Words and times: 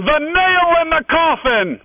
The 0.00 0.18
nail 0.18 0.80
in 0.80 0.88
the 0.88 1.04
coffin! 1.10 1.78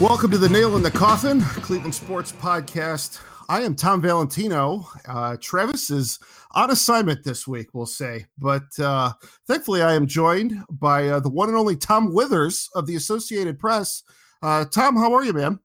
Welcome 0.00 0.30
to 0.30 0.38
the 0.38 0.48
Nail 0.48 0.76
in 0.76 0.84
the 0.84 0.90
Coffin, 0.92 1.40
Cleveland 1.40 1.96
Sports 1.96 2.30
Podcast. 2.30 3.18
I 3.50 3.62
am 3.62 3.74
Tom 3.74 4.02
Valentino. 4.02 4.86
Uh, 5.06 5.36
Travis 5.40 5.90
is 5.90 6.18
on 6.52 6.70
assignment 6.70 7.24
this 7.24 7.48
week, 7.48 7.68
we'll 7.72 7.86
say, 7.86 8.26
but 8.36 8.66
uh, 8.78 9.12
thankfully 9.46 9.80
I 9.80 9.94
am 9.94 10.06
joined 10.06 10.52
by 10.70 11.08
uh, 11.08 11.20
the 11.20 11.30
one 11.30 11.48
and 11.48 11.56
only 11.56 11.74
Tom 11.74 12.12
Withers 12.12 12.68
of 12.74 12.86
the 12.86 12.96
Associated 12.96 13.58
Press. 13.58 14.02
Uh, 14.42 14.66
Tom, 14.66 14.96
how 14.96 15.14
are 15.14 15.24
you, 15.24 15.32
man? 15.32 15.58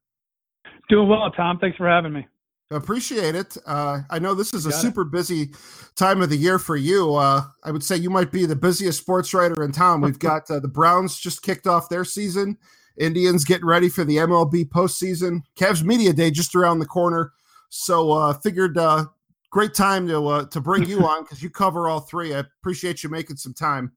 Doing 0.88 1.10
well, 1.10 1.30
Tom. 1.32 1.60
Thanks 1.60 1.77
for 1.77 1.90
having 1.90 2.14
me. 2.14 2.26
Appreciate 2.72 3.36
it. 3.36 3.58
Uh, 3.68 4.00
I 4.10 4.18
know 4.18 4.34
this 4.34 4.54
is 4.54 4.66
a 4.66 4.72
super 4.72 5.02
it. 5.02 5.12
busy 5.12 5.54
time 5.96 6.22
of 6.22 6.30
the 6.30 6.38
year 6.38 6.60
for 6.60 6.77
you. 6.77 7.16
Uh, 7.16 7.41
I 7.63 7.72
would 7.72 7.84
say 7.84 7.98
you 7.98 8.10
might 8.10 8.32
be 8.32 8.46
the 8.46 8.55
busiest 8.55 9.00
sports 9.02 9.34
writer 9.34 9.62
in 9.62 9.74
town. 9.74 10.00
We've 10.00 10.18
got 10.20 10.50
uh, 10.50 10.60
the 10.60 10.70
Browns 10.70 11.20
just 11.20 11.41
kicked 11.44 11.68
off 11.68 11.90
their 11.90 12.05
season. 12.05 12.58
Indians 12.98 13.44
getting 13.44 13.66
ready 13.66 13.90
for 13.90 14.05
the 14.05 14.18
MLB 14.18 14.70
postseason. 14.70 15.41
Cavs 15.58 15.84
Media 15.84 16.13
Day 16.13 16.32
just 16.32 16.55
around 16.55 16.80
the 16.80 16.86
corner. 16.86 17.34
So 17.76 18.12
uh 18.12 18.34
figured 18.34 18.77
uh 18.77 19.05
great 19.50 19.73
time 19.73 20.08
to 20.08 20.27
uh, 20.27 20.45
to 20.45 20.62
bring 20.62 20.86
you 20.86 21.08
on 21.08 21.23
because 21.23 21.41
you 21.41 21.50
cover 21.50 21.90
all 21.90 22.02
three. 22.02 22.36
I 22.36 22.44
appreciate 22.62 23.02
you 23.02 23.09
making 23.09 23.38
some 23.38 23.54
time. 23.54 23.91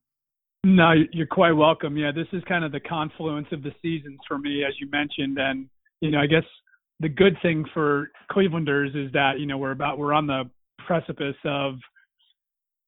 No, 0.65 0.95
you're 1.12 1.27
quite 1.27 1.52
welcome. 1.52 1.97
Yeah, 1.97 2.10
this 2.10 2.27
is 2.32 2.43
kind 2.49 2.65
of 2.65 2.73
the 2.73 2.80
confluence 2.80 3.49
of 3.52 3.63
the 3.63 3.73
seasons 3.82 4.19
for 4.27 4.38
me, 4.38 4.65
as 4.65 4.73
you 4.80 4.88
mentioned, 4.91 5.38
and 5.38 5.69
you 6.01 6.10
know, 6.10 6.21
I 6.21 6.27
guess 6.27 6.45
the 7.01 7.10
good 7.10 7.37
thing 7.43 7.66
for 7.74 8.10
Clevelanders 8.32 8.97
is 8.97 9.13
that 9.13 9.41
you 9.41 9.47
know 9.47 9.59
we're 9.59 9.73
about 9.73 9.99
we're 9.99 10.15
on 10.15 10.27
the 10.27 10.45
precipice 10.87 11.37
of 11.45 11.74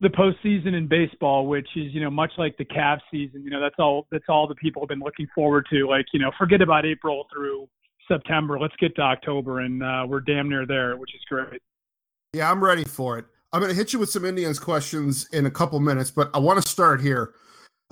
the 0.00 0.08
postseason 0.08 0.74
in 0.74 0.88
baseball, 0.88 1.46
which 1.46 1.68
is 1.76 1.92
you 1.92 2.00
know 2.00 2.10
much 2.10 2.32
like 2.38 2.56
the 2.56 2.64
Cavs 2.64 3.00
season. 3.10 3.44
You 3.44 3.50
know 3.50 3.60
that's 3.60 3.78
all 3.78 4.06
that's 4.10 4.24
all 4.30 4.48
the 4.48 4.54
people 4.54 4.80
have 4.80 4.88
been 4.88 5.00
looking 5.00 5.26
forward 5.34 5.66
to. 5.68 5.86
Like 5.86 6.06
you 6.14 6.18
know, 6.18 6.30
forget 6.38 6.62
about 6.62 6.86
April 6.86 7.26
through 7.30 7.68
September. 8.08 8.58
Let's 8.58 8.74
get 8.76 8.96
to 8.96 9.02
October, 9.02 9.60
and 9.60 9.82
uh, 9.82 10.06
we're 10.08 10.20
damn 10.20 10.48
near 10.48 10.66
there, 10.66 10.96
which 10.96 11.14
is 11.14 11.20
great. 11.28 11.60
Yeah, 12.32 12.50
I'm 12.50 12.62
ready 12.62 12.84
for 12.84 13.18
it. 13.18 13.26
I'm 13.52 13.60
going 13.60 13.70
to 13.70 13.76
hit 13.76 13.92
you 13.92 13.98
with 13.98 14.10
some 14.10 14.24
Indians 14.24 14.58
questions 14.58 15.28
in 15.32 15.46
a 15.46 15.50
couple 15.50 15.78
minutes, 15.80 16.10
but 16.10 16.30
I 16.34 16.38
want 16.38 16.62
to 16.62 16.68
start 16.68 17.00
here. 17.00 17.34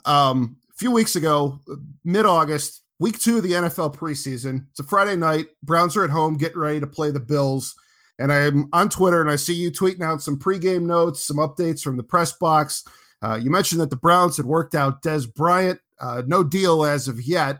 Um, 0.04 0.56
a 0.70 0.74
few 0.74 0.90
weeks 0.90 1.16
ago, 1.16 1.60
mid 2.04 2.26
August, 2.26 2.82
week 2.98 3.18
two 3.18 3.38
of 3.38 3.42
the 3.42 3.52
NFL 3.52 3.94
preseason. 3.94 4.66
It's 4.70 4.80
a 4.80 4.84
Friday 4.84 5.16
night. 5.16 5.46
Browns 5.62 5.96
are 5.96 6.04
at 6.04 6.10
home 6.10 6.36
getting 6.36 6.58
ready 6.58 6.80
to 6.80 6.86
play 6.86 7.10
the 7.10 7.20
Bills. 7.20 7.74
And 8.18 8.32
I'm 8.32 8.68
on 8.72 8.88
Twitter 8.88 9.20
and 9.20 9.30
I 9.30 9.36
see 9.36 9.54
you 9.54 9.70
tweeting 9.70 10.02
out 10.02 10.22
some 10.22 10.38
pregame 10.38 10.82
notes, 10.82 11.24
some 11.24 11.36
updates 11.36 11.82
from 11.82 11.96
the 11.96 12.02
press 12.02 12.32
box. 12.32 12.84
Uh, 13.22 13.38
you 13.40 13.50
mentioned 13.50 13.80
that 13.80 13.90
the 13.90 13.96
Browns 13.96 14.36
had 14.36 14.46
worked 14.46 14.74
out 14.74 15.02
Dez 15.02 15.32
Bryant. 15.32 15.80
Uh, 16.00 16.22
no 16.26 16.42
deal 16.42 16.84
as 16.84 17.08
of 17.08 17.20
yet. 17.20 17.58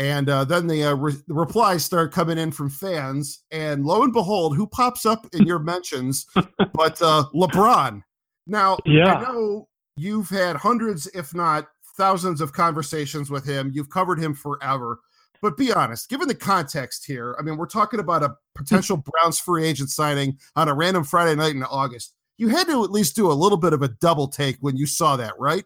And 0.00 0.30
uh, 0.30 0.44
then 0.44 0.66
the, 0.66 0.82
uh, 0.82 0.94
re- 0.94 1.22
the 1.28 1.34
replies 1.34 1.84
start 1.84 2.10
coming 2.10 2.38
in 2.38 2.52
from 2.52 2.70
fans. 2.70 3.44
And 3.50 3.84
lo 3.84 4.02
and 4.02 4.14
behold, 4.14 4.56
who 4.56 4.66
pops 4.66 5.04
up 5.04 5.26
in 5.34 5.44
your 5.44 5.58
mentions 5.58 6.24
but 6.72 7.00
uh, 7.02 7.24
LeBron? 7.34 8.02
Now, 8.46 8.78
yeah. 8.86 9.16
I 9.16 9.22
know 9.22 9.68
you've 9.98 10.30
had 10.30 10.56
hundreds, 10.56 11.06
if 11.08 11.34
not 11.34 11.68
thousands, 11.98 12.40
of 12.40 12.54
conversations 12.54 13.30
with 13.30 13.44
him. 13.44 13.70
You've 13.74 13.90
covered 13.90 14.18
him 14.18 14.32
forever. 14.32 15.00
But 15.42 15.58
be 15.58 15.70
honest, 15.70 16.08
given 16.08 16.28
the 16.28 16.34
context 16.34 17.04
here, 17.04 17.36
I 17.38 17.42
mean, 17.42 17.58
we're 17.58 17.66
talking 17.66 18.00
about 18.00 18.22
a 18.22 18.34
potential 18.54 18.96
Browns 19.20 19.38
free 19.38 19.66
agent 19.66 19.90
signing 19.90 20.38
on 20.56 20.68
a 20.68 20.74
random 20.74 21.04
Friday 21.04 21.36
night 21.36 21.54
in 21.54 21.62
August. 21.64 22.14
You 22.38 22.48
had 22.48 22.68
to 22.68 22.84
at 22.84 22.90
least 22.90 23.16
do 23.16 23.30
a 23.30 23.34
little 23.34 23.58
bit 23.58 23.74
of 23.74 23.82
a 23.82 23.88
double 23.88 24.28
take 24.28 24.56
when 24.60 24.78
you 24.78 24.86
saw 24.86 25.16
that, 25.16 25.34
right? 25.38 25.64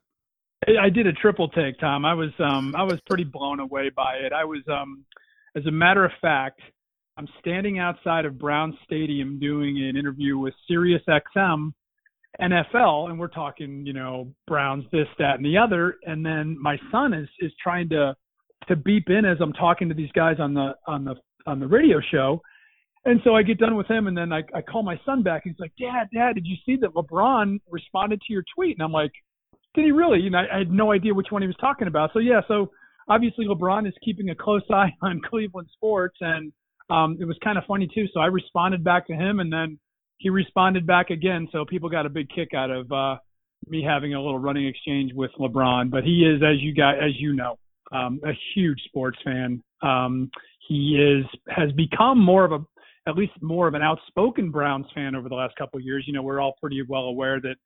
I 0.80 0.88
did 0.88 1.06
a 1.06 1.12
triple 1.12 1.48
take, 1.48 1.78
Tom. 1.78 2.04
I 2.04 2.14
was 2.14 2.30
um 2.38 2.74
I 2.76 2.82
was 2.82 3.00
pretty 3.06 3.24
blown 3.24 3.60
away 3.60 3.90
by 3.90 4.14
it. 4.14 4.32
I 4.32 4.44
was 4.44 4.62
um 4.68 5.04
as 5.56 5.66
a 5.66 5.70
matter 5.70 6.04
of 6.04 6.12
fact, 6.20 6.60
I'm 7.16 7.28
standing 7.40 7.78
outside 7.78 8.24
of 8.24 8.38
Brown 8.38 8.76
Stadium 8.84 9.38
doing 9.38 9.78
an 9.78 9.96
interview 9.96 10.38
with 10.38 10.54
Sirius 10.66 11.02
XM 11.08 11.72
NFL 12.40 13.10
and 13.10 13.18
we're 13.18 13.28
talking, 13.28 13.86
you 13.86 13.92
know, 13.92 14.32
Browns 14.48 14.84
this, 14.90 15.06
that, 15.18 15.36
and 15.36 15.44
the 15.44 15.56
other. 15.56 15.96
And 16.04 16.24
then 16.24 16.60
my 16.60 16.76
son 16.90 17.12
is 17.12 17.28
is 17.40 17.52
trying 17.62 17.88
to 17.90 18.14
to 18.68 18.76
beep 18.76 19.10
in 19.10 19.24
as 19.24 19.38
I'm 19.40 19.52
talking 19.52 19.88
to 19.88 19.94
these 19.94 20.12
guys 20.12 20.36
on 20.38 20.54
the 20.54 20.74
on 20.86 21.04
the 21.04 21.14
on 21.46 21.60
the 21.60 21.66
radio 21.66 22.00
show. 22.10 22.40
And 23.06 23.20
so 23.22 23.34
I 23.34 23.42
get 23.42 23.58
done 23.58 23.76
with 23.76 23.86
him 23.86 24.06
and 24.06 24.16
then 24.16 24.32
I, 24.32 24.42
I 24.54 24.62
call 24.62 24.82
my 24.82 24.98
son 25.04 25.22
back. 25.22 25.42
He's 25.44 25.58
like, 25.58 25.72
Dad, 25.78 26.08
Dad, 26.14 26.36
did 26.36 26.46
you 26.46 26.56
see 26.64 26.76
that 26.76 26.94
LeBron 26.94 27.60
responded 27.70 28.22
to 28.22 28.32
your 28.32 28.42
tweet? 28.56 28.78
And 28.78 28.82
I'm 28.82 28.92
like, 28.92 29.12
did 29.74 29.84
he 29.84 29.90
really? 29.90 30.20
You 30.20 30.30
know, 30.30 30.42
I, 30.52 30.58
had 30.58 30.70
no 30.70 30.92
idea 30.92 31.14
which 31.14 31.28
one 31.30 31.42
he 31.42 31.48
was 31.48 31.56
talking 31.60 31.88
about. 31.88 32.10
So 32.12 32.20
yeah, 32.20 32.40
so 32.48 32.70
obviously 33.08 33.46
LeBron 33.46 33.86
is 33.86 33.94
keeping 34.04 34.30
a 34.30 34.34
close 34.34 34.62
eye 34.70 34.92
on 35.02 35.20
Cleveland 35.28 35.68
sports, 35.72 36.16
and 36.20 36.52
um, 36.90 37.16
it 37.20 37.24
was 37.24 37.36
kind 37.42 37.58
of 37.58 37.64
funny 37.66 37.88
too. 37.92 38.06
So 38.12 38.20
I 38.20 38.26
responded 38.26 38.84
back 38.84 39.06
to 39.08 39.14
him, 39.14 39.40
and 39.40 39.52
then 39.52 39.78
he 40.18 40.30
responded 40.30 40.86
back 40.86 41.10
again. 41.10 41.48
So 41.52 41.64
people 41.64 41.88
got 41.88 42.06
a 42.06 42.10
big 42.10 42.28
kick 42.34 42.54
out 42.54 42.70
of 42.70 42.90
uh, 42.92 43.16
me 43.66 43.82
having 43.82 44.14
a 44.14 44.20
little 44.20 44.38
running 44.38 44.66
exchange 44.66 45.12
with 45.14 45.30
LeBron. 45.38 45.90
But 45.90 46.04
he 46.04 46.24
is, 46.24 46.42
as 46.42 46.60
you 46.60 46.74
got, 46.74 46.96
as 47.02 47.12
you 47.18 47.34
know, 47.34 47.58
um, 47.92 48.20
a 48.24 48.32
huge 48.54 48.80
sports 48.86 49.18
fan. 49.24 49.62
Um, 49.82 50.30
he 50.68 50.96
is 50.96 51.26
has 51.48 51.70
become 51.72 52.18
more 52.18 52.44
of 52.44 52.52
a 52.52 52.58
at 53.06 53.16
least 53.16 53.32
more 53.42 53.68
of 53.68 53.74
an 53.74 53.82
outspoken 53.82 54.50
Browns 54.50 54.86
fan 54.94 55.14
over 55.14 55.28
the 55.28 55.34
last 55.34 55.54
couple 55.56 55.78
of 55.78 55.84
years. 55.84 56.04
You 56.06 56.14
know, 56.14 56.22
we're 56.22 56.40
all 56.40 56.54
pretty 56.60 56.80
well 56.88 57.02
aware 57.02 57.40
that 57.40 57.56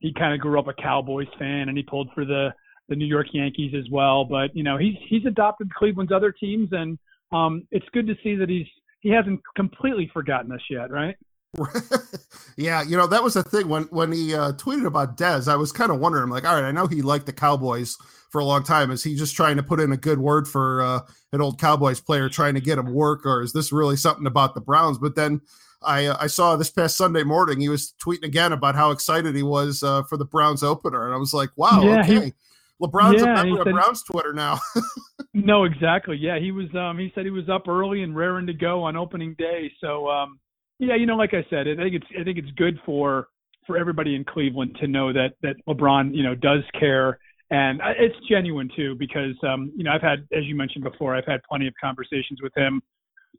he 0.00 0.12
kind 0.12 0.34
of 0.34 0.40
grew 0.40 0.58
up 0.58 0.68
a 0.68 0.74
Cowboys 0.74 1.28
fan 1.38 1.68
and 1.68 1.76
he 1.76 1.82
pulled 1.82 2.10
for 2.14 2.24
the 2.24 2.50
the 2.88 2.96
New 2.96 3.06
York 3.06 3.26
Yankees 3.32 3.74
as 3.78 3.88
well. 3.90 4.24
But 4.24 4.54
you 4.54 4.62
know, 4.62 4.76
he's 4.78 4.96
he's 5.08 5.24
adopted 5.26 5.72
Cleveland's 5.74 6.12
other 6.12 6.32
teams, 6.32 6.70
and 6.72 6.98
um, 7.32 7.66
it's 7.70 7.86
good 7.92 8.06
to 8.06 8.14
see 8.22 8.34
that 8.36 8.48
he's 8.48 8.66
he 9.00 9.10
hasn't 9.10 9.40
completely 9.56 10.10
forgotten 10.12 10.52
us 10.52 10.62
yet, 10.70 10.90
right? 10.90 11.16
yeah, 12.56 12.82
you 12.82 12.96
know 12.96 13.06
that 13.06 13.22
was 13.22 13.34
the 13.34 13.42
thing 13.42 13.68
when 13.68 13.84
when 13.84 14.12
he 14.12 14.34
uh, 14.34 14.52
tweeted 14.52 14.86
about 14.86 15.16
Dez. 15.16 15.48
I 15.48 15.56
was 15.56 15.72
kind 15.72 15.90
of 15.90 15.98
wondering, 15.98 16.28
like, 16.28 16.44
all 16.44 16.54
right, 16.54 16.64
I 16.64 16.72
know 16.72 16.86
he 16.86 17.02
liked 17.02 17.26
the 17.26 17.32
Cowboys 17.32 17.96
for 18.30 18.40
a 18.40 18.44
long 18.44 18.62
time. 18.62 18.90
Is 18.90 19.02
he 19.02 19.16
just 19.16 19.34
trying 19.34 19.56
to 19.56 19.62
put 19.62 19.80
in 19.80 19.92
a 19.92 19.96
good 19.96 20.18
word 20.18 20.46
for 20.46 20.82
uh, 20.82 21.00
an 21.32 21.40
old 21.40 21.58
Cowboys 21.58 22.00
player, 22.00 22.28
trying 22.28 22.54
to 22.54 22.60
get 22.60 22.78
him 22.78 22.92
work, 22.92 23.24
or 23.24 23.42
is 23.42 23.52
this 23.52 23.72
really 23.72 23.96
something 23.96 24.26
about 24.26 24.54
the 24.54 24.60
Browns? 24.60 24.98
But 24.98 25.14
then 25.14 25.40
I 25.82 26.06
uh, 26.06 26.16
I 26.20 26.26
saw 26.26 26.56
this 26.56 26.70
past 26.70 26.96
Sunday 26.96 27.22
morning 27.22 27.60
he 27.60 27.68
was 27.68 27.94
tweeting 28.02 28.24
again 28.24 28.52
about 28.52 28.74
how 28.74 28.90
excited 28.90 29.34
he 29.34 29.42
was 29.42 29.82
uh, 29.82 30.02
for 30.04 30.16
the 30.16 30.24
Browns 30.24 30.62
opener, 30.62 31.06
and 31.06 31.14
I 31.14 31.18
was 31.18 31.32
like, 31.32 31.50
wow, 31.56 31.82
yeah, 31.82 32.00
okay. 32.00 32.26
He, 32.26 32.34
LeBron's 32.82 33.22
yeah, 33.22 33.40
a 33.40 33.44
member 33.44 33.60
of 33.60 33.74
Browns 33.74 34.02
Twitter 34.04 34.32
now. 34.32 34.60
no, 35.34 35.64
exactly. 35.64 36.16
Yeah, 36.16 36.38
he 36.38 36.52
was. 36.52 36.72
Um, 36.74 36.98
he 36.98 37.10
said 37.14 37.24
he 37.24 37.30
was 37.30 37.48
up 37.48 37.66
early 37.68 38.02
and 38.02 38.16
raring 38.16 38.46
to 38.46 38.52
go 38.52 38.84
on 38.84 38.96
opening 38.96 39.34
day. 39.36 39.70
So, 39.80 40.08
um, 40.08 40.38
yeah, 40.78 40.94
you 40.94 41.06
know, 41.06 41.16
like 41.16 41.34
I 41.34 41.44
said, 41.50 41.66
I 41.66 41.74
think 41.76 41.94
it's 41.94 42.06
I 42.18 42.22
think 42.22 42.38
it's 42.38 42.50
good 42.52 42.78
for 42.86 43.28
for 43.66 43.76
everybody 43.76 44.14
in 44.14 44.24
Cleveland 44.24 44.76
to 44.80 44.86
know 44.86 45.12
that 45.12 45.34
that 45.42 45.56
LeBron, 45.68 46.14
you 46.14 46.22
know, 46.22 46.34
does 46.36 46.62
care, 46.78 47.18
and 47.50 47.80
it's 47.98 48.14
genuine 48.28 48.70
too 48.76 48.94
because 48.96 49.34
um, 49.42 49.72
you 49.76 49.82
know 49.82 49.90
I've 49.90 50.02
had, 50.02 50.26
as 50.32 50.44
you 50.44 50.54
mentioned 50.54 50.84
before, 50.84 51.16
I've 51.16 51.26
had 51.26 51.40
plenty 51.48 51.66
of 51.66 51.74
conversations 51.82 52.40
with 52.42 52.56
him 52.56 52.80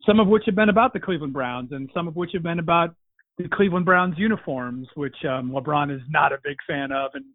some 0.05 0.19
of 0.19 0.27
which 0.27 0.43
have 0.45 0.55
been 0.55 0.69
about 0.69 0.93
the 0.93 0.99
Cleveland 0.99 1.33
Browns 1.33 1.71
and 1.71 1.89
some 1.93 2.07
of 2.07 2.15
which 2.15 2.31
have 2.33 2.43
been 2.43 2.59
about 2.59 2.95
the 3.37 3.47
Cleveland 3.49 3.85
Browns 3.85 4.15
uniforms, 4.17 4.87
which 4.95 5.15
um, 5.25 5.51
LeBron 5.51 5.95
is 5.95 6.01
not 6.09 6.33
a 6.33 6.37
big 6.43 6.57
fan 6.67 6.91
of, 6.91 7.11
and 7.13 7.25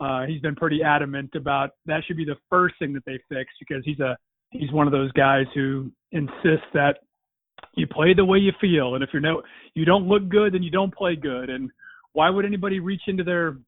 uh, 0.00 0.26
he's 0.26 0.40
been 0.40 0.54
pretty 0.54 0.82
adamant 0.82 1.34
about 1.34 1.70
that 1.86 2.02
should 2.06 2.16
be 2.16 2.24
the 2.24 2.36
first 2.48 2.76
thing 2.78 2.92
that 2.92 3.04
they 3.04 3.18
fix 3.28 3.50
because 3.58 3.82
he's 3.84 3.98
a 3.98 4.16
he's 4.50 4.72
one 4.72 4.86
of 4.86 4.92
those 4.92 5.10
guys 5.12 5.46
who 5.54 5.90
insists 6.12 6.66
that 6.72 6.98
you 7.74 7.86
play 7.86 8.14
the 8.14 8.24
way 8.24 8.38
you 8.38 8.52
feel, 8.60 8.94
and 8.94 9.02
if 9.02 9.10
you're 9.12 9.20
no 9.22 9.42
you 9.74 9.84
don't 9.84 10.06
look 10.06 10.28
good, 10.28 10.54
then 10.54 10.62
you 10.62 10.70
don't 10.70 10.94
play 10.94 11.16
good, 11.16 11.50
and 11.50 11.70
why 12.12 12.30
would 12.30 12.44
anybody 12.44 12.80
reach 12.80 13.02
into 13.08 13.24
their 13.24 13.58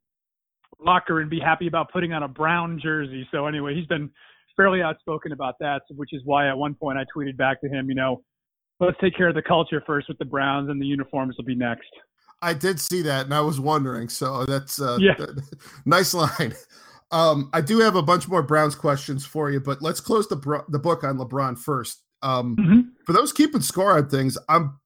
locker 0.79 1.21
and 1.21 1.29
be 1.29 1.41
happy 1.41 1.67
about 1.67 1.93
putting 1.93 2.13
on 2.13 2.23
a 2.23 2.29
brown 2.29 2.81
jersey? 2.83 3.27
So 3.33 3.47
anyway, 3.47 3.75
he's 3.75 3.87
been 3.87 4.11
fairly 4.57 4.83
outspoken 4.83 5.33
about 5.33 5.57
that, 5.61 5.83
which 5.97 6.13
is 6.13 6.23
why 6.25 6.49
at 6.49 6.57
one 6.57 6.75
point 6.75 6.99
I 6.99 7.05
tweeted 7.17 7.37
back 7.37 7.61
to 7.63 7.69
him, 7.69 7.89
you 7.89 7.95
know, 7.95 8.23
let's 8.81 8.99
take 9.01 9.17
care 9.17 9.29
of 9.29 9.35
the 9.35 9.43
culture 9.43 9.83
first 9.87 10.09
with 10.09 10.19
the 10.19 10.25
Browns, 10.25 10.69
and 10.71 10.81
the 10.81 10.87
uniforms 10.87 11.37
will 11.37 11.45
be 11.45 11.55
next. 11.55 11.91
I 12.43 12.55
did 12.55 12.81
see 12.81 13.03
that, 13.03 13.27
and 13.27 13.35
I 13.35 13.41
was 13.41 13.61
wondering. 13.61 14.09
So 14.09 14.45
that's 14.47 14.81
uh, 14.81 14.97
yeah, 15.01 15.15
nice 15.85 16.15
line. 16.15 16.55
Um, 17.13 17.51
I 17.53 17.61
do 17.61 17.79
have 17.81 17.97
a 17.97 18.03
bunch 18.03 18.29
more 18.29 18.43
Browns 18.43 18.75
questions 18.75 19.27
for 19.27 19.51
you, 19.51 19.61
but 19.61 19.83
let's 19.83 20.01
close 20.01 20.29
the 20.29 20.65
the 20.69 20.79
book 20.79 21.05
on 21.05 21.19
LeBron 21.19 21.59
first. 21.59 22.03
Um, 22.23 22.57
mm-hmm. 22.57 22.81
For 23.05 23.13
those 23.13 23.33
keeping 23.33 23.61
score 23.61 23.97
on 23.97 24.09
things, 24.09 24.39
I'm 24.49 24.79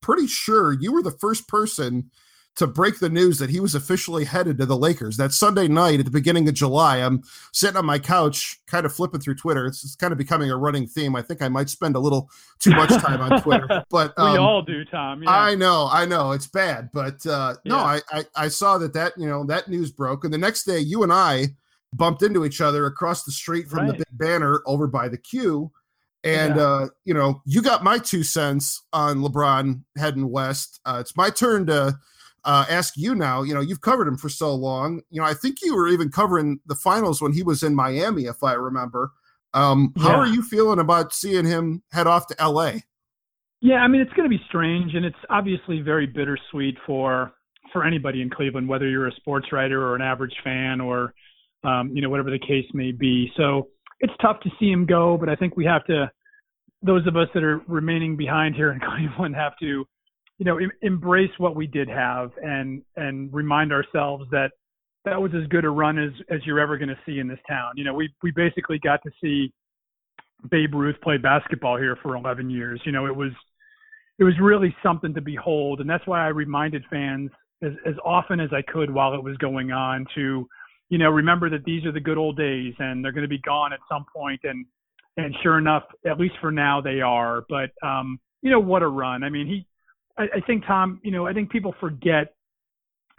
pretty 0.00 0.26
sure 0.26 0.72
you 0.72 0.92
were 0.92 1.02
the 1.02 1.10
first 1.10 1.48
person 1.48 2.10
to 2.58 2.66
break 2.66 2.98
the 2.98 3.08
news 3.08 3.38
that 3.38 3.50
he 3.50 3.60
was 3.60 3.74
officially 3.74 4.24
headed 4.24 4.58
to 4.58 4.66
the 4.66 4.76
Lakers. 4.76 5.16
That 5.16 5.32
Sunday 5.32 5.68
night 5.68 6.00
at 6.00 6.04
the 6.04 6.10
beginning 6.10 6.48
of 6.48 6.54
July, 6.54 6.98
I'm 6.98 7.22
sitting 7.52 7.76
on 7.76 7.86
my 7.86 8.00
couch, 8.00 8.60
kind 8.66 8.84
of 8.84 8.92
flipping 8.92 9.20
through 9.20 9.36
Twitter. 9.36 9.66
It's, 9.66 9.84
it's 9.84 9.94
kind 9.94 10.12
of 10.12 10.18
becoming 10.18 10.50
a 10.50 10.56
running 10.56 10.86
theme. 10.86 11.14
I 11.14 11.22
think 11.22 11.40
I 11.40 11.48
might 11.48 11.70
spend 11.70 11.94
a 11.94 12.00
little 12.00 12.28
too 12.58 12.72
much 12.72 12.90
time 12.90 13.20
on 13.20 13.40
Twitter, 13.42 13.84
but 13.90 14.12
um, 14.18 14.32
we 14.32 14.38
all 14.38 14.62
do, 14.62 14.84
Tom. 14.84 15.22
Yeah. 15.22 15.30
I 15.30 15.54
know, 15.54 15.88
I 15.90 16.04
know, 16.04 16.32
it's 16.32 16.48
bad, 16.48 16.90
but 16.92 17.24
uh, 17.26 17.54
yeah. 17.64 17.72
no, 17.72 17.78
I, 17.78 18.00
I 18.10 18.24
I 18.34 18.48
saw 18.48 18.76
that 18.78 18.92
that 18.94 19.12
you 19.16 19.28
know 19.28 19.44
that 19.46 19.68
news 19.68 19.92
broke, 19.92 20.24
and 20.24 20.34
the 20.34 20.38
next 20.38 20.64
day 20.64 20.80
you 20.80 21.04
and 21.04 21.12
I 21.12 21.46
bumped 21.92 22.22
into 22.22 22.44
each 22.44 22.60
other 22.60 22.86
across 22.86 23.24
the 23.24 23.32
street 23.32 23.68
from 23.68 23.86
right. 23.86 23.92
the 23.92 23.98
big 23.98 24.18
banner 24.18 24.62
over 24.66 24.86
by 24.86 25.08
the 25.08 25.16
Q 25.16 25.70
and 26.24 26.56
yeah. 26.56 26.62
uh, 26.62 26.88
you 27.04 27.14
know, 27.14 27.40
you 27.46 27.62
got 27.62 27.84
my 27.84 27.98
two 27.98 28.24
cents 28.24 28.82
on 28.92 29.18
LeBron 29.18 29.82
heading 29.96 30.28
west. 30.30 30.80
Uh, 30.84 30.98
it's 31.00 31.16
my 31.16 31.30
turn 31.30 31.66
to 31.66 31.96
uh, 32.48 32.64
ask 32.70 32.96
you 32.96 33.14
now. 33.14 33.42
You 33.42 33.52
know, 33.52 33.60
you've 33.60 33.82
covered 33.82 34.08
him 34.08 34.16
for 34.16 34.30
so 34.30 34.54
long. 34.54 35.02
You 35.10 35.20
know, 35.20 35.26
I 35.26 35.34
think 35.34 35.58
you 35.62 35.76
were 35.76 35.86
even 35.86 36.10
covering 36.10 36.60
the 36.64 36.74
finals 36.74 37.20
when 37.20 37.34
he 37.34 37.42
was 37.42 37.62
in 37.62 37.74
Miami, 37.74 38.24
if 38.24 38.42
I 38.42 38.54
remember. 38.54 39.10
Um, 39.52 39.92
how 39.98 40.12
yeah. 40.12 40.16
are 40.16 40.26
you 40.26 40.42
feeling 40.42 40.78
about 40.78 41.12
seeing 41.12 41.44
him 41.44 41.82
head 41.92 42.06
off 42.06 42.26
to 42.28 42.36
LA? 42.42 42.72
Yeah, 43.60 43.76
I 43.76 43.88
mean, 43.88 44.00
it's 44.00 44.12
going 44.14 44.24
to 44.24 44.34
be 44.34 44.42
strange, 44.48 44.94
and 44.94 45.04
it's 45.04 45.18
obviously 45.28 45.82
very 45.82 46.06
bittersweet 46.06 46.76
for 46.86 47.32
for 47.70 47.84
anybody 47.84 48.22
in 48.22 48.30
Cleveland, 48.30 48.66
whether 48.66 48.88
you're 48.88 49.08
a 49.08 49.14
sports 49.16 49.48
writer 49.52 49.82
or 49.82 49.94
an 49.94 50.00
average 50.00 50.34
fan 50.42 50.80
or 50.80 51.12
um, 51.64 51.90
you 51.94 52.00
know 52.00 52.08
whatever 52.08 52.30
the 52.30 52.38
case 52.38 52.64
may 52.72 52.92
be. 52.92 53.30
So 53.36 53.68
it's 54.00 54.12
tough 54.22 54.40
to 54.40 54.50
see 54.58 54.70
him 54.70 54.86
go, 54.86 55.18
but 55.18 55.28
I 55.28 55.36
think 55.36 55.54
we 55.54 55.66
have 55.66 55.84
to, 55.86 56.10
those 56.80 57.06
of 57.06 57.14
us 57.16 57.28
that 57.34 57.42
are 57.42 57.60
remaining 57.66 58.16
behind 58.16 58.54
here 58.54 58.72
in 58.72 58.80
Cleveland 58.96 59.34
have 59.34 59.52
to, 59.60 59.84
you 60.38 60.44
know, 60.44 60.58
em- 60.58 60.72
embrace 60.82 61.30
what 61.38 61.56
we 61.56 61.66
did 61.66 61.88
have 61.88 62.30
and 62.42 62.82
and 62.96 63.32
remind 63.32 63.72
ourselves 63.72 64.24
that 64.30 64.52
that 65.04 65.20
was 65.20 65.32
as 65.34 65.46
good 65.48 65.64
a 65.64 65.70
run 65.70 65.98
as 65.98 66.10
as 66.30 66.40
you're 66.44 66.60
ever 66.60 66.76
going 66.78 66.88
to 66.88 66.98
see 67.06 67.18
in 67.18 67.28
this 67.28 67.40
town. 67.48 67.72
You 67.76 67.84
know, 67.84 67.94
we 67.94 68.12
we 68.22 68.30
basically 68.30 68.78
got 68.78 69.02
to 69.02 69.10
see 69.22 69.52
Babe 70.50 70.74
Ruth 70.74 70.96
play 71.02 71.16
basketball 71.16 71.76
here 71.76 71.96
for 72.02 72.16
11 72.16 72.50
years. 72.50 72.80
You 72.84 72.92
know, 72.92 73.06
it 73.06 73.14
was 73.14 73.32
it 74.18 74.24
was 74.24 74.34
really 74.40 74.74
something 74.82 75.14
to 75.14 75.20
behold, 75.20 75.80
and 75.80 75.88
that's 75.88 76.06
why 76.06 76.24
I 76.24 76.28
reminded 76.28 76.84
fans 76.90 77.30
as 77.62 77.72
as 77.86 77.94
often 78.04 78.40
as 78.40 78.50
I 78.52 78.62
could 78.62 78.90
while 78.90 79.14
it 79.14 79.22
was 79.22 79.36
going 79.38 79.72
on 79.72 80.06
to 80.14 80.48
you 80.90 80.98
know, 80.98 81.10
remember 81.10 81.50
that 81.50 81.64
these 81.64 81.84
are 81.84 81.92
the 81.92 82.00
good 82.00 82.18
old 82.18 82.36
days 82.36 82.74
and 82.78 83.04
they're 83.04 83.12
going 83.12 83.22
to 83.22 83.28
be 83.28 83.38
gone 83.38 83.72
at 83.72 83.80
some 83.90 84.06
point. 84.14 84.40
And, 84.44 84.64
and 85.16 85.34
sure 85.42 85.58
enough, 85.58 85.84
at 86.06 86.18
least 86.18 86.34
for 86.40 86.50
now, 86.50 86.80
they 86.80 87.00
are. 87.00 87.44
But, 87.48 87.70
um, 87.86 88.18
you 88.40 88.50
know, 88.50 88.60
what 88.60 88.82
a 88.82 88.88
run. 88.88 89.22
I 89.22 89.28
mean, 89.28 89.46
he, 89.46 89.66
I, 90.18 90.24
I 90.36 90.40
think, 90.46 90.64
Tom, 90.66 91.00
you 91.02 91.10
know, 91.10 91.26
I 91.26 91.32
think 91.32 91.50
people 91.50 91.74
forget 91.80 92.34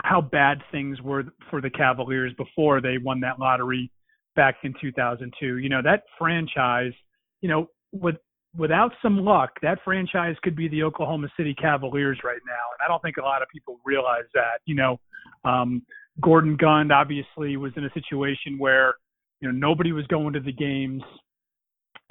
how 0.03 0.21
bad 0.21 0.59
things 0.71 1.01
were 1.01 1.23
for 1.49 1.61
the 1.61 1.69
Cavaliers 1.69 2.33
before 2.37 2.81
they 2.81 2.97
won 2.97 3.19
that 3.21 3.39
lottery 3.39 3.91
back 4.35 4.55
in 4.63 4.73
2002. 4.79 5.57
You 5.57 5.69
know, 5.69 5.81
that 5.83 6.03
franchise, 6.17 6.93
you 7.41 7.49
know, 7.49 7.69
with, 7.91 8.15
without 8.57 8.91
some 9.01 9.17
luck, 9.17 9.51
that 9.61 9.79
franchise 9.83 10.35
could 10.43 10.55
be 10.55 10.67
the 10.67 10.83
Oklahoma 10.83 11.27
City 11.35 11.53
Cavaliers 11.53 12.19
right 12.23 12.39
now. 12.45 12.53
And 12.53 12.85
I 12.85 12.87
don't 12.87 13.01
think 13.01 13.17
a 13.17 13.21
lot 13.21 13.41
of 13.41 13.49
people 13.49 13.79
realize 13.85 14.25
that, 14.33 14.59
you 14.65 14.75
know, 14.75 14.99
um, 15.43 15.81
Gordon 16.21 16.57
Gund 16.57 16.91
obviously 16.91 17.57
was 17.57 17.71
in 17.75 17.85
a 17.85 17.93
situation 17.93 18.57
where 18.57 18.95
you 19.41 19.51
know 19.51 19.53
nobody 19.53 19.91
was 19.91 20.05
going 20.07 20.33
to 20.33 20.39
the 20.39 20.51
games. 20.51 21.03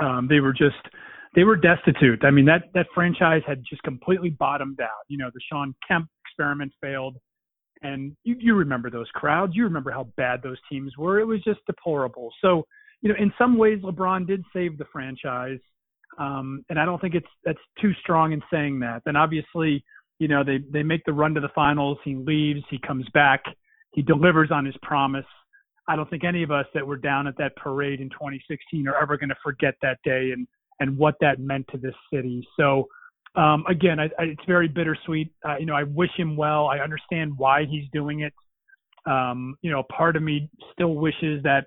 Um, 0.00 0.28
they 0.28 0.40
were 0.40 0.52
just 0.52 0.76
they 1.38 1.44
were 1.44 1.54
destitute. 1.54 2.24
I 2.24 2.32
mean 2.32 2.46
that 2.46 2.64
that 2.74 2.86
franchise 2.92 3.42
had 3.46 3.62
just 3.68 3.80
completely 3.84 4.30
bottomed 4.30 4.80
out. 4.80 5.04
You 5.06 5.18
know 5.18 5.30
the 5.32 5.40
Shawn 5.48 5.72
Kemp 5.86 6.08
experiment 6.26 6.72
failed, 6.80 7.16
and 7.82 8.16
you, 8.24 8.34
you 8.40 8.54
remember 8.56 8.90
those 8.90 9.08
crowds. 9.14 9.54
You 9.54 9.62
remember 9.62 9.92
how 9.92 10.08
bad 10.16 10.42
those 10.42 10.58
teams 10.68 10.96
were. 10.98 11.20
It 11.20 11.26
was 11.26 11.40
just 11.44 11.60
deplorable. 11.66 12.32
So 12.42 12.64
you 13.02 13.08
know 13.08 13.14
in 13.16 13.32
some 13.38 13.56
ways 13.56 13.78
LeBron 13.82 14.26
did 14.26 14.42
save 14.52 14.78
the 14.78 14.86
franchise, 14.92 15.60
um, 16.18 16.64
and 16.70 16.78
I 16.80 16.84
don't 16.84 17.00
think 17.00 17.14
it's 17.14 17.30
that's 17.44 17.58
too 17.80 17.92
strong 18.02 18.32
in 18.32 18.42
saying 18.52 18.80
that. 18.80 19.02
Then 19.04 19.14
obviously 19.14 19.84
you 20.18 20.26
know 20.26 20.42
they 20.42 20.58
they 20.72 20.82
make 20.82 21.04
the 21.04 21.12
run 21.12 21.34
to 21.34 21.40
the 21.40 21.50
finals. 21.54 21.98
He 22.04 22.16
leaves. 22.16 22.62
He 22.68 22.80
comes 22.84 23.06
back 23.14 23.44
he 23.92 24.02
delivers 24.02 24.50
on 24.50 24.64
his 24.64 24.76
promise. 24.82 25.24
I 25.88 25.96
don't 25.96 26.08
think 26.10 26.24
any 26.24 26.42
of 26.42 26.50
us 26.50 26.66
that 26.74 26.86
were 26.86 26.96
down 26.96 27.26
at 27.26 27.36
that 27.38 27.56
parade 27.56 28.00
in 28.00 28.10
2016 28.10 28.86
are 28.86 29.00
ever 29.00 29.16
going 29.16 29.30
to 29.30 29.36
forget 29.42 29.74
that 29.82 29.98
day 30.04 30.30
and 30.32 30.46
and 30.80 30.96
what 30.96 31.14
that 31.20 31.38
meant 31.38 31.66
to 31.72 31.78
this 31.78 31.94
city. 32.12 32.46
So 32.58 32.88
um, 33.34 33.64
again, 33.68 34.00
I, 34.00 34.04
I, 34.18 34.24
it's 34.24 34.44
very 34.46 34.68
bittersweet. 34.68 35.32
Uh, 35.46 35.56
you 35.58 35.66
know, 35.66 35.74
I 35.74 35.84
wish 35.84 36.10
him 36.16 36.36
well. 36.36 36.66
I 36.66 36.78
understand 36.78 37.36
why 37.36 37.64
he's 37.68 37.84
doing 37.92 38.20
it. 38.20 38.32
Um, 39.06 39.56
you 39.62 39.70
know, 39.70 39.82
part 39.96 40.16
of 40.16 40.22
me 40.22 40.50
still 40.72 40.94
wishes 40.94 41.42
that 41.44 41.66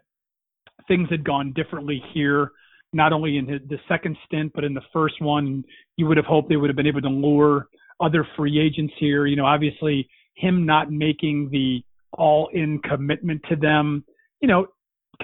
things 0.88 1.10
had 1.10 1.24
gone 1.24 1.54
differently 1.54 2.04
here, 2.14 2.52
not 2.94 3.14
only 3.14 3.38
in 3.38 3.48
his, 3.48 3.62
the 3.70 3.78
second 3.88 4.18
stint, 4.26 4.52
but 4.54 4.64
in 4.64 4.74
the 4.74 4.82
first 4.92 5.22
one. 5.22 5.64
You 5.98 6.08
would 6.08 6.18
have 6.18 6.26
hoped 6.26 6.50
they 6.50 6.58
would 6.58 6.70
have 6.70 6.76
been 6.76 6.88
able 6.88 7.02
to 7.02 7.10
lure 7.10 7.68
other 8.00 8.28
free 8.36 8.60
agents 8.60 8.94
here. 9.00 9.26
You 9.26 9.36
know, 9.36 9.46
obviously 9.46 10.10
him 10.36 10.66
not 10.66 10.92
making 10.92 11.50
the 11.52 11.84
all 12.14 12.50
in 12.54 12.80
commitment 12.80 13.42
to 13.50 13.56
them, 13.56 14.04
you 14.42 14.48
know, 14.48 14.68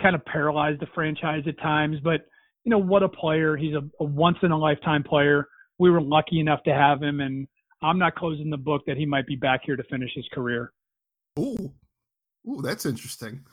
kind 0.02 0.16
of 0.16 0.24
paralyzed 0.26 0.80
the 0.80 0.88
franchise 0.96 1.44
at 1.48 1.60
times. 1.60 1.98
But, 2.04 2.22
you 2.68 2.72
know, 2.72 2.80
what 2.80 3.02
a 3.02 3.08
player. 3.08 3.56
He's 3.56 3.74
a, 3.74 3.82
a 4.02 4.04
once 4.04 4.36
in 4.44 4.52
a 4.52 4.58
lifetime 4.58 5.02
player. 5.02 5.48
We 5.80 5.90
were 5.90 6.02
lucky 6.02 6.42
enough 6.42 6.64
to 6.64 6.74
have 6.74 7.02
him, 7.02 7.22
and 7.22 7.48
I'm 7.82 7.98
not 7.98 8.16
closing 8.16 8.50
the 8.50 8.58
book 8.58 8.82
that 8.88 8.98
he 8.98 9.06
might 9.06 9.26
be 9.26 9.38
back 9.38 9.62
here 9.64 9.78
to 9.78 9.84
finish 9.84 10.12
his 10.14 10.26
career. 10.34 10.74
Ooh, 11.40 11.72
ooh, 12.46 12.62
that's 12.62 12.86
interesting. 12.86 13.46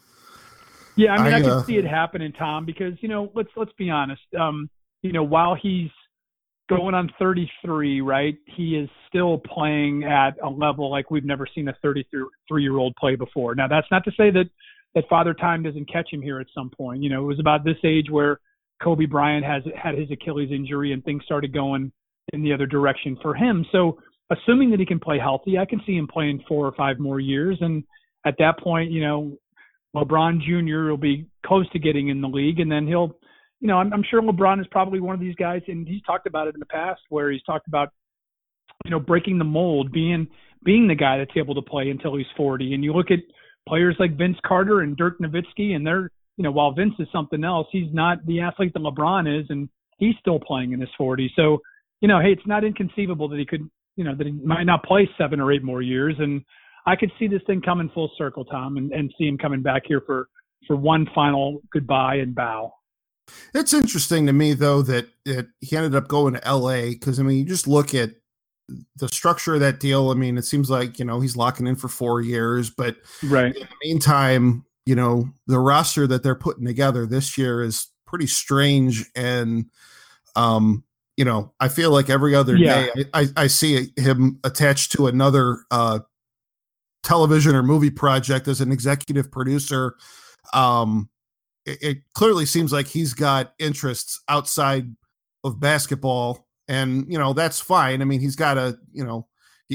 Yeah, 0.97 1.13
I 1.13 1.23
mean, 1.23 1.33
I, 1.33 1.37
I 1.37 1.41
can 1.43 1.51
uh... 1.51 1.63
see 1.63 1.77
it 1.77 1.85
happening, 1.85 2.33
Tom, 2.33 2.67
because 2.67 2.95
you 3.03 3.09
know, 3.09 3.31
let's 3.37 3.51
let's 3.55 3.71
be 3.79 3.89
honest. 3.89 4.23
Um, 4.37 4.69
you 5.03 5.13
know, 5.13 5.23
while 5.23 5.55
he's 5.55 5.91
going 6.69 6.97
on 6.97 7.09
33, 7.17 8.01
right? 8.01 8.37
He 8.47 8.77
is 8.77 8.89
still 9.07 9.39
playing 9.39 10.03
at 10.03 10.33
a 10.43 10.49
level 10.49 10.91
like 10.91 11.13
we've 11.13 11.25
never 11.25 11.47
seen 11.55 11.69
a 11.69 11.77
33 11.83 12.63
year 12.65 12.79
old 12.79 12.97
play 12.97 13.15
before. 13.15 13.55
Now, 13.55 13.69
that's 13.69 13.87
not 13.93 14.03
to 14.07 14.11
say 14.17 14.33
that 14.33 14.51
that 14.97 15.05
Father 15.09 15.35
Time 15.35 15.63
doesn't 15.63 15.89
catch 15.89 16.13
him 16.13 16.21
here 16.21 16.41
at 16.41 16.49
some 16.53 16.69
point. 16.69 17.01
You 17.01 17.11
know, 17.11 17.23
it 17.23 17.27
was 17.27 17.39
about 17.39 17.65
this 17.65 17.77
age 17.85 18.11
where 18.11 18.41
Kobe 18.85 19.07
Bryant 19.07 19.45
has 19.45 19.63
had 19.81 19.97
his 19.97 20.11
Achilles 20.11 20.51
injury 20.53 20.93
and 20.93 21.03
things 21.03 21.25
started 21.25 21.53
going 21.53 21.91
in 22.33 22.43
the 22.43 22.53
other 22.53 22.67
direction 22.67 23.17
for 23.23 23.35
him. 23.35 23.65
So, 23.73 23.99
assuming 24.31 24.71
that 24.71 24.81
he 24.81 24.87
can 24.87 25.01
play 25.01 25.19
healthy, 25.19 25.59
I 25.59 25.65
can 25.65 25.81
see 25.87 25.97
him 25.97 26.07
playing 26.07 26.45
four 26.47 26.67
or 26.67 26.73
five 26.73 26.99
more 26.99 27.21
years. 27.21 27.59
And 27.61 27.85
at 28.27 28.37
that 28.39 28.59
point, 28.59 28.91
you 28.91 29.03
know, 29.03 29.37
LeBron 29.95 30.41
Jr. 30.41 30.91
will 30.91 30.97
be 30.97 31.27
close 31.45 31.69
to 31.71 31.79
getting 31.79 32.09
in 32.09 32.21
the 32.21 32.29
league, 32.29 32.61
and 32.61 32.71
then 32.71 32.87
he'll 32.87 33.17
you 33.65 33.69
know, 33.69 33.79
I'm, 33.79 33.95
I'm 33.95 34.05
sure 34.11 34.21
LeBron 34.21 34.61
is 34.61 34.67
probably 34.71 35.01
one 35.01 35.15
of 35.15 35.21
these 35.23 35.35
guys, 35.37 35.63
and 35.69 35.89
he's 35.89 36.03
talked 36.03 36.27
about 36.27 36.49
it 36.49 36.55
in 36.55 36.61
the 36.61 36.67
past, 36.67 37.01
where 37.09 37.31
he's 37.31 37.43
talked 37.45 37.67
about, 37.67 37.89
you 38.85 38.91
know, 38.91 39.01
breaking 39.01 39.39
the 39.39 39.45
mold, 39.45 39.91
being 39.91 40.29
being 40.63 40.87
the 40.87 40.95
guy 40.95 41.17
that's 41.17 41.37
able 41.37 41.55
to 41.55 41.63
play 41.63 41.89
until 41.89 42.15
he's 42.15 42.27
40. 42.37 42.75
And 42.75 42.85
you 42.85 42.93
look 42.93 43.11
at 43.11 43.21
players 43.67 43.97
like 43.99 44.19
Vince 44.19 44.37
Carter 44.47 44.81
and 44.81 44.97
Dirk 44.97 45.19
Nowitzki, 45.19 45.75
and 45.75 45.87
they're, 45.87 46.11
you 46.37 46.45
know, 46.45 46.51
while 46.51 46.73
Vince 46.73 46.95
is 46.99 47.09
something 47.13 47.45
else, 47.45 47.67
he's 47.71 47.93
not 47.93 48.25
the 48.27 48.41
athlete 48.41 48.73
that 48.75 48.83
LeBron 48.83 49.41
is, 49.41 49.47
and 49.51 49.69
he's 49.99 50.15
still 50.21 50.41
playing 50.41 50.73
in 50.73 50.81
his 50.81 50.91
40s. 50.99 51.31
So, 51.37 51.61
you 52.01 52.09
know, 52.09 52.21
hey, 52.21 52.33
it's 52.33 52.47
not 52.47 52.65
inconceivable 52.65 53.29
that 53.29 53.39
he 53.39 53.47
could, 53.47 53.69
you 53.97 54.05
know, 54.05 54.15
that 54.17 54.27
he 54.27 54.33
might 54.33 54.65
not 54.65 54.83
play 54.85 55.09
seven 55.17 55.41
or 55.41 55.53
eight 55.53 55.63
more 55.63 55.83
years. 55.83 56.17
And 56.19 56.43
I 56.87 56.97
could 56.97 57.13
see 57.19 57.29
this 57.29 57.43
thing 57.47 57.61
coming 57.63 57.91
full 57.95 58.11
circle, 58.19 58.45
Tom, 58.45 58.77
and, 58.77 58.93
and 58.93 59.13
see 59.17 59.27
him 59.27 59.39
coming 59.39 59.63
back 59.63 59.83
here 59.87 60.03
for 60.05 60.29
for 60.67 60.77
one 60.77 61.07
final 61.15 61.61
goodbye 61.73 62.17
and 62.17 62.35
bow. 62.35 62.73
It's 63.55 63.75
interesting 63.75 64.27
to 64.27 64.33
me 64.33 64.55
though 64.55 64.83
that, 64.83 65.09
that 65.25 65.49
he 65.61 65.77
ended 65.77 65.95
up 65.95 66.09
going 66.09 66.35
to 66.35 66.41
LA 66.51 66.91
because 66.91 67.19
I 67.19 67.23
mean 67.23 67.39
you 67.39 67.45
just 67.45 67.67
look 67.67 67.95
at 67.95 68.11
the 68.97 69.09
structure 69.09 69.55
of 69.55 69.61
that 69.61 69.81
deal. 69.81 70.11
I 70.11 70.15
mean, 70.15 70.39
it 70.39 70.45
seems 70.45 70.71
like 70.71 70.99
you 70.99 71.05
know 71.05 71.21
he's 71.21 71.37
locking 71.37 71.67
in 71.67 71.77
for 71.77 71.89
four 71.89 72.21
years, 72.21 72.71
but 72.71 72.97
right 73.23 73.55
in 73.55 73.63
the 73.63 73.69
meantime, 73.83 74.65
you 74.87 74.95
know 74.95 75.29
the 75.47 75.59
roster 75.59 76.07
that 76.07 76.23
they're 76.23 76.35
putting 76.35 76.67
together 76.67 77.07
this 77.07 77.39
year 77.39 77.63
is 77.63 77.89
pretty 78.07 78.27
strange, 78.27 79.11
and 79.15 79.67
um, 80.37 80.85
you 81.17 81.25
know 81.25 81.53
I 81.61 81.69
feel 81.69 81.91
like 81.91 82.11
every 82.11 82.35
other 82.35 82.57
yeah. 82.57 82.87
day 82.95 83.05
I, 83.15 83.27
I, 83.37 83.47
see 83.47 83.93
him 83.97 84.41
attached 84.45 84.93
to 84.93 85.07
another 85.07 85.59
uh 85.71 86.01
television 87.05 87.55
or 87.55 87.63
movie 87.63 87.91
project 87.91 88.49
as 88.49 88.61
an 88.61 88.73
executive 88.73 89.31
producer. 89.31 89.95
Um, 90.53 91.11
it, 91.67 91.79
it 91.83 91.99
clearly 92.15 92.47
seems 92.47 92.73
like 92.73 92.89
he's 92.89 93.15
got 93.15 93.55
interests 93.59 94.21
outside 94.29 94.95
of 95.45 95.61
basketball, 95.61 96.47
and 96.69 97.07
you 97.09 97.19
know 97.19 97.33
that's 97.33 97.61
fine. 97.61 98.03
I 98.03 98.05
mean, 98.05 98.21
he's 98.21 98.37
got 98.37 98.59
a 98.59 98.79
you 98.93 99.05
know, 99.05 99.29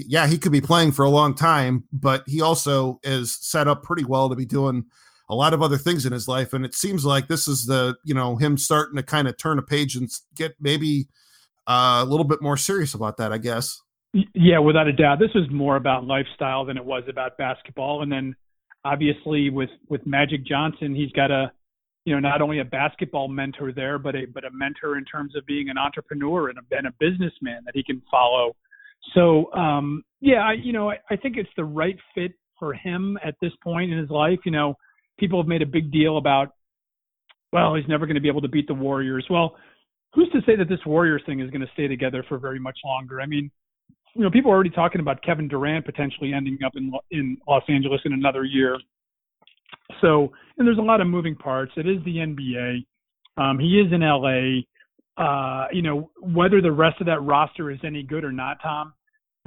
yeah, 0.07 0.27
he 0.27 0.37
could 0.37 0.51
be 0.51 0.61
playing 0.61 0.91
for 0.91 1.03
a 1.03 1.09
long 1.09 1.33
time, 1.33 1.83
but 1.91 2.23
he 2.27 2.41
also 2.41 2.99
is 3.03 3.37
set 3.41 3.67
up 3.67 3.83
pretty 3.83 4.05
well 4.05 4.29
to 4.29 4.35
be 4.35 4.45
doing 4.45 4.85
a 5.29 5.35
lot 5.35 5.53
of 5.53 5.61
other 5.61 5.77
things 5.77 6.05
in 6.05 6.13
his 6.13 6.27
life. 6.27 6.53
And 6.53 6.65
it 6.65 6.73
seems 6.73 7.05
like 7.05 7.27
this 7.27 7.47
is 7.47 7.65
the 7.65 7.95
you 8.03 8.13
know 8.13 8.35
him 8.37 8.57
starting 8.57 8.95
to 8.97 9.03
kind 9.03 9.27
of 9.27 9.37
turn 9.37 9.59
a 9.59 9.63
page 9.63 9.95
and 9.95 10.09
get 10.35 10.55
maybe 10.59 11.07
uh, 11.67 12.01
a 12.01 12.05
little 12.05 12.25
bit 12.25 12.41
more 12.41 12.57
serious 12.57 12.93
about 12.93 13.17
that. 13.17 13.31
I 13.31 13.37
guess. 13.37 13.81
Yeah, 14.33 14.59
without 14.59 14.87
a 14.87 14.93
doubt. 14.93 15.19
This 15.19 15.33
was 15.35 15.49
more 15.51 15.75
about 15.75 16.03
lifestyle 16.03 16.65
than 16.65 16.77
it 16.77 16.85
was 16.85 17.03
about 17.07 17.37
basketball. 17.37 18.01
And 18.01 18.11
then 18.11 18.35
obviously 18.83 19.49
with 19.49 19.69
with 19.87 20.05
Magic 20.05 20.45
Johnson, 20.45 20.95
he's 20.95 21.11
got 21.11 21.31
a 21.31 21.51
you 22.05 22.13
know 22.13 22.19
not 22.19 22.41
only 22.41 22.59
a 22.59 22.65
basketball 22.65 23.27
mentor 23.27 23.71
there, 23.71 23.99
but 23.99 24.15
a 24.15 24.25
but 24.25 24.45
a 24.45 24.51
mentor 24.51 24.97
in 24.97 25.05
terms 25.05 25.35
of 25.35 25.45
being 25.45 25.69
an 25.69 25.77
entrepreneur 25.77 26.49
and 26.49 26.57
a, 26.57 26.75
and 26.75 26.87
a 26.87 26.93
businessman 26.99 27.61
that 27.65 27.75
he 27.75 27.83
can 27.83 28.01
follow. 28.09 28.55
So 29.13 29.51
um, 29.53 30.03
yeah, 30.21 30.39
I, 30.39 30.53
you 30.53 30.73
know 30.73 30.89
I, 30.89 30.97
I 31.09 31.15
think 31.15 31.37
it's 31.37 31.49
the 31.57 31.65
right 31.65 31.97
fit 32.15 32.31
for 32.57 32.73
him 32.73 33.17
at 33.23 33.35
this 33.41 33.53
point 33.63 33.91
in 33.91 33.97
his 33.97 34.09
life. 34.09 34.39
You 34.45 34.51
know, 34.51 34.75
people 35.17 35.41
have 35.41 35.47
made 35.47 35.61
a 35.61 35.67
big 35.67 35.91
deal 35.91 36.17
about 36.17 36.49
well, 37.51 37.75
he's 37.75 37.87
never 37.87 38.05
going 38.05 38.15
to 38.15 38.21
be 38.21 38.27
able 38.27 38.41
to 38.41 38.47
beat 38.47 38.67
the 38.67 38.73
Warriors. 38.73 39.25
Well, 39.29 39.55
who's 40.13 40.29
to 40.33 40.41
say 40.45 40.55
that 40.55 40.69
this 40.69 40.79
Warriors 40.85 41.23
thing 41.25 41.39
is 41.39 41.49
going 41.49 41.61
to 41.61 41.71
stay 41.73 41.87
together 41.87 42.23
for 42.27 42.37
very 42.37 42.59
much 42.59 42.77
longer? 42.85 43.21
I 43.21 43.25
mean, 43.25 43.49
you 44.15 44.23
know, 44.23 44.29
people 44.29 44.51
are 44.51 44.55
already 44.55 44.69
talking 44.69 45.01
about 45.01 45.23
Kevin 45.23 45.47
Durant 45.47 45.85
potentially 45.85 46.33
ending 46.33 46.57
up 46.65 46.73
in 46.75 46.91
in 47.11 47.37
Los 47.47 47.63
Angeles 47.69 48.01
in 48.05 48.13
another 48.13 48.43
year. 48.43 48.77
So, 50.01 50.31
and 50.57 50.67
there's 50.67 50.77
a 50.77 50.81
lot 50.81 51.01
of 51.01 51.07
moving 51.07 51.35
parts. 51.35 51.71
It 51.75 51.87
is 51.87 52.03
the 52.05 52.17
NBA. 52.17 52.85
Um, 53.37 53.59
he 53.59 53.79
is 53.79 53.91
in 53.91 54.01
LA. 54.01 54.61
Uh, 55.19 55.67
you 55.71 55.81
know, 55.81 56.09
whether 56.21 56.61
the 56.61 56.71
rest 56.71 57.01
of 57.01 57.07
that 57.07 57.21
roster 57.21 57.69
is 57.71 57.79
any 57.83 58.03
good 58.03 58.23
or 58.23 58.31
not, 58.31 58.57
Tom, 58.63 58.93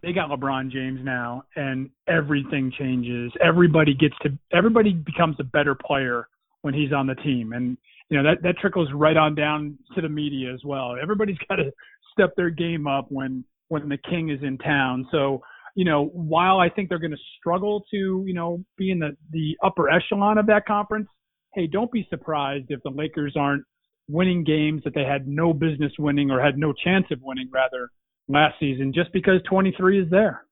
they 0.02 0.12
got 0.12 0.28
LeBron 0.28 0.70
James 0.70 1.00
now, 1.02 1.44
and 1.56 1.88
everything 2.06 2.72
changes. 2.78 3.32
Everybody 3.42 3.94
gets 3.94 4.14
to 4.22 4.36
everybody 4.52 4.92
becomes 4.92 5.36
a 5.40 5.44
better 5.44 5.74
player 5.74 6.28
when 6.60 6.74
he's 6.74 6.92
on 6.92 7.06
the 7.06 7.14
team, 7.14 7.52
and 7.54 7.78
you 8.10 8.20
know 8.20 8.30
that 8.30 8.42
that 8.42 8.58
trickles 8.58 8.88
right 8.94 9.16
on 9.16 9.34
down 9.34 9.78
to 9.94 10.02
the 10.02 10.08
media 10.08 10.52
as 10.52 10.60
well. 10.64 10.96
Everybody's 11.00 11.38
got 11.48 11.56
to 11.56 11.72
step 12.12 12.34
their 12.36 12.50
game 12.50 12.86
up 12.86 13.06
when 13.08 13.44
when 13.72 13.88
the 13.88 13.98
king 14.10 14.28
is 14.28 14.38
in 14.42 14.58
town. 14.58 15.08
So, 15.10 15.40
you 15.74 15.86
know, 15.86 16.10
while 16.12 16.58
I 16.58 16.68
think 16.68 16.90
they're 16.90 16.98
going 16.98 17.12
to 17.12 17.22
struggle 17.38 17.82
to, 17.90 18.22
you 18.26 18.34
know, 18.34 18.62
be 18.76 18.90
in 18.90 18.98
the, 18.98 19.16
the 19.30 19.56
upper 19.64 19.88
echelon 19.88 20.36
of 20.36 20.46
that 20.48 20.66
conference, 20.66 21.08
hey, 21.54 21.66
don't 21.66 21.90
be 21.90 22.06
surprised 22.10 22.66
if 22.68 22.80
the 22.82 22.90
Lakers 22.90 23.34
aren't 23.34 23.64
winning 24.08 24.44
games 24.44 24.82
that 24.84 24.94
they 24.94 25.04
had 25.04 25.26
no 25.26 25.52
business 25.52 25.92
winning 25.98 26.30
or 26.30 26.40
had 26.40 26.58
no 26.58 26.72
chance 26.72 27.06
of 27.10 27.20
winning, 27.22 27.48
rather, 27.50 27.90
last 28.28 28.58
season, 28.60 28.92
just 28.92 29.12
because 29.12 29.40
23 29.48 30.02
is 30.02 30.10
there. 30.10 30.44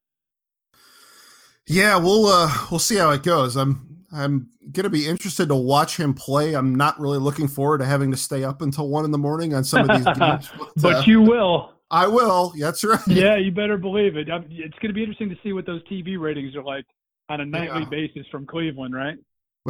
Yeah, 1.67 1.97
we'll 1.99 2.27
uh, 2.27 2.53
we'll 2.71 2.81
see 2.81 2.97
how 2.97 3.11
it 3.11 3.23
goes. 3.23 3.57
I'm 3.57 4.05
I'm 4.13 4.49
going 4.73 4.85
to 4.85 4.91
be 4.91 5.07
interested 5.07 5.49
to 5.49 5.55
watch 5.55 5.97
him 5.97 6.15
play. 6.15 6.55
I'm 6.55 6.75
not 6.75 6.99
really 6.99 7.19
looking 7.19 7.49
forward 7.49 7.79
to 7.79 7.85
having 7.85 8.11
to 8.11 8.17
stay 8.17 8.43
up 8.45 8.63
until 8.63 8.89
one 8.89 9.05
in 9.05 9.11
the 9.11 9.19
morning 9.19 9.55
on 9.55 9.63
some 9.63 9.89
of 9.89 9.97
these 9.97 10.05
games. 10.19 10.51
But, 10.59 10.69
but 10.77 10.95
uh, 10.97 11.03
you 11.07 11.23
will. 11.23 11.73
I 11.91 12.07
will. 12.07 12.53
That's 12.59 12.85
right. 12.85 13.01
Yeah, 13.07 13.37
you 13.37 13.51
better 13.51 13.77
believe 13.77 14.17
it. 14.17 14.29
It's 14.29 14.79
going 14.79 14.89
to 14.89 14.93
be 14.93 15.03
interesting 15.03 15.29
to 15.31 15.37
see 15.43 15.53
what 15.53 15.67
those 15.67 15.83
TV 15.85 16.19
ratings 16.19 16.55
are 16.55 16.63
like 16.63 16.85
on 17.29 17.41
a 17.41 17.47
nightly 17.47 17.83
yeah. 17.83 17.89
basis 17.89 18.27
from 18.31 18.47
Cleveland, 18.47 18.95
right? 18.95 19.17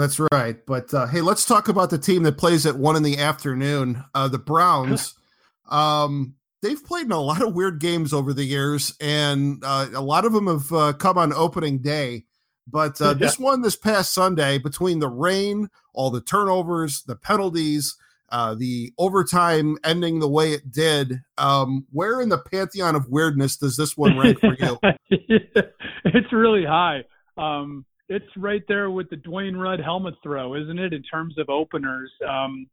That's 0.00 0.20
right. 0.32 0.56
But 0.66 0.92
uh, 0.94 1.06
hey, 1.06 1.20
let's 1.20 1.44
talk 1.44 1.68
about 1.68 1.90
the 1.90 1.98
team 1.98 2.22
that 2.22 2.38
plays 2.38 2.64
at 2.64 2.76
one 2.76 2.96
in 2.96 3.02
the 3.02 3.18
afternoon. 3.18 4.02
Uh, 4.14 4.28
the 4.28 4.38
Browns. 4.38 5.14
um, 5.68 6.34
they've 6.62 6.82
played 6.84 7.06
in 7.06 7.12
a 7.12 7.20
lot 7.20 7.42
of 7.42 7.54
weird 7.54 7.80
games 7.80 8.12
over 8.12 8.32
the 8.32 8.44
years, 8.44 8.94
and 9.00 9.62
uh, 9.64 9.88
a 9.94 10.00
lot 10.00 10.24
of 10.24 10.32
them 10.32 10.46
have 10.46 10.72
uh, 10.72 10.92
come 10.94 11.18
on 11.18 11.32
opening 11.32 11.78
day. 11.78 12.24
But 12.66 13.00
uh, 13.00 13.08
yeah. 13.08 13.14
this 13.14 13.38
one 13.38 13.62
this 13.62 13.76
past 13.76 14.14
Sunday, 14.14 14.58
between 14.58 15.00
the 15.00 15.08
rain, 15.08 15.68
all 15.92 16.10
the 16.10 16.20
turnovers, 16.20 17.02
the 17.02 17.16
penalties, 17.16 17.96
uh, 18.30 18.54
the 18.54 18.92
overtime 18.96 19.76
ending 19.84 20.20
the 20.20 20.28
way 20.28 20.52
it 20.52 20.70
did. 20.70 21.20
Um, 21.36 21.86
where 21.90 22.20
in 22.20 22.28
the 22.28 22.38
pantheon 22.38 22.94
of 22.94 23.08
weirdness 23.08 23.56
does 23.56 23.76
this 23.76 23.96
one 23.96 24.16
rank 24.16 24.40
for 24.40 24.56
you? 24.58 24.78
it's 25.10 26.32
really 26.32 26.64
high. 26.64 27.04
Um, 27.36 27.84
it's 28.10 28.36
right 28.36 28.62
there 28.68 28.90
with 28.90 29.08
the 29.08 29.16
Dwayne 29.16 29.58
Rudd 29.58 29.80
helmet 29.80 30.14
throw, 30.22 30.56
isn't 30.56 30.78
it? 30.78 30.92
In 30.92 31.02
terms 31.04 31.38
of 31.38 31.48
openers, 31.48 32.10
um, 32.28 32.66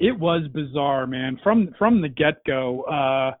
it 0.00 0.18
was 0.18 0.48
bizarre, 0.52 1.06
man. 1.06 1.38
From 1.44 1.74
from 1.78 2.00
the 2.00 2.08
get 2.08 2.42
go, 2.46 2.82
uh, 2.82 3.32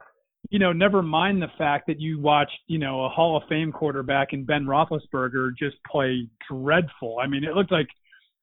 you 0.50 0.58
know, 0.58 0.72
never 0.72 1.02
mind 1.02 1.40
the 1.40 1.50
fact 1.56 1.86
that 1.88 1.98
you 1.98 2.20
watched, 2.20 2.58
you 2.66 2.78
know, 2.78 3.04
a 3.04 3.08
Hall 3.08 3.36
of 3.36 3.42
Fame 3.48 3.72
quarterback 3.72 4.32
in 4.32 4.44
Ben 4.44 4.66
Roethlisberger 4.66 5.56
just 5.58 5.76
play 5.90 6.28
dreadful. 6.50 7.18
I 7.20 7.26
mean, 7.26 7.44
it 7.44 7.54
looked 7.54 7.72
like 7.72 7.88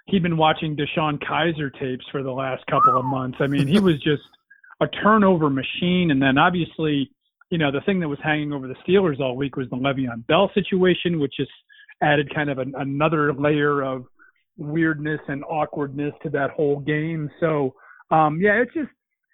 he'd 0.07 0.24
been 0.24 0.38
watching 0.38 0.75
DeShone 0.75 1.19
Kizer 1.24 1.71
tapes 1.79 2.05
for 2.12 2.24
the 2.24 2.31
last 2.31 2.65
couple 2.67 2.97
of 2.97 3.05
months. 3.05 3.38
I 3.39 3.47
mean, 3.47 3.67
he 3.67 3.79
was 3.79 3.95
just 4.01 4.24
a 4.81 4.88
turnover 4.88 5.50
machine. 5.50 6.12
And 6.12 6.21
then 6.21 6.38
obviously, 6.38 7.12
you 7.50 7.57
know, 7.57 7.71
the 7.71 7.81
thing 7.81 8.00
that 8.01 8.07
was 8.07 8.19
hanging 8.24 8.51
over 8.51 8.67
the 8.67 8.75
Steelers 8.88 9.19
all 9.19 9.35
week 9.35 9.55
was 9.55 9.69
the 9.69 9.77
Le'Veon 9.77 10.25
Bell 10.27 10.51
situation, 10.53 11.19
which 11.19 11.33
just 11.38 11.51
added 12.01 12.33
kind 12.33 12.49
of 12.49 12.59
an, 12.59 12.73
another 12.77 13.33
layer 13.33 13.81
of 13.81 14.05
weirdness 14.57 15.19
and 15.27 15.43
awkwardness 15.45 16.13
to 16.23 16.29
that 16.29 16.51
whole 16.51 16.79
game. 16.79 17.29
So, 17.39 17.73
um, 18.11 18.39
yeah, 18.41 18.61
it's 18.61 18.73
just, 18.73 18.89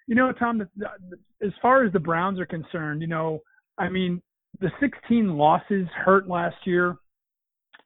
you 0.06 0.14
know, 0.14 0.32
Tom, 0.32 0.58
the, 0.58 0.68
the, 0.76 1.46
as 1.46 1.52
far 1.60 1.84
as 1.84 1.92
the 1.92 2.00
Browns 2.00 2.40
are 2.40 2.46
concerned, 2.46 3.02
you 3.02 3.08
know, 3.08 3.40
I 3.78 3.88
mean, 3.88 4.20
the 4.60 4.70
16 4.80 5.36
losses 5.36 5.86
hurt 6.04 6.28
last 6.28 6.56
year. 6.64 6.96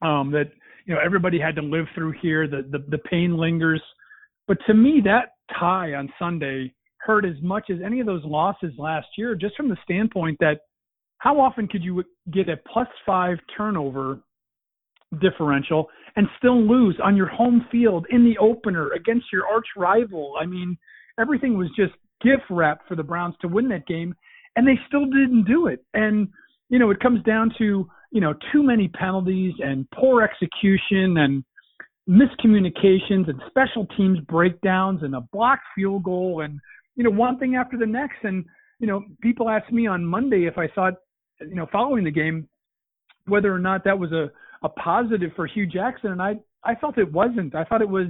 Um, 0.02 0.30
that 0.32 0.50
you 0.84 0.94
know 0.94 1.00
everybody 1.04 1.38
had 1.38 1.56
to 1.56 1.62
live 1.62 1.86
through 1.94 2.14
here. 2.20 2.46
The 2.46 2.68
the, 2.70 2.84
the 2.90 2.98
pain 2.98 3.36
lingers, 3.36 3.82
but 4.46 4.58
to 4.66 4.74
me 4.74 5.00
that 5.04 5.30
tie 5.58 5.94
on 5.94 6.12
Sunday 6.18 6.72
hurt 6.98 7.24
as 7.24 7.40
much 7.42 7.70
as 7.70 7.78
any 7.84 8.00
of 8.00 8.06
those 8.06 8.24
losses 8.24 8.72
last 8.78 9.06
year, 9.16 9.34
just 9.34 9.56
from 9.56 9.68
the 9.68 9.76
standpoint 9.84 10.36
that 10.40 10.60
how 11.18 11.40
often 11.40 11.66
could 11.66 11.82
you 11.82 12.04
get 12.32 12.48
a 12.48 12.56
plus 12.70 12.88
five 13.06 13.38
turnover 13.56 14.20
differential 15.20 15.88
and 16.16 16.26
still 16.38 16.60
lose 16.60 16.98
on 17.02 17.16
your 17.16 17.28
home 17.28 17.66
field 17.70 18.06
in 18.10 18.24
the 18.24 18.38
opener 18.38 18.92
against 18.92 19.26
your 19.32 19.46
arch 19.46 19.66
rival? 19.76 20.34
I 20.40 20.46
mean, 20.46 20.76
everything 21.20 21.56
was 21.56 21.68
just 21.76 21.92
gift 22.22 22.44
wrap 22.50 22.80
for 22.88 22.96
the 22.96 23.02
Browns 23.02 23.34
to 23.42 23.48
win 23.48 23.68
that 23.68 23.86
game, 23.86 24.14
and 24.56 24.66
they 24.66 24.78
still 24.88 25.06
didn't 25.06 25.44
do 25.44 25.66
it. 25.68 25.84
And 25.94 26.28
you 26.68 26.78
know, 26.78 26.90
it 26.90 26.98
comes 27.00 27.22
down 27.22 27.52
to 27.58 27.88
you 28.16 28.20
know, 28.20 28.34
too 28.52 28.62
many 28.62 28.88
penalties 28.88 29.52
and 29.58 29.86
poor 29.90 30.22
execution 30.22 31.18
and 31.18 31.44
miscommunications 32.08 33.28
and 33.28 33.42
special 33.48 33.86
teams 33.96 34.18
breakdowns 34.20 35.02
and 35.02 35.14
a 35.14 35.20
blocked 35.32 35.64
field 35.74 36.04
goal 36.04 36.42
and, 36.42 36.60
you 36.94 37.04
know, 37.04 37.10
one 37.10 37.38
thing 37.38 37.56
after 37.56 37.76
the 37.76 37.86
next. 37.86 38.16
And, 38.22 38.44
you 38.78 38.86
know, 38.86 39.02
people 39.20 39.50
asked 39.50 39.72
me 39.72 39.86
on 39.86 40.04
Monday 40.04 40.46
if 40.46 40.56
I 40.56 40.68
thought, 40.68 40.94
you 41.40 41.56
know, 41.56 41.66
following 41.70 42.04
the 42.04 42.10
game, 42.10 42.48
whether 43.26 43.52
or 43.52 43.58
not 43.58 43.84
that 43.84 43.98
was 43.98 44.12
a, 44.12 44.30
a 44.62 44.68
positive 44.68 45.30
for 45.36 45.46
Hue 45.46 45.66
Jackson. 45.66 46.12
And 46.12 46.22
I, 46.22 46.36
I 46.64 46.74
felt 46.74 46.98
it 46.98 47.12
wasn't. 47.12 47.54
I 47.54 47.64
thought 47.64 47.82
it 47.82 47.88
was, 47.88 48.08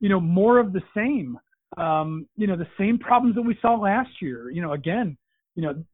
you 0.00 0.08
know, 0.08 0.20
more 0.20 0.58
of 0.58 0.72
the 0.72 0.82
same. 0.96 1.38
Um, 1.76 2.26
you 2.36 2.46
know, 2.46 2.56
the 2.56 2.66
same 2.78 2.98
problems 2.98 3.34
that 3.36 3.42
we 3.42 3.56
saw 3.62 3.74
last 3.76 4.10
year. 4.20 4.50
You 4.50 4.62
know, 4.62 4.72
again, 4.72 5.16
you 5.54 5.62
know, 5.62 5.84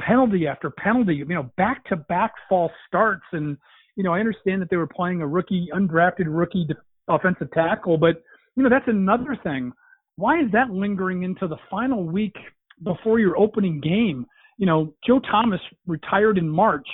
penalty 0.00 0.46
after 0.46 0.70
penalty, 0.70 1.16
you 1.16 1.24
know, 1.26 1.50
back 1.56 1.84
to 1.86 1.96
back 1.96 2.32
false 2.48 2.72
starts. 2.86 3.24
And, 3.32 3.56
you 3.96 4.04
know, 4.04 4.12
I 4.12 4.20
understand 4.20 4.62
that 4.62 4.70
they 4.70 4.76
were 4.76 4.86
playing 4.86 5.22
a 5.22 5.26
rookie, 5.26 5.68
undrafted 5.74 6.26
rookie 6.26 6.68
offensive 7.08 7.50
tackle, 7.52 7.96
but, 7.96 8.22
you 8.54 8.62
know, 8.62 8.68
that's 8.68 8.88
another 8.88 9.36
thing. 9.42 9.72
Why 10.16 10.40
is 10.40 10.50
that 10.52 10.70
lingering 10.70 11.22
into 11.22 11.46
the 11.46 11.56
final 11.70 12.04
week 12.04 12.34
before 12.82 13.18
your 13.18 13.38
opening 13.38 13.80
game? 13.80 14.26
You 14.58 14.66
know, 14.66 14.94
Joe 15.06 15.20
Thomas 15.20 15.60
retired 15.86 16.38
in 16.38 16.48
March 16.48 16.86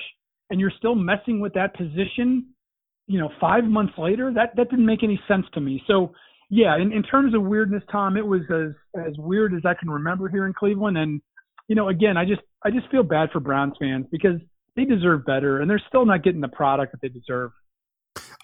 and 0.50 0.60
you're 0.60 0.72
still 0.78 0.94
messing 0.94 1.40
with 1.40 1.54
that 1.54 1.74
position, 1.76 2.46
you 3.06 3.18
know, 3.18 3.30
five 3.40 3.64
months 3.64 3.94
later? 3.98 4.32
That, 4.32 4.54
that 4.56 4.70
didn't 4.70 4.86
make 4.86 5.02
any 5.02 5.20
sense 5.28 5.46
to 5.54 5.60
me. 5.60 5.82
So, 5.86 6.12
yeah, 6.50 6.76
in, 6.76 6.92
in 6.92 7.02
terms 7.02 7.34
of 7.34 7.42
weirdness, 7.42 7.82
Tom, 7.90 8.16
it 8.16 8.26
was 8.26 8.42
as, 8.50 9.04
as 9.06 9.14
weird 9.18 9.54
as 9.54 9.62
I 9.64 9.74
can 9.74 9.90
remember 9.90 10.28
here 10.28 10.46
in 10.46 10.52
Cleveland. 10.52 10.98
And, 10.98 11.20
you 11.68 11.74
know, 11.74 11.88
again, 11.88 12.16
I 12.16 12.24
just 12.24 12.42
I 12.64 12.70
just 12.70 12.90
feel 12.90 13.02
bad 13.02 13.30
for 13.32 13.40
Browns 13.40 13.74
fans 13.78 14.06
because 14.10 14.40
they 14.76 14.84
deserve 14.84 15.24
better, 15.24 15.60
and 15.60 15.70
they're 15.70 15.82
still 15.88 16.04
not 16.04 16.22
getting 16.22 16.40
the 16.40 16.48
product 16.48 16.92
that 16.92 17.00
they 17.00 17.08
deserve. 17.08 17.50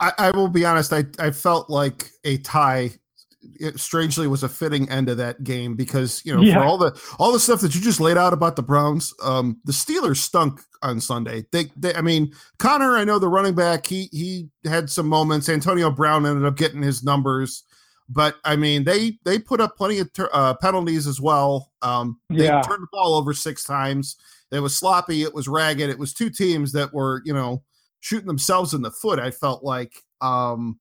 I, 0.01 0.13
I 0.19 0.31
will 0.31 0.49
be 0.49 0.65
honest. 0.65 0.93
I 0.93 1.05
I 1.19 1.31
felt 1.31 1.69
like 1.69 2.11
a 2.25 2.39
tie. 2.39 2.91
It 3.43 3.81
strangely 3.81 4.27
was 4.27 4.43
a 4.43 4.49
fitting 4.49 4.89
end 4.91 5.09
of 5.09 5.17
that 5.17 5.43
game 5.45 5.75
because 5.75 6.23
you 6.25 6.35
know 6.35 6.43
yeah. 6.43 6.55
for 6.55 6.61
all 6.61 6.79
the 6.79 7.01
all 7.19 7.33
the 7.33 7.41
stuff 7.41 7.61
that 7.63 7.75
you 7.75 7.81
just 7.81 8.01
laid 8.01 8.17
out 8.17 8.33
about 8.33 8.57
the 8.57 8.63
Browns, 8.63 9.15
um, 9.23 9.61
the 9.65 9.73
Steelers 9.73 10.19
stunk 10.19 10.61
on 10.83 11.01
Sunday. 11.01 11.45
They, 11.53 11.71
they, 11.77 11.95
I 11.95 12.01
mean, 12.01 12.33
Conner, 12.59 12.97
I 12.97 13.05
know 13.05 13.19
the 13.19 13.29
running 13.29 13.55
back. 13.55 13.87
He 13.87 14.09
he 14.13 14.49
had 14.65 14.91
some 14.91 15.09
moments. 15.09 15.49
Antonio 15.49 15.91
Brown 15.91 16.27
ended 16.27 16.45
up 16.45 16.57
getting 16.57 16.83
his 16.83 17.03
numbers 17.03 17.65
but 18.13 18.37
I 18.45 18.57
mean, 18.57 18.83
they 18.83 19.19
they 19.25 19.39
put 19.39 19.61
up 19.61 19.77
plenty 19.77 20.01
of 20.01 20.13
ter- 20.13 20.29
uh, 20.33 20.55
penalties 20.55 21.07
as 21.07 21.21
well. 21.21 21.71
Um, 21.81 22.19
they 22.29 22.45
yeah. 22.45 22.61
turned 22.61 22.83
the 22.83 22.89
ball 22.91 23.15
over 23.15 23.33
six 23.33 23.63
times. 23.63 24.17
It 24.51 24.59
was 24.59 24.77
sloppy. 24.77 25.23
It 25.23 25.33
was 25.33 25.47
ragged. 25.47 25.89
It 25.89 25.99
was 25.99 26.13
two 26.13 26.29
teams 26.29 26.73
that 26.73 26.93
were, 26.93 27.23
you 27.25 27.33
know, 27.33 27.63
shooting 28.01 28.27
themselves 28.27 28.75
in 28.75 28.83
the 28.83 28.91
foot. 28.91 29.21
I 29.21 29.31
felt 29.31 29.63
like. 29.63 29.95
Um, 30.21 30.81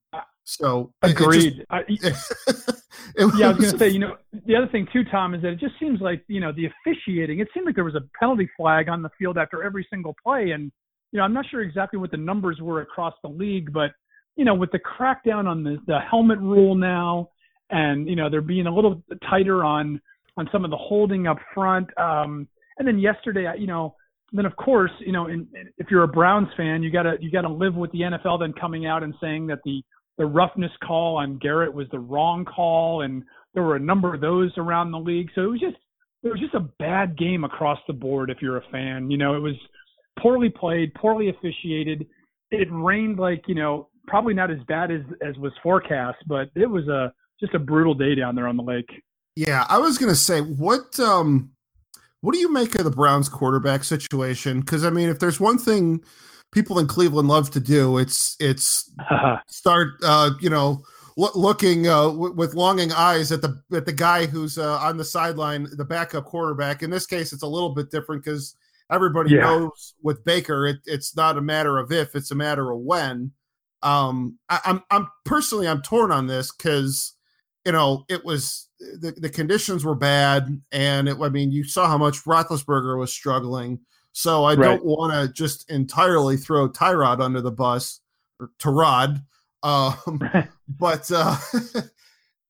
so 0.49 0.93
agreed. 1.01 1.65
It, 1.87 2.01
just, 2.01 2.33
Was, 2.47 2.83
yeah, 3.37 3.47
I 3.47 3.49
was 3.49 3.57
going 3.57 3.71
to 3.71 3.77
say, 3.77 3.89
you 3.89 3.99
know, 3.99 4.17
the 4.45 4.55
other 4.55 4.67
thing 4.67 4.87
too, 4.91 5.03
Tom, 5.05 5.33
is 5.33 5.41
that 5.41 5.49
it 5.49 5.59
just 5.59 5.75
seems 5.79 6.01
like 6.01 6.23
you 6.27 6.39
know 6.39 6.51
the 6.51 6.65
officiating. 6.65 7.39
It 7.39 7.47
seemed 7.53 7.65
like 7.65 7.75
there 7.75 7.83
was 7.83 7.95
a 7.95 8.03
penalty 8.19 8.49
flag 8.57 8.89
on 8.89 9.01
the 9.01 9.09
field 9.17 9.37
after 9.37 9.63
every 9.63 9.87
single 9.89 10.15
play, 10.23 10.51
and 10.51 10.71
you 11.11 11.17
know, 11.17 11.23
I'm 11.23 11.33
not 11.33 11.45
sure 11.49 11.61
exactly 11.61 11.99
what 11.99 12.11
the 12.11 12.17
numbers 12.17 12.59
were 12.61 12.81
across 12.81 13.13
the 13.23 13.29
league, 13.29 13.73
but 13.73 13.91
you 14.35 14.45
know, 14.45 14.55
with 14.55 14.71
the 14.71 14.79
crackdown 14.79 15.45
on 15.45 15.63
the 15.63 15.77
the 15.87 15.99
helmet 16.09 16.39
rule 16.39 16.75
now, 16.75 17.29
and 17.69 18.07
you 18.07 18.15
know, 18.15 18.29
they're 18.29 18.41
being 18.41 18.67
a 18.67 18.73
little 18.73 19.01
tighter 19.29 19.63
on 19.63 20.01
on 20.37 20.49
some 20.51 20.63
of 20.63 20.71
the 20.71 20.77
holding 20.77 21.27
up 21.27 21.37
front. 21.53 21.89
Um, 21.97 22.47
and 22.77 22.87
then 22.87 22.97
yesterday, 22.97 23.51
you 23.57 23.67
know, 23.67 23.95
then 24.31 24.45
of 24.45 24.55
course, 24.55 24.91
you 24.99 25.11
know, 25.11 25.27
in, 25.27 25.47
in, 25.53 25.69
if 25.77 25.87
you're 25.91 26.03
a 26.03 26.07
Browns 26.07 26.47
fan, 26.55 26.83
you 26.83 26.91
gotta 26.91 27.15
you 27.19 27.31
gotta 27.31 27.49
live 27.49 27.75
with 27.75 27.91
the 27.91 28.01
NFL 28.01 28.39
then 28.39 28.53
coming 28.53 28.85
out 28.85 29.03
and 29.03 29.13
saying 29.21 29.47
that 29.47 29.59
the 29.65 29.83
the 30.19 30.25
roughness 30.25 30.71
call 30.85 31.15
on 31.15 31.39
Garrett 31.39 31.73
was 31.73 31.87
the 31.91 31.97
wrong 31.97 32.45
call, 32.45 33.01
and 33.01 33.23
there 33.53 33.63
were 33.63 33.77
a 33.77 33.79
number 33.79 34.13
of 34.13 34.21
those 34.21 34.51
around 34.57 34.91
the 34.91 34.99
league. 34.99 35.29
So 35.33 35.41
it 35.41 35.47
was 35.47 35.59
just 35.61 35.77
it 36.21 36.29
was 36.29 36.39
just 36.39 36.53
a 36.53 36.69
bad 36.77 37.17
game 37.17 37.45
across 37.45 37.79
the 37.87 37.93
board. 37.93 38.29
If 38.29 38.41
you're 38.41 38.57
a 38.57 38.69
fan, 38.71 39.09
you 39.09 39.17
know, 39.17 39.35
it 39.35 39.39
was 39.39 39.55
poorly 40.21 40.49
played, 40.49 40.93
poorly 40.93 41.29
officiated. 41.29 42.05
It 42.51 42.67
rained 42.69 43.17
like 43.17 43.43
you 43.47 43.55
know 43.55 43.87
probably 44.07 44.33
not 44.33 44.51
as 44.51 44.59
bad 44.67 44.91
as 44.91 45.01
as 45.25 45.37
was 45.37 45.53
forecast, 45.63 46.17
but 46.27 46.49
it 46.53 46.69
was 46.69 46.87
a 46.89 47.13
just 47.39 47.55
a 47.55 47.59
brutal 47.59 47.93
day 47.93 48.13
down 48.13 48.35
there 48.35 48.47
on 48.47 48.57
the 48.57 48.63
lake. 48.63 48.89
Yeah, 49.37 49.65
I 49.69 49.77
was 49.77 49.97
gonna 49.97 50.15
say 50.15 50.41
what 50.41 50.99
um 50.99 51.51
what 52.19 52.33
do 52.33 52.39
you 52.39 52.51
make 52.51 52.75
of 52.75 52.83
the 52.83 52.91
Browns 52.91 53.29
quarterback 53.29 53.85
situation? 53.85 54.59
Because 54.59 54.83
I 54.83 54.89
mean, 54.89 55.07
if 55.07 55.19
there's 55.19 55.39
one 55.39 55.57
thing 55.57 56.03
people 56.51 56.79
in 56.79 56.87
Cleveland 56.87 57.27
love 57.27 57.51
to 57.51 57.59
do, 57.59 57.97
it's 57.97 58.35
it's 58.39 58.91
start 59.47 59.93
uh, 60.03 60.31
you 60.41 60.49
know 60.49 60.83
looking 61.17 61.87
uh, 61.87 62.07
w- 62.07 62.33
with 62.33 62.53
longing 62.53 62.91
eyes 62.91 63.31
at 63.31 63.41
the 63.41 63.61
at 63.73 63.85
the 63.85 63.93
guy 63.93 64.25
who's 64.25 64.57
uh, 64.57 64.77
on 64.79 64.97
the 64.97 65.05
sideline, 65.05 65.67
the 65.73 65.85
backup 65.85 66.25
quarterback. 66.25 66.83
In 66.83 66.89
this 66.89 67.05
case, 67.05 67.33
it's 67.33 67.43
a 67.43 67.47
little 67.47 67.73
bit 67.73 67.91
different 67.91 68.23
because 68.23 68.55
everybody 68.91 69.31
yeah. 69.31 69.41
knows 69.41 69.95
with 70.01 70.23
Baker, 70.25 70.67
it, 70.67 70.77
it's 70.85 71.15
not 71.15 71.37
a 71.37 71.41
matter 71.41 71.77
of 71.77 71.91
if, 71.91 72.15
it's 72.15 72.31
a 72.31 72.35
matter 72.35 72.71
of 72.71 72.79
when. 72.79 73.31
Um, 73.81 74.37
I, 74.49 74.59
I'm 74.65 74.83
I'm 74.91 75.07
personally 75.25 75.67
I'm 75.67 75.81
torn 75.81 76.11
on 76.11 76.27
this 76.27 76.51
because 76.51 77.15
you 77.65 77.71
know 77.71 78.05
it 78.09 78.23
was 78.25 78.69
the, 78.79 79.13
the 79.17 79.29
conditions 79.29 79.85
were 79.85 79.95
bad, 79.95 80.61
and 80.71 81.07
it, 81.07 81.17
I 81.19 81.29
mean 81.29 81.51
you 81.51 81.63
saw 81.63 81.87
how 81.87 81.97
much 81.97 82.23
Roethlisberger 82.23 82.97
was 82.97 83.11
struggling. 83.11 83.79
So 84.13 84.43
I 84.43 84.55
right. 84.55 84.57
don't 84.57 84.85
want 84.85 85.13
to 85.13 85.33
just 85.33 85.69
entirely 85.69 86.37
throw 86.37 86.69
Tyrod 86.69 87.21
under 87.21 87.41
the 87.41 87.51
bus 87.51 88.01
or 88.39 88.51
Tyrod, 88.59 89.23
um, 89.63 90.21
but 90.67 91.09
uh, 91.11 91.37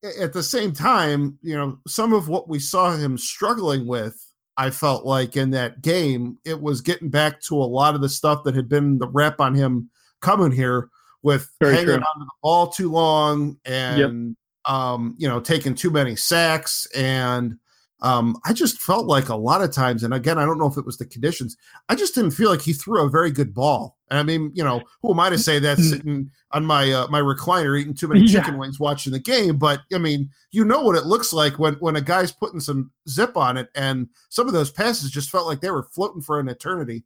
at 0.22 0.34
the 0.34 0.44
same 0.44 0.74
time, 0.74 1.38
you 1.42 1.56
know, 1.56 1.80
some 1.88 2.14
of 2.14 2.30
what 2.30 2.48
we 2.48 2.60
saw 2.60 2.96
him 2.96 3.18
struggling 3.18 3.88
with 3.88 4.30
I 4.60 4.72
felt 4.72 5.06
like 5.06 5.38
in 5.38 5.52
that 5.52 5.82
game, 5.82 6.38
it 6.44 6.62
was 6.62 6.82
getting 6.82 7.08
back 7.08 7.40
to 7.44 7.56
a 7.56 7.64
lot 7.64 7.96
of 7.96 8.02
the 8.02 8.10
stuff 8.10 8.44
that 8.44 8.56
had 8.56 8.68
been 8.68 8.98
the 8.98 9.08
rep 9.08 9.40
on 9.40 9.56
him 9.56 9.90
coming 10.20 10.52
here 10.52 10.90
with 11.24 11.50
Very 11.62 11.76
hanging 11.76 11.92
on 11.92 12.20
to 12.20 12.26
the 12.26 12.32
ball 12.44 12.68
too 12.68 12.92
long 12.92 13.58
and 13.64 14.36
yep. 14.68 14.76
um, 14.76 15.16
you 15.18 15.30
know, 15.30 15.40
taking 15.40 15.76
too 15.76 15.90
many 15.90 16.18
sacks. 16.18 16.88
And 16.94 17.58
um, 18.02 18.38
I 18.46 18.54
just 18.54 18.82
felt 18.82 19.08
like 19.08 19.30
a 19.30 19.36
lot 19.36 19.62
of 19.62 19.72
times, 19.72 20.04
and 20.04 20.14
again, 20.14 20.38
I 20.38 20.46
don't 20.46 20.58
know 20.58 20.68
if 20.68 20.78
it 20.78 20.86
was 20.86 20.98
the 20.98 21.06
conditions, 21.06 21.58
I 21.90 21.96
just 21.96 22.16
didn't 22.16 22.32
feel 22.32 22.50
like 22.50 22.62
he 22.62 22.72
threw 22.72 23.04
a 23.04 23.10
very 23.10 23.32
good 23.32 23.54
ball. 23.54 23.98
And 24.10 24.18
I 24.18 24.24
mean, 24.24 24.52
you 24.54 24.64
know, 24.64 24.82
who 25.02 25.12
am 25.12 25.20
I 25.20 25.30
to 25.30 25.38
say 25.38 25.60
that 25.60 25.78
sitting 25.80 26.32
on 26.52 26.66
my 26.66 26.92
uh, 26.92 27.08
my 27.08 27.20
recliner 27.20 27.80
eating 27.80 27.94
too 27.94 28.08
many 28.08 28.26
chicken 28.26 28.54
yeah. 28.54 28.60
wings 28.60 28.80
watching 28.80 29.12
the 29.12 29.20
game? 29.20 29.58
But 29.58 29.82
I 29.94 29.98
mean, 29.98 30.30
you 30.52 30.64
know 30.64 30.82
what 30.82 30.96
it 30.96 31.06
looks 31.06 31.34
like 31.34 31.60
when 31.60 31.74
when 31.76 31.96
a 31.96 32.02
guy's 32.02 32.32
putting 32.32 32.62
some 32.62 32.92
zip 33.08 33.36
on 33.36 33.58
it, 33.58 33.70
and 33.76 34.08
some 34.30 34.48
of 34.48 34.54
those 34.54 34.72
passes 34.72 35.12
just 35.12 35.30
felt 35.30 35.48
like 35.48 35.60
they 35.60 35.72
were 35.72 35.84
floating 35.84 36.22
for 36.22 36.40
an 36.40 36.48
eternity. 36.48 37.04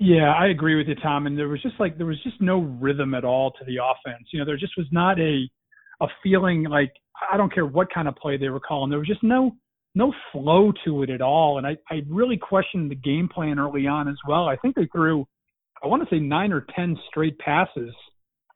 Yeah, 0.00 0.34
I 0.34 0.48
agree 0.48 0.74
with 0.74 0.88
you, 0.88 0.96
Tom. 0.96 1.26
And 1.26 1.38
there 1.38 1.48
was 1.48 1.62
just 1.62 1.78
like 1.78 1.96
there 1.96 2.06
was 2.06 2.20
just 2.22 2.40
no 2.40 2.60
rhythm 2.60 3.14
at 3.14 3.24
all 3.24 3.52
to 3.52 3.64
the 3.66 3.76
offense. 3.76 4.28
You 4.32 4.40
know, 4.40 4.46
there 4.46 4.56
just 4.56 4.76
was 4.76 4.86
not 4.90 5.20
a 5.20 5.48
a 6.00 6.08
feeling 6.22 6.64
like 6.64 6.92
I 7.30 7.36
don't 7.36 7.52
care 7.52 7.66
what 7.66 7.92
kind 7.92 8.08
of 8.08 8.16
play 8.16 8.38
they 8.38 8.48
were 8.48 8.60
calling. 8.60 8.88
There 8.88 8.98
was 8.98 9.08
just 9.08 9.22
no 9.22 9.54
no 9.94 10.12
flow 10.32 10.72
to 10.84 11.02
it 11.02 11.10
at 11.10 11.20
all. 11.20 11.58
And 11.58 11.66
I, 11.66 11.76
I 11.90 12.02
really 12.08 12.36
questioned 12.36 12.90
the 12.90 12.96
game 12.96 13.28
plan 13.28 13.58
early 13.58 13.86
on 13.86 14.08
as 14.08 14.16
well. 14.26 14.48
I 14.48 14.56
think 14.56 14.76
they 14.76 14.88
threw 14.92 15.26
I 15.82 15.86
want 15.86 16.06
to 16.06 16.14
say 16.14 16.20
nine 16.20 16.52
or 16.52 16.66
ten 16.76 16.96
straight 17.08 17.38
passes. 17.38 17.94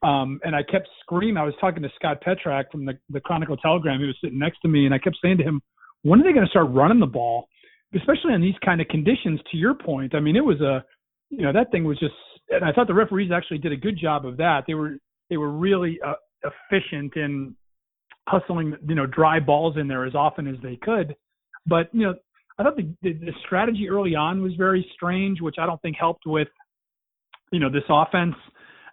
Um, 0.03 0.39
and 0.45 0.55
I 0.55 0.63
kept 0.63 0.87
screaming. 1.01 1.39
I 1.39 1.45
was 1.45 1.55
talking 1.59 1.83
to 1.83 1.89
Scott 1.97 2.23
Petrak 2.23 2.65
from 2.71 2.85
the, 2.85 2.99
the 3.09 3.21
Chronicle 3.21 3.57
Telegram. 3.57 3.99
He 3.99 4.07
was 4.07 4.17
sitting 4.23 4.39
next 4.39 4.59
to 4.61 4.69
me, 4.69 4.85
and 4.85 4.95
I 4.95 4.99
kept 4.99 5.17
saying 5.23 5.39
to 5.39 5.45
him, 5.45 5.63
"When 6.03 6.21
are 6.21 6.25
they 6.25 6.35
going 6.35 6.45
to 6.45 6.51
start 6.51 6.69
running 6.71 7.01
the 7.01 7.07
ball, 7.07 7.49
especially 7.95 8.35
in 8.35 8.43
these 8.43 8.55
kind 8.63 8.83
of 8.83 8.89
conditions?" 8.89 9.41
To 9.51 9.57
your 9.57 9.75
point, 9.75 10.15
I 10.15 10.21
mean, 10.21 10.37
it 10.37 10.45
was 10.45 10.61
a 10.61 10.85
you 11.31 11.43
know 11.43 11.53
that 11.53 11.71
thing 11.71 11.85
was 11.85 11.99
just 11.99 12.15
and 12.51 12.65
i 12.65 12.73
thought 12.73 12.87
the 12.87 12.95
referees 12.95 13.31
actually 13.33 13.59
did 13.59 13.73
a 13.73 13.77
good 13.77 13.99
job 13.99 14.27
of 14.27 14.37
that 14.37 14.65
they 14.67 14.75
were 14.75 14.97
they 15.31 15.37
were 15.37 15.51
really 15.51 15.99
uh, 16.07 16.15
efficient 16.45 17.17
in 17.17 17.55
hustling 18.29 18.75
you 18.87 18.95
know 18.95 19.07
dry 19.07 19.41
balls 19.41 19.77
in 19.77 19.89
there 19.89 20.05
as 20.05 20.15
often 20.15 20.47
as 20.47 20.57
they 20.63 20.77
could. 20.77 21.15
But 21.67 21.89
you 21.93 22.07
know 22.07 22.15
i 22.59 22.63
thought 22.63 22.77
the, 22.77 22.95
the, 23.03 23.33
strategy 23.45 23.89
early 23.89 24.15
on 24.15 24.41
was 24.41 24.53
very 24.57 24.87
strange 24.95 25.41
which 25.41 25.57
i 25.59 25.67
don't 25.67 25.83
think 25.83 25.97
helped 25.99 26.25
with 26.25 26.47
you 27.51 27.59
know 27.59 27.71
this 27.71 27.83
offense. 27.89 28.35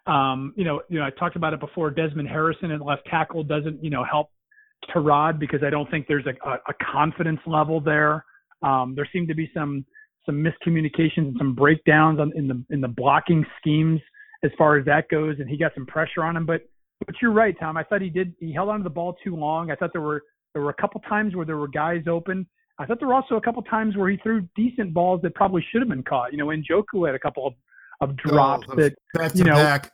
Um 0.08 0.54
you 0.56 0.63
know 0.63 0.82
you 0.89 1.00
know 1.00 1.06
i 1.06 1.10
talked 1.12 1.36
about 1.36 1.54
it 1.54 1.60
before. 1.60 1.89
Desmond 1.91 2.28
harrison 2.28 2.72
at 2.72 2.82
left 2.82 3.06
tackle 3.10 3.44
doesn't 3.44 3.84
you 3.84 3.89
know 3.89 4.04
help 4.04 4.30
Tyrod 4.94 5.39
because 5.39 5.62
i 5.65 5.70
don't 5.70 5.89
think 5.91 6.08
there's 6.08 6.26
a, 6.26 6.50
a, 6.50 6.54
a 6.70 6.74
confidence 6.91 7.39
level 7.46 7.80
there. 7.80 8.26
Um 8.62 8.94
there 8.96 9.08
seemed 9.12 9.28
to 9.30 9.36
be 9.36 9.50
some 9.54 9.86
some 10.26 10.44
miscommunications 10.44 11.28
and 11.28 11.36
some 11.38 11.56
breakdowns 11.56 12.20
on, 12.20 12.32
in 12.36 12.48
the 12.48 12.63
in 12.70 12.82
the 12.82 12.88
blocking 12.88 13.46
schemes 13.60 14.02
as 14.44 14.52
far 14.58 14.78
as 14.78 14.86
that 14.86 15.08
goes, 15.10 15.36
and 15.39 15.50
he 15.50 15.58
got 15.58 15.72
some 15.76 15.86
pressure 15.86 16.24
on 16.24 16.36
him. 16.36 16.46
But 16.46 16.62
but 17.06 17.16
you're 17.22 17.32
right, 17.32 17.56
Tom. 17.60 17.78
I 17.78 17.84
thought 17.84 18.02
he 18.02 18.10
did. 18.10 18.34
He 18.40 18.54
held 18.54 18.70
onto 18.70 18.84
the 18.84 18.90
ball 18.90 19.16
too 19.24 19.36
long. 19.36 19.72
I 19.72 19.76
thought 19.76 19.92
there 19.94 20.02
were 20.02 20.24
there 20.54 20.62
were 20.62 20.70
a 20.70 20.82
couple 20.82 21.02
times 21.02 21.36
where 21.36 21.46
there 21.46 21.58
were 21.58 21.68
guys 21.68 22.04
open. 22.08 22.48
I 22.80 22.86
thought 22.86 23.00
there 23.00 23.08
were 23.08 23.14
also 23.14 23.36
a 23.36 23.42
couple 23.42 23.62
times 23.64 23.96
where 23.96 24.10
he 24.10 24.18
threw 24.18 24.48
decent 24.56 24.94
balls 24.94 25.22
that 25.24 25.36
probably 25.36 25.64
should 25.72 25.82
have 25.82 25.90
been 25.90 26.04
caught. 26.04 26.32
You 26.32 26.38
know, 26.40 26.48
Njoku 26.48 27.06
had 27.06 27.16
a 27.16 27.20
couple 27.20 27.48
of 27.48 27.54
of 28.02 28.10
oh, 28.26 28.30
drops 28.30 28.68
oh, 28.72 28.76
that 28.76 28.96
back 29.14 29.36
you 29.36 29.44
know, 29.44 29.54
back. 29.54 29.92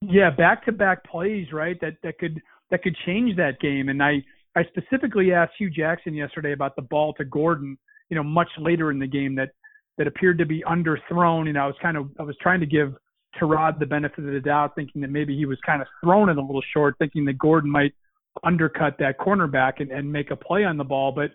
yeah, 0.00 0.30
back 0.30 0.64
to 0.64 0.72
back 0.72 1.04
plays, 1.04 1.52
right? 1.52 1.78
That 1.80 1.96
that 2.02 2.18
could 2.18 2.40
that 2.70 2.82
could 2.82 2.96
change 3.04 3.36
that 3.36 3.60
game. 3.60 3.88
And 3.88 4.02
I 4.02 4.22
I 4.54 4.64
specifically 4.64 5.32
asked 5.32 5.52
Hue 5.58 5.70
Jackson 5.70 6.14
yesterday 6.14 6.52
about 6.52 6.76
the 6.76 6.82
ball 6.82 7.12
to 7.14 7.24
Gordon 7.24 7.76
you 8.08 8.16
know, 8.16 8.22
much 8.22 8.48
later 8.58 8.90
in 8.90 8.98
the 8.98 9.06
game 9.06 9.34
that 9.36 9.50
that 9.98 10.06
appeared 10.06 10.38
to 10.38 10.46
be 10.46 10.62
underthrown. 10.62 11.46
You 11.46 11.54
know, 11.54 11.64
I 11.64 11.66
was 11.66 11.76
kind 11.82 11.96
of 11.96 12.08
I 12.18 12.22
was 12.22 12.36
trying 12.40 12.60
to 12.60 12.66
give 12.66 12.94
Tyrod 13.40 13.78
the 13.78 13.86
benefit 13.86 14.24
of 14.24 14.32
the 14.32 14.40
doubt, 14.40 14.74
thinking 14.74 15.02
that 15.02 15.10
maybe 15.10 15.36
he 15.36 15.46
was 15.46 15.58
kind 15.64 15.82
of 15.82 15.88
thrown 16.02 16.28
it 16.28 16.36
a 16.36 16.40
little 16.40 16.62
short, 16.72 16.96
thinking 16.98 17.24
that 17.26 17.38
Gordon 17.38 17.70
might 17.70 17.92
undercut 18.44 18.96
that 18.98 19.18
cornerback 19.18 19.80
and, 19.80 19.90
and 19.90 20.10
make 20.10 20.30
a 20.30 20.36
play 20.36 20.64
on 20.64 20.76
the 20.76 20.84
ball. 20.84 21.12
But 21.12 21.30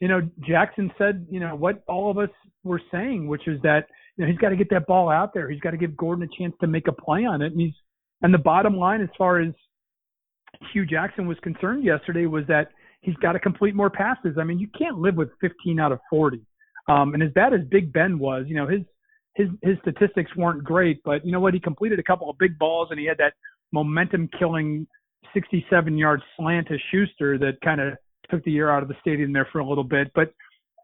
you 0.00 0.08
know, 0.08 0.20
Jackson 0.46 0.90
said, 0.96 1.26
you 1.30 1.40
know, 1.40 1.54
what 1.54 1.82
all 1.86 2.10
of 2.10 2.18
us 2.18 2.30
were 2.64 2.80
saying, 2.90 3.28
which 3.28 3.46
is 3.46 3.60
that 3.62 3.86
you 4.16 4.24
know 4.24 4.30
he's 4.30 4.40
got 4.40 4.50
to 4.50 4.56
get 4.56 4.70
that 4.70 4.86
ball 4.86 5.10
out 5.10 5.34
there. 5.34 5.50
He's 5.50 5.60
got 5.60 5.70
to 5.72 5.76
give 5.76 5.96
Gordon 5.96 6.24
a 6.24 6.38
chance 6.38 6.54
to 6.60 6.66
make 6.66 6.88
a 6.88 6.92
play 6.92 7.24
on 7.24 7.42
it. 7.42 7.52
And 7.52 7.60
he's 7.60 7.74
and 8.22 8.34
the 8.34 8.38
bottom 8.38 8.76
line, 8.76 9.00
as 9.00 9.08
far 9.16 9.40
as 9.40 9.52
Hue 10.72 10.84
Jackson 10.86 11.26
was 11.26 11.38
concerned 11.42 11.84
yesterday, 11.84 12.26
was 12.26 12.46
that 12.48 12.68
he's 13.00 13.16
got 13.16 13.32
to 13.32 13.38
complete 13.40 13.74
more 13.74 13.90
passes. 13.90 14.36
I 14.38 14.44
mean, 14.44 14.58
you 14.58 14.68
can't 14.76 14.98
live 14.98 15.16
with 15.16 15.30
15 15.40 15.80
out 15.80 15.92
of 15.92 16.00
40. 16.10 16.40
Um, 16.88 17.14
and 17.14 17.22
as 17.22 17.32
bad 17.32 17.54
as 17.54 17.60
Big 17.70 17.92
Ben 17.92 18.18
was, 18.18 18.44
you 18.46 18.56
know, 18.56 18.66
his 18.66 18.80
his 19.34 19.48
his 19.62 19.76
statistics 19.82 20.34
weren't 20.36 20.64
great, 20.64 21.02
but 21.04 21.24
you 21.24 21.32
know 21.32 21.40
what? 21.40 21.54
He 21.54 21.60
completed 21.60 21.98
a 21.98 22.02
couple 22.02 22.28
of 22.28 22.38
big 22.38 22.58
balls, 22.58 22.88
and 22.90 22.98
he 22.98 23.06
had 23.06 23.18
that 23.18 23.34
momentum-killing 23.72 24.86
67-yard 25.34 26.20
slant 26.36 26.66
to 26.68 26.76
Schuster 26.90 27.38
that 27.38 27.60
kind 27.64 27.80
of 27.80 27.94
took 28.30 28.42
the 28.44 28.56
air 28.58 28.72
out 28.72 28.82
of 28.82 28.88
the 28.88 28.96
stadium 29.00 29.32
there 29.32 29.48
for 29.52 29.60
a 29.60 29.68
little 29.68 29.84
bit. 29.84 30.10
But 30.14 30.32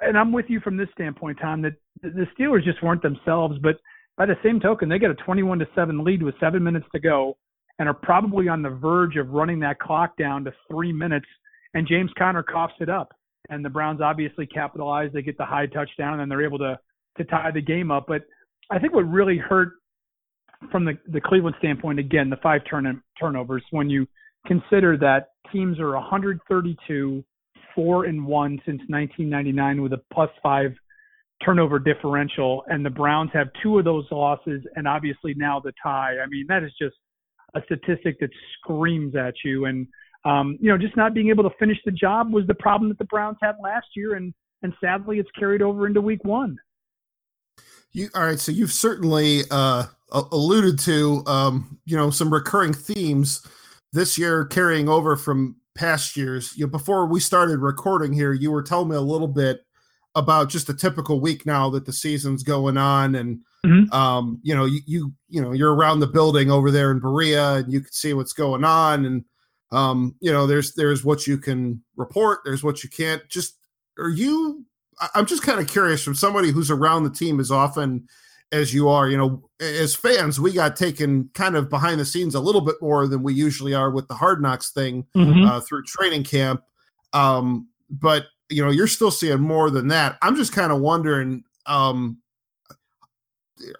and 0.01 0.17
I'm 0.17 0.33
with 0.33 0.47
you 0.49 0.61
from 0.61 0.77
this 0.77 0.89
standpoint, 0.93 1.39
Tom, 1.41 1.63
that 1.63 1.75
the 2.03 2.27
Steelers 2.39 2.65
just 2.65 2.83
weren't 2.83 3.03
themselves. 3.03 3.59
But 3.63 3.81
by 4.17 4.27
the 4.27 4.37
same 4.45 4.61
token, 4.61 4.89
they 4.89 4.99
get 4.99 5.11
a 5.11 5.15
21 5.15 5.59
to 5.59 5.69
seven 5.75 6.05
lead 6.05 6.23
with 6.23 6.35
seven 6.39 6.63
minutes 6.63 6.87
to 6.93 7.01
go, 7.01 7.37
and 7.79 7.89
are 7.89 7.95
probably 7.95 8.49
on 8.49 8.63
the 8.63 8.71
verge 8.71 9.17
of 9.17 9.31
running 9.31 9.61
that 9.61 9.79
clock 9.81 10.17
down 10.17 10.45
to 10.45 10.53
three 10.71 10.93
minutes 10.93 11.27
and 11.77 11.87
James 11.87 12.11
Conner 12.17 12.43
coughs 12.43 12.73
it 12.81 12.89
up. 12.89 13.13
And 13.51 13.65
the 13.65 13.69
Browns 13.69 14.01
obviously 14.01 14.47
capitalize. 14.47 15.11
They 15.13 15.23
get 15.23 15.37
the 15.37 15.45
high 15.45 15.67
touchdown, 15.67 16.21
and 16.21 16.31
they're 16.31 16.45
able 16.45 16.59
to 16.59 16.79
to 17.19 17.25
tie 17.25 17.51
the 17.51 17.61
game 17.61 17.91
up. 17.91 18.07
But 18.09 18.23
I 18.71 18.79
think 18.79 18.95
what 18.95 19.09
really 19.09 19.39
hurt 19.39 19.73
from 20.71 20.85
the 20.85 20.95
the 21.09 21.21
Cleveland 21.21 21.57
standpoint, 21.59 21.99
again, 21.99 22.31
the 22.31 22.37
five 22.43 22.63
turn 22.69 23.03
turnovers. 23.19 23.63
When 23.71 23.91
you 23.91 24.07
consider 24.47 24.97
that 24.99 25.29
teams 25.53 25.79
are 25.79 25.93
132, 25.93 27.25
four 27.75 28.07
and 28.07 28.27
one 28.27 28.59
since 28.65 28.81
1999 28.89 29.83
with 29.83 29.93
a 29.93 30.01
plus 30.13 30.31
five 30.43 30.73
turnover 31.45 31.79
differential, 31.79 32.65
and 32.69 32.85
the 32.85 32.91
Browns 32.91 33.31
have 33.35 33.49
two 33.63 33.79
of 33.79 33.85
those 33.85 34.07
losses, 34.11 34.63
and 34.75 34.89
obviously 34.89 35.35
now 35.35 35.61
the 35.61 35.73
tie. 35.83 36.15
I 36.23 36.27
mean, 36.27 36.47
that 36.49 36.65
is 36.65 36.73
just 36.81 36.97
a 37.55 37.61
statistic 37.67 38.19
that 38.21 38.31
screams 38.59 39.15
at 39.15 39.35
you. 39.45 39.67
And 39.67 39.87
um, 40.25 40.59
you 40.61 40.71
know, 40.71 40.79
just 40.79 40.97
not 40.97 41.15
being 41.15 41.29
able 41.29 41.45
to 41.45 41.57
finish 41.59 41.79
the 41.85 41.93
job 41.93 42.33
was 42.33 42.47
the 42.47 42.55
problem 42.55 42.89
that 42.89 42.99
the 42.99 43.05
Browns 43.05 43.37
had 43.41 43.55
last 43.63 43.87
year, 43.95 44.15
and 44.15 44.35
and 44.63 44.73
sadly, 44.81 45.19
it's 45.19 45.31
carried 45.39 45.63
over 45.63 45.87
into 45.87 46.01
Week 46.01 46.25
One. 46.25 46.57
You 47.97 48.11
all 48.15 48.27
right? 48.27 48.39
So 48.39 48.53
you've 48.53 48.75
certainly 48.75 49.41
uh, 49.51 49.87
alluded 50.13 50.79
to 50.81 51.23
um, 51.27 51.79
you 51.87 51.97
know 51.97 52.11
some 52.11 52.31
recurring 52.31 52.75
themes 52.75 53.41
this 53.95 54.19
year 54.19 54.45
carrying 54.45 54.87
over 54.87 55.17
from 55.17 55.57
past 55.75 56.15
years. 56.15 56.55
You 56.59 56.67
know, 56.67 56.71
before 56.71 57.07
we 57.07 57.21
started 57.21 57.61
recording 57.61 58.13
here, 58.13 58.35
you 58.35 58.51
were 58.51 58.63
telling 58.63 58.91
me 58.91 58.97
a 58.97 59.01
little 59.01 59.27
bit 59.27 59.65
about 60.15 60.51
just 60.51 60.69
a 60.69 60.75
typical 60.75 61.21
week 61.21 61.47
now 61.47 61.71
that 61.71 61.87
the 61.87 61.93
season's 61.93 62.43
going 62.43 62.77
on, 62.77 63.15
and 63.15 63.39
mm-hmm. 63.65 63.91
um, 63.95 64.41
you 64.43 64.55
know, 64.55 64.67
you, 64.67 64.81
you 64.85 65.15
you 65.31 65.41
know 65.41 65.53
you're 65.53 65.75
around 65.75 66.01
the 66.01 66.07
building 66.07 66.51
over 66.51 66.71
there 66.71 66.91
in 66.91 67.01
Berea, 67.01 67.55
and 67.55 67.73
you 67.73 67.81
can 67.81 67.93
see 67.93 68.13
what's 68.13 68.35
going 68.35 68.63
on, 68.63 69.07
and 69.07 69.25
um, 69.73 70.15
you 70.21 70.31
know, 70.31 70.47
there's 70.47 70.75
there's 70.75 71.03
what 71.03 71.27
you 71.27 71.39
can 71.39 71.83
report, 71.97 72.41
there's 72.45 72.63
what 72.63 72.85
you 72.85 72.91
can't. 72.91 73.27
Just 73.31 73.57
are 73.99 74.11
you? 74.11 74.66
I'm 75.15 75.27
just 75.27 75.43
kind 75.43 75.61
of 75.61 75.69
curious 75.69 76.03
from 76.03 76.15
somebody 76.15 76.51
who's 76.51 76.71
around 76.71 77.05
the 77.05 77.11
team 77.11 77.41
as 77.41 77.51
often 77.51 78.09
as 78.53 78.73
you 78.73 78.89
are. 78.89 79.09
You 79.09 79.17
know, 79.17 79.51
as 79.61 79.95
fans, 79.95 80.41
we 80.41 80.53
got 80.53 80.77
taken 80.77 81.31
kind 81.35 81.57
of 81.57 81.69
behind 81.69 82.01
the 82.01 82.05
scenes 82.05 82.35
a 82.35 82.41
little 82.41 82.61
bit 82.61 82.77
more 82.81 83.07
than 83.07 83.23
we 83.23 83.35
usually 83.35 83.75
are 83.75 83.91
with 83.91 84.09
the 84.09 84.15
hard 84.15 84.41
knocks 84.41 84.71
thing 84.71 85.07
mm-hmm. 85.15 85.45
uh, 85.45 85.61
through 85.61 85.85
training 85.85 86.25
camp. 86.25 86.63
Um, 87.13 87.69
but 87.91 88.27
you 88.49 88.65
know, 88.65 88.71
you're 88.71 88.87
still 88.87 89.11
seeing 89.11 89.41
more 89.41 89.71
than 89.71 89.89
that. 89.89 90.19
I'm 90.23 90.37
just 90.37 90.53
kind 90.53 90.73
of 90.73 90.81
wondering, 90.81 91.45
um, 91.67 92.19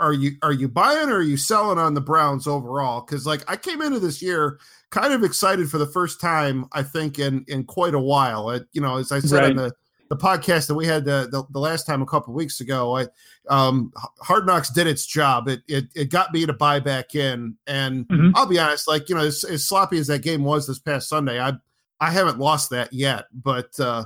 are 0.01 0.13
you 0.13 0.33
are 0.43 0.53
you 0.53 0.69
buying 0.69 1.09
or 1.09 1.17
are 1.17 1.23
you 1.23 1.37
selling 1.37 1.79
on 1.79 1.95
the 1.95 2.01
Browns 2.01 2.47
overall? 2.47 3.03
Because 3.03 3.27
like 3.27 3.43
I 3.49 3.57
came 3.57 3.83
into 3.83 4.01
this 4.01 4.23
year 4.23 4.59
kind 4.91 5.13
of 5.13 5.23
excited 5.23 5.71
for 5.71 5.79
the 5.79 5.87
first 5.87 6.21
time 6.21 6.67
I 6.73 6.83
think 6.83 7.19
in 7.19 7.45
in 7.49 7.65
quite 7.65 7.95
a 7.95 8.01
while. 8.01 8.49
I, 8.49 8.61
you 8.73 8.81
know, 8.81 8.97
as 8.97 9.13
I 9.13 9.21
said 9.21 9.41
right. 9.41 9.51
in 9.51 9.57
the 9.57 9.73
the 10.09 10.17
podcast 10.17 10.69
that 10.69 10.75
we 10.75 10.87
had 10.87 11.05
the, 11.05 11.29
the, 11.31 11.45
the 11.51 11.59
last 11.59 11.87
time 11.87 12.03
a 12.03 12.07
couple 12.07 12.33
weeks 12.33 12.61
ago, 12.61 12.97
I, 12.97 13.07
um, 13.49 13.93
Hard 14.21 14.47
Knocks 14.47 14.71
did 14.71 14.87
its 14.87 15.07
job. 15.07 15.49
It, 15.49 15.63
it 15.69 15.87
it 15.95 16.11
got 16.11 16.33
me 16.33 16.47
to 16.47 16.53
buy 16.53 16.81
back 16.81 17.15
in, 17.15 17.57
and 17.67 18.07
mm-hmm. 18.09 18.31
I'll 18.35 18.47
be 18.47 18.59
honest, 18.59 18.89
like 18.89 19.09
you 19.09 19.15
know, 19.15 19.23
as, 19.23 19.45
as, 19.45 19.65
sloppy 19.65 19.99
as 19.99 20.07
that 20.09 20.23
game 20.23 20.45
was 20.45 20.67
this 20.67 20.79
past 20.79 21.09
Sunday, 21.09 21.41
I 21.41 21.53
I 22.01 22.11
haven't 22.11 22.39
lost 22.39 22.71
that 22.71 22.93
yet. 22.93 23.27
But 23.33 23.79
uh, 23.79 24.05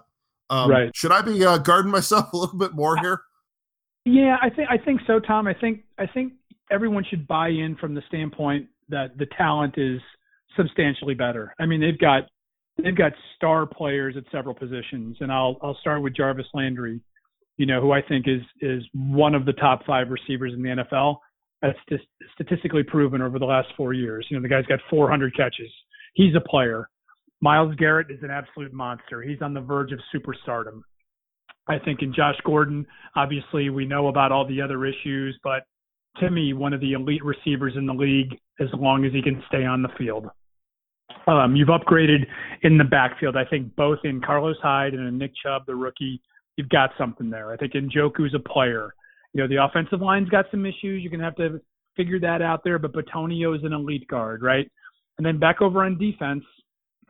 um, 0.48 0.70
right. 0.70 0.90
should 0.94 1.12
I 1.12 1.22
be 1.22 1.44
uh, 1.44 1.58
guarding 1.58 1.90
myself 1.90 2.30
a 2.32 2.36
little 2.36 2.58
bit 2.58 2.74
more 2.74 2.96
here? 2.98 3.22
Yeah, 4.04 4.36
I 4.40 4.50
think 4.50 4.68
I 4.70 4.78
think 4.78 5.00
so, 5.06 5.20
Tom. 5.20 5.46
I 5.46 5.54
think 5.54 5.84
I 5.98 6.06
think 6.06 6.34
everyone 6.70 7.04
should 7.08 7.26
buy 7.26 7.48
in 7.48 7.76
from 7.76 7.94
the 7.94 8.02
standpoint 8.08 8.68
that 8.88 9.16
the 9.18 9.26
talent 9.36 9.74
is 9.76 10.00
substantially 10.56 11.14
better. 11.14 11.54
I 11.58 11.66
mean, 11.66 11.80
they've 11.80 11.98
got 11.98 12.24
they've 12.84 12.96
got 12.96 13.12
star 13.36 13.66
players 13.66 14.16
at 14.16 14.24
several 14.32 14.54
positions, 14.54 15.16
and 15.20 15.32
I'll 15.32 15.56
I'll 15.62 15.76
start 15.80 16.02
with 16.02 16.14
Jarvis 16.16 16.46
Landry, 16.54 17.00
you 17.56 17.66
know, 17.66 17.80
who 17.80 17.92
I 17.92 18.02
think 18.02 18.26
is 18.28 18.42
is 18.60 18.82
one 18.94 19.34
of 19.34 19.46
the 19.46 19.52
top 19.54 19.84
five 19.86 20.08
receivers 20.10 20.52
in 20.54 20.62
the 20.62 20.68
NFL. 20.68 21.16
That's 21.62 21.78
just 21.88 22.04
statistically 22.34 22.82
proven 22.82 23.20
over 23.20 23.38
the 23.38 23.44
last 23.44 23.68
four 23.76 23.92
years. 23.92 24.26
You 24.30 24.36
know, 24.36 24.42
the 24.42 24.48
guy's 24.48 24.64
got 24.64 24.78
400 24.88 25.36
catches. 25.36 25.70
He's 26.14 26.34
a 26.34 26.40
player. 26.40 26.88
Myles 27.42 27.74
Garrett 27.76 28.10
is 28.10 28.22
an 28.22 28.30
absolute 28.30 28.72
monster. 28.72 29.22
He's 29.22 29.42
on 29.42 29.52
the 29.52 29.60
verge 29.60 29.92
of 29.92 29.98
superstardom. 30.14 30.80
I 31.68 31.78
think 31.78 32.00
in 32.02 32.14
Josh 32.14 32.36
Gordon, 32.44 32.86
obviously 33.14 33.68
we 33.70 33.84
know 33.84 34.08
about 34.08 34.32
all 34.32 34.46
the 34.46 34.60
other 34.60 34.86
issues, 34.86 35.38
but 35.44 35.64
me, 36.30 36.52
one 36.52 36.72
of 36.72 36.80
the 36.80 36.92
elite 36.92 37.24
receivers 37.24 37.74
in 37.76 37.86
the 37.86 37.94
league 37.94 38.38
as 38.60 38.68
long 38.74 39.04
as 39.04 39.12
he 39.12 39.22
can 39.22 39.42
stay 39.48 39.64
on 39.64 39.82
the 39.82 39.88
field. 39.96 40.26
Um, 41.26 41.54
you've 41.54 41.68
upgraded 41.68 42.26
in 42.62 42.78
the 42.78 42.84
backfield. 42.84 43.36
I 43.36 43.44
think 43.44 43.74
both 43.76 43.98
in 44.04 44.20
Carlos 44.20 44.56
Hyde 44.62 44.94
and 44.94 45.06
in 45.06 45.18
Nick 45.18 45.32
Chubb, 45.42 45.66
the 45.66 45.74
rookie, 45.74 46.20
you've 46.56 46.68
got 46.68 46.90
something 46.98 47.30
there. 47.30 47.52
I 47.52 47.56
think 47.56 47.72
Njoku's 47.72 48.34
a 48.34 48.38
player. 48.38 48.94
You 49.32 49.42
know, 49.42 49.48
the 49.48 49.62
offensive 49.62 50.00
line's 50.00 50.28
got 50.28 50.46
some 50.50 50.66
issues. 50.66 51.02
You're 51.02 51.10
going 51.10 51.20
to 51.20 51.24
have 51.24 51.36
to 51.36 51.60
figure 51.96 52.20
that 52.20 52.42
out 52.42 52.64
there, 52.64 52.78
but 52.78 52.92
Bitonio 52.92 53.56
is 53.56 53.64
an 53.64 53.72
elite 53.72 54.06
guard, 54.08 54.42
right? 54.42 54.70
And 55.18 55.26
then 55.26 55.38
back 55.38 55.60
over 55.60 55.84
on 55.84 55.98
defense, 55.98 56.44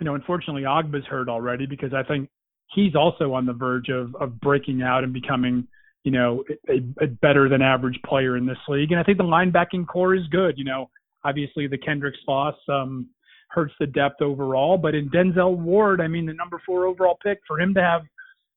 you 0.00 0.04
know, 0.04 0.14
unfortunately, 0.14 0.62
Ogbah's 0.62 1.06
hurt 1.06 1.28
already 1.28 1.66
because 1.66 1.92
I 1.94 2.02
think 2.02 2.28
he's 2.74 2.94
also 2.94 3.32
on 3.34 3.46
the 3.46 3.52
verge 3.52 3.88
of, 3.88 4.14
of 4.16 4.40
breaking 4.40 4.82
out 4.82 5.04
and 5.04 5.12
becoming, 5.12 5.66
you 6.04 6.10
know, 6.10 6.44
a, 6.68 7.04
a 7.04 7.06
better 7.06 7.48
than 7.48 7.62
average 7.62 8.00
player 8.04 8.36
in 8.36 8.46
this 8.46 8.58
league. 8.68 8.90
And 8.90 9.00
I 9.00 9.02
think 9.02 9.18
the 9.18 9.24
linebacking 9.24 9.86
corps 9.86 10.14
is 10.14 10.26
good. 10.30 10.58
You 10.58 10.64
know, 10.64 10.90
obviously 11.24 11.66
the 11.66 11.78
Kendricks 11.78 12.18
loss, 12.26 12.56
um, 12.68 13.08
hurts 13.50 13.74
the 13.80 13.86
depth 13.86 14.22
overall. 14.22 14.78
But 14.78 14.94
in 14.94 15.08
Denzel 15.10 15.56
Ward, 15.56 16.00
I 16.00 16.08
mean, 16.08 16.26
the 16.26 16.34
number 16.34 16.60
four 16.64 16.86
overall 16.86 17.18
pick, 17.22 17.40
for 17.46 17.60
him 17.60 17.74
to 17.74 17.82
have 17.82 18.02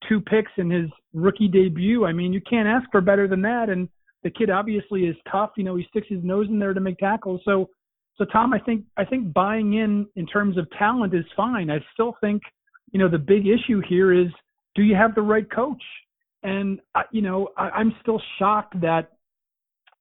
two 0.07 0.21
picks 0.21 0.51
in 0.57 0.69
his 0.69 0.89
rookie 1.13 1.47
debut, 1.47 2.05
I 2.05 2.13
mean, 2.13 2.33
you 2.33 2.41
can't 2.41 2.67
ask 2.67 2.89
for 2.91 3.01
better 3.01 3.27
than 3.27 3.41
that. 3.43 3.69
And 3.69 3.89
the 4.23 4.29
kid 4.29 4.49
obviously 4.49 5.05
is 5.05 5.15
tough. 5.31 5.51
You 5.57 5.63
know, 5.63 5.75
he 5.75 5.85
sticks 5.89 6.07
his 6.09 6.23
nose 6.23 6.47
in 6.49 6.59
there 6.59 6.73
to 6.73 6.79
make 6.79 6.97
tackles. 6.97 7.41
So, 7.45 7.69
so 8.17 8.25
Tom, 8.25 8.53
I 8.53 8.59
think 8.59 8.85
I 8.95 9.05
think 9.05 9.33
buying 9.33 9.73
in 9.73 10.07
in 10.15 10.25
terms 10.27 10.57
of 10.57 10.67
talent 10.77 11.13
is 11.13 11.25
fine. 11.35 11.69
I 11.69 11.79
still 11.93 12.15
think, 12.21 12.41
you 12.91 12.99
know, 12.99 13.09
the 13.09 13.17
big 13.17 13.47
issue 13.47 13.81
here 13.87 14.13
is 14.13 14.27
do 14.75 14.83
you 14.83 14.95
have 14.95 15.15
the 15.15 15.21
right 15.21 15.49
coach? 15.49 15.83
And 16.43 16.79
you 17.11 17.21
know, 17.21 17.49
I, 17.57 17.69
I'm 17.69 17.93
still 18.01 18.21
shocked 18.37 18.79
that 18.81 19.11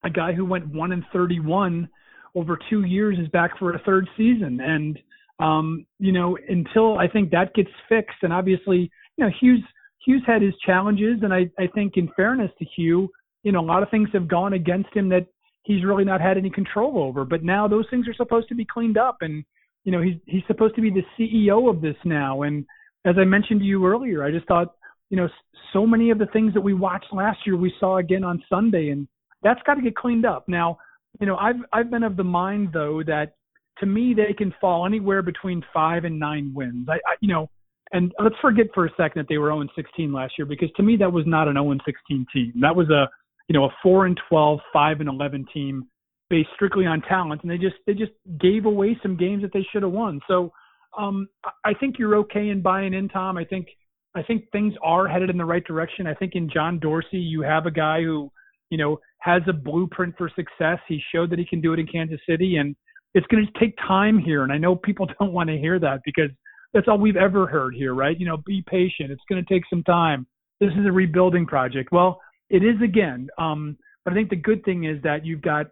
a 0.05 0.11
guy 0.11 0.33
who 0.33 0.45
went 0.45 0.67
one 0.67 0.93
and 0.93 1.05
thirty-one 1.13 1.89
over 2.35 2.59
two 2.71 2.85
years 2.85 3.19
is 3.19 3.29
back 3.29 3.59
for 3.59 3.75
a 3.75 3.79
third 3.81 4.09
season. 4.17 4.61
And 4.61 4.99
um, 5.39 5.87
you 5.99 6.13
know, 6.13 6.39
until 6.49 6.99
I 6.99 7.09
think 7.09 7.31
that 7.31 7.55
gets 7.55 7.71
fixed, 7.89 8.19
and 8.23 8.33
obviously, 8.33 8.91
you 9.17 9.25
know, 9.25 9.31
Hue's 9.41 9.63
Hue's 10.07 10.23
had 10.27 10.43
his 10.43 10.55
challenges, 10.65 11.21
and 11.23 11.33
I, 11.33 11.51
I 11.59 11.67
think 11.75 11.97
in 11.97 12.09
fairness 12.17 12.51
to 12.59 12.65
Hugh, 12.77 13.09
you 13.43 13.53
know, 13.53 13.61
a 13.61 13.67
lot 13.67 13.83
of 13.83 13.91
things 13.91 14.09
have 14.13 14.29
gone 14.29 14.53
against 14.53 14.95
him 14.95 15.09
that 15.11 15.27
he's 15.63 15.85
really 15.85 16.05
not 16.05 16.21
had 16.21 16.37
any 16.37 16.51
control 16.51 16.99
over. 16.99 17.25
But 17.25 17.45
now 17.45 17.69
those 17.69 17.87
things 17.91 18.09
are 18.09 18.15
supposed 18.15 18.49
to 18.49 18.55
be 18.55 18.65
cleaned 18.65 18.99
up, 18.99 19.19
and 19.21 19.45
you 19.85 19.93
know, 19.93 20.01
he's 20.01 20.17
he's 20.27 20.43
supposed 20.47 20.75
to 20.77 20.81
be 20.81 20.91
the 20.91 21.05
CEO 21.19 21.69
of 21.69 21.81
this 21.81 21.97
now. 22.05 22.43
And 22.43 22.65
as 23.05 23.17
I 23.19 23.25
mentioned 23.25 23.61
to 23.61 23.67
you 23.67 23.85
earlier, 23.87 24.25
I 24.25 24.31
just 24.31 24.47
thought, 24.47 24.75
you 25.11 25.17
know, 25.17 25.29
so 25.73 25.87
many 25.87 26.11
of 26.11 26.19
the 26.19 26.27
things 26.27 26.55
that 26.55 26.61
we 26.61 26.75
watched 26.75 27.13
last 27.13 27.39
year, 27.47 27.57
we 27.57 27.73
saw 27.81 27.99
again 27.99 28.25
on 28.25 28.43
Sunday, 28.49 28.91
and 28.91 29.09
that's 29.43 29.61
got 29.67 29.75
to 29.75 29.83
get 29.83 29.97
cleaned 29.97 30.27
up. 30.27 30.49
Now, 30.49 30.79
you 31.21 31.27
know, 31.27 31.37
I've 31.37 31.57
I've 31.73 31.91
been 31.91 32.03
of 32.03 32.17
the 32.17 32.25
mind 32.25 32.71
though 32.73 33.03
that 33.07 33.35
to 33.79 33.87
me 33.87 34.15
they 34.15 34.33
can 34.33 34.55
fall 34.61 34.87
anywhere 34.87 35.23
between 35.23 35.63
five 35.73 36.05
and 36.05 36.19
nine 36.19 36.53
wins. 36.55 36.89
I, 36.89 36.95
I 36.95 37.17
you 37.21 37.29
know, 37.29 37.51
and 37.93 38.13
let's 38.23 38.37
forget 38.41 38.67
for 38.75 38.87
a 38.87 38.91
second 38.91 39.21
that 39.21 39.27
they 39.29 39.39
were 39.39 39.49
0 39.49 39.67
16 39.75 40.13
last 40.13 40.35
year 40.39 40.47
because 40.47 40.71
to 40.77 40.83
me 40.83 40.97
that 40.97 41.13
was 41.13 41.25
not 41.27 41.49
an 41.49 41.55
0 41.55 41.77
16 41.85 42.27
team. 42.33 42.53
That 42.61 42.75
was 42.75 42.89
a 42.91 43.09
you 43.49 43.53
know 43.53 43.65
a 43.65 43.75
4 43.83 44.07
and 44.07 44.21
12, 44.29 44.61
5 44.73 45.01
and 45.01 45.09
11 45.09 45.47
team 45.53 45.87
based 46.31 46.49
strictly 46.55 46.87
on 46.87 47.03
talent, 47.03 47.43
and 47.43 47.51
they 47.51 47.59
just 47.59 47.77
they 47.87 47.95
just 47.95 48.13
gave 48.41 48.65
away 48.65 48.99
some 49.03 49.17
games 49.17 49.43
that 49.43 49.53
they 49.53 49.67
should 49.71 49.83
have 49.83 49.93
won. 49.93 50.21
So 50.27 50.53
um, 50.97 51.29
I 51.65 51.75
think 51.75 51.99
you're 51.99 52.17
okay 52.17 52.49
in 52.49 52.63
buying 52.63 52.95
in, 52.95 53.09
Tom. 53.09 53.37
I 53.37 53.45
think 53.45 53.69
I 54.15 54.23
think 54.23 54.51
things 54.51 54.75
are 54.83 55.09
headed 55.09 55.31
in 55.31 55.37
the 55.37 55.45
right 55.45 55.65
direction. 55.65 56.07
I 56.07 56.15
think 56.15 56.33
in 56.35 56.51
John 56.51 56.79
Dorsey 56.79 57.19
you 57.19 57.43
have 57.43 57.67
a 57.67 57.71
guy 57.71 58.03
who 58.03 58.31
you 58.71 58.79
know 58.79 58.99
has 59.23 59.43
a 59.49 59.53
blueprint 59.53 60.15
for 60.19 60.29
success. 60.35 60.79
He 60.89 61.01
showed 61.15 61.31
that 61.31 61.39
he 61.39 61.45
can 61.45 61.61
do 61.61 61.73
it 61.73 61.79
in 61.79 61.87
Kansas 61.87 62.21
City, 62.29 62.57
and 62.57 62.75
it's 63.15 63.27
going 63.29 63.47
to 63.47 63.61
take 63.61 63.77
time 63.87 64.19
here. 64.19 64.43
And 64.43 64.53
I 64.53 64.59
know 64.59 64.75
people 64.75 65.07
don't 65.21 65.33
want 65.33 65.49
to 65.49 65.57
hear 65.57 65.79
that 65.79 66.01
because 66.05 66.31
that's 66.75 66.89
all 66.89 66.99
we've 66.99 67.17
ever 67.17 67.47
heard 67.47 67.75
here, 67.75 67.95
right? 67.95 68.19
You 68.19 68.27
know, 68.27 68.39
be 68.39 68.65
patient. 68.67 69.11
It's 69.11 69.23
going 69.29 69.45
to 69.45 69.55
take 69.55 69.63
some 69.71 69.83
time. 69.85 70.27
This 70.61 70.71
is 70.73 70.87
a 70.87 70.93
rebuilding 70.93 71.47
project. 71.47 71.93
Well, 71.93 72.21
it 72.51 72.65
is 72.65 72.81
again. 72.83 73.29
Um, 73.39 73.77
but 74.05 74.13
I 74.13 74.17
think 74.17 74.31
the 74.31 74.37
good 74.37 74.65
thing 74.65 74.85
is 74.85 75.01
that 75.03 75.25
you've 75.25 75.43
got 75.43 75.67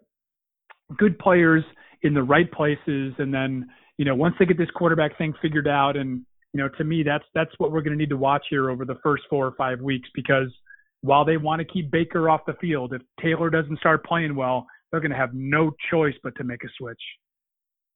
good 0.97 1.19
players 1.19 1.65
in 2.03 2.15
the 2.15 2.23
right 2.23 2.51
places, 2.51 3.15
and 3.19 3.33
then 3.35 3.67
you 3.99 4.05
know 4.05 4.15
once 4.15 4.35
they 4.39 4.47
get 4.47 4.59
this 4.59 4.71
quarterback 4.75 5.17
thing 5.19 5.35
figured 5.43 5.69
out, 5.69 5.97
and 5.97 6.25
you 6.53 6.61
know 6.61 6.69
to 6.79 6.85
me 6.85 7.03
that's 7.03 7.25
that's 7.35 7.51
what 7.59 7.73
we're 7.73 7.83
going 7.83 7.93
to 7.93 7.99
need 7.99 8.11
to 8.11 8.17
watch 8.17 8.45
here 8.51 8.71
over 8.71 8.85
the 8.85 8.99
first 9.03 9.25
four 9.29 9.47
or 9.47 9.53
five 9.57 9.81
weeks 9.81 10.09
because 10.15 10.49
while 11.03 11.25
they 11.25 11.37
want 11.37 11.61
to 11.61 11.65
keep 11.65 11.91
Baker 11.91 12.29
off 12.29 12.43
the 12.47 12.55
field, 12.55 12.93
if 12.93 13.03
Taylor 13.21 13.51
doesn't 13.51 13.79
start 13.79 14.05
playing 14.05 14.35
well, 14.35 14.67
they're 14.91 15.01
going 15.01 15.11
to 15.11 15.17
have 15.17 15.35
no 15.35 15.73
choice 15.91 16.15
but 16.23 16.35
to 16.37 16.45
make 16.45 16.63
a 16.65 16.69
switch. 16.79 17.01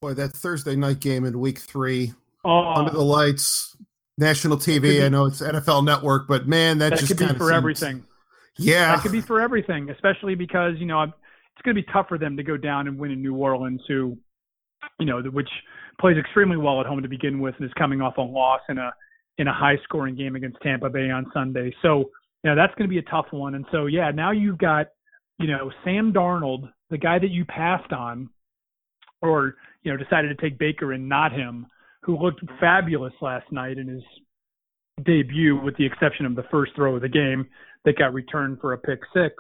Boy, 0.01 0.15
that 0.15 0.33
Thursday 0.33 0.77
night 0.77 1.01
game 1.01 1.25
in 1.25 1.39
Week 1.39 1.59
Three, 1.59 2.13
oh, 2.45 2.75
under 2.75 2.91
the 2.91 3.03
lights, 3.03 3.77
national 4.19 4.59
TV. 4.59 4.83
Be, 4.83 5.05
I 5.05 5.09
know 5.09 5.27
it's 5.27 5.41
NFL 5.41 5.85
Network, 5.85 6.29
but 6.29 6.47
man, 6.47 6.79
that, 6.79 6.91
that 6.91 6.99
just 7.01 7.17
could 7.17 7.19
be 7.19 7.35
for 7.35 7.49
seems, 7.49 7.51
everything. 7.51 8.05
Yeah, 8.59 8.95
that 8.95 9.03
could 9.03 9.13
be 9.13 9.21
for 9.21 9.41
everything, 9.41 9.91
especially 9.91 10.35
because 10.35 10.75
you 10.79 10.87
know 10.87 11.03
it's 11.03 11.63
going 11.63 11.75
to 11.75 11.83
be 11.83 11.89
tough 11.93 12.09
for 12.09 12.19
them 12.19 12.37
to 12.37 12.43
go 12.43 12.57
down 12.57 12.87
and 12.87 12.99
win 12.99 13.11
in 13.11 13.23
New 13.23 13.35
Orleans, 13.35 13.81
who, 13.89 14.17
you 14.99 15.07
know, 15.07 15.23
which 15.23 15.49
plays 16.01 16.17
extremely 16.19 16.57
well 16.57 16.81
at 16.81 16.87
home 16.87 17.03
to 17.03 17.09
begin 17.09 17.41
with, 17.41 17.55
and 17.59 17.67
is 17.67 17.73
coming 17.79 18.01
off 18.01 18.17
a 18.19 18.23
loss 18.23 18.61
in 18.69 18.79
a 18.79 18.93
in 19.39 19.49
a 19.49 19.53
high 19.53 19.77
scoring 19.85 20.15
game 20.15 20.37
against 20.37 20.59
Tampa 20.63 20.89
Bay 20.91 21.11
on 21.11 21.31
Sunday. 21.33 21.75
So 21.83 22.11
yeah, 22.45 22.55
that's 22.55 22.75
going 22.75 22.89
to 22.89 22.93
be 22.93 22.99
a 22.99 23.11
tough 23.11 23.27
one. 23.31 23.55
And 23.55 23.65
so, 23.73 23.87
yeah, 23.87 24.11
now 24.11 24.31
you've 24.31 24.59
got, 24.59 24.89
you 25.39 25.49
know, 25.49 25.73
Sam 25.83 26.13
Darnold, 26.13 26.71
the 26.91 26.99
guy 26.99 27.19
that 27.19 27.31
you 27.31 27.45
passed 27.45 27.93
on, 27.93 28.29
or 29.23 29.57
you 29.83 29.91
know, 29.91 29.97
decided 29.97 30.29
to 30.29 30.43
take 30.43 30.59
Baker 30.59 30.93
and 30.93 31.09
not 31.09 31.33
him, 31.33 31.67
who 32.03 32.19
looked 32.19 32.41
fabulous 32.61 33.15
last 33.23 33.51
night 33.51 33.79
in 33.79 33.89
his 33.89 34.03
debut, 35.05 35.59
with 35.61 35.77
the 35.77 35.87
exception 35.87 36.27
of 36.27 36.37
the 36.37 36.45
first 36.51 36.73
throw 36.77 36.97
of 36.97 37.03
the 37.03 37.09
game 37.09 37.47
that 37.85 37.99
got 37.99 38.13
returned 38.13 38.61
for 38.61 38.75
a 38.75 38.79
pick 38.79 39.01
six. 39.15 39.35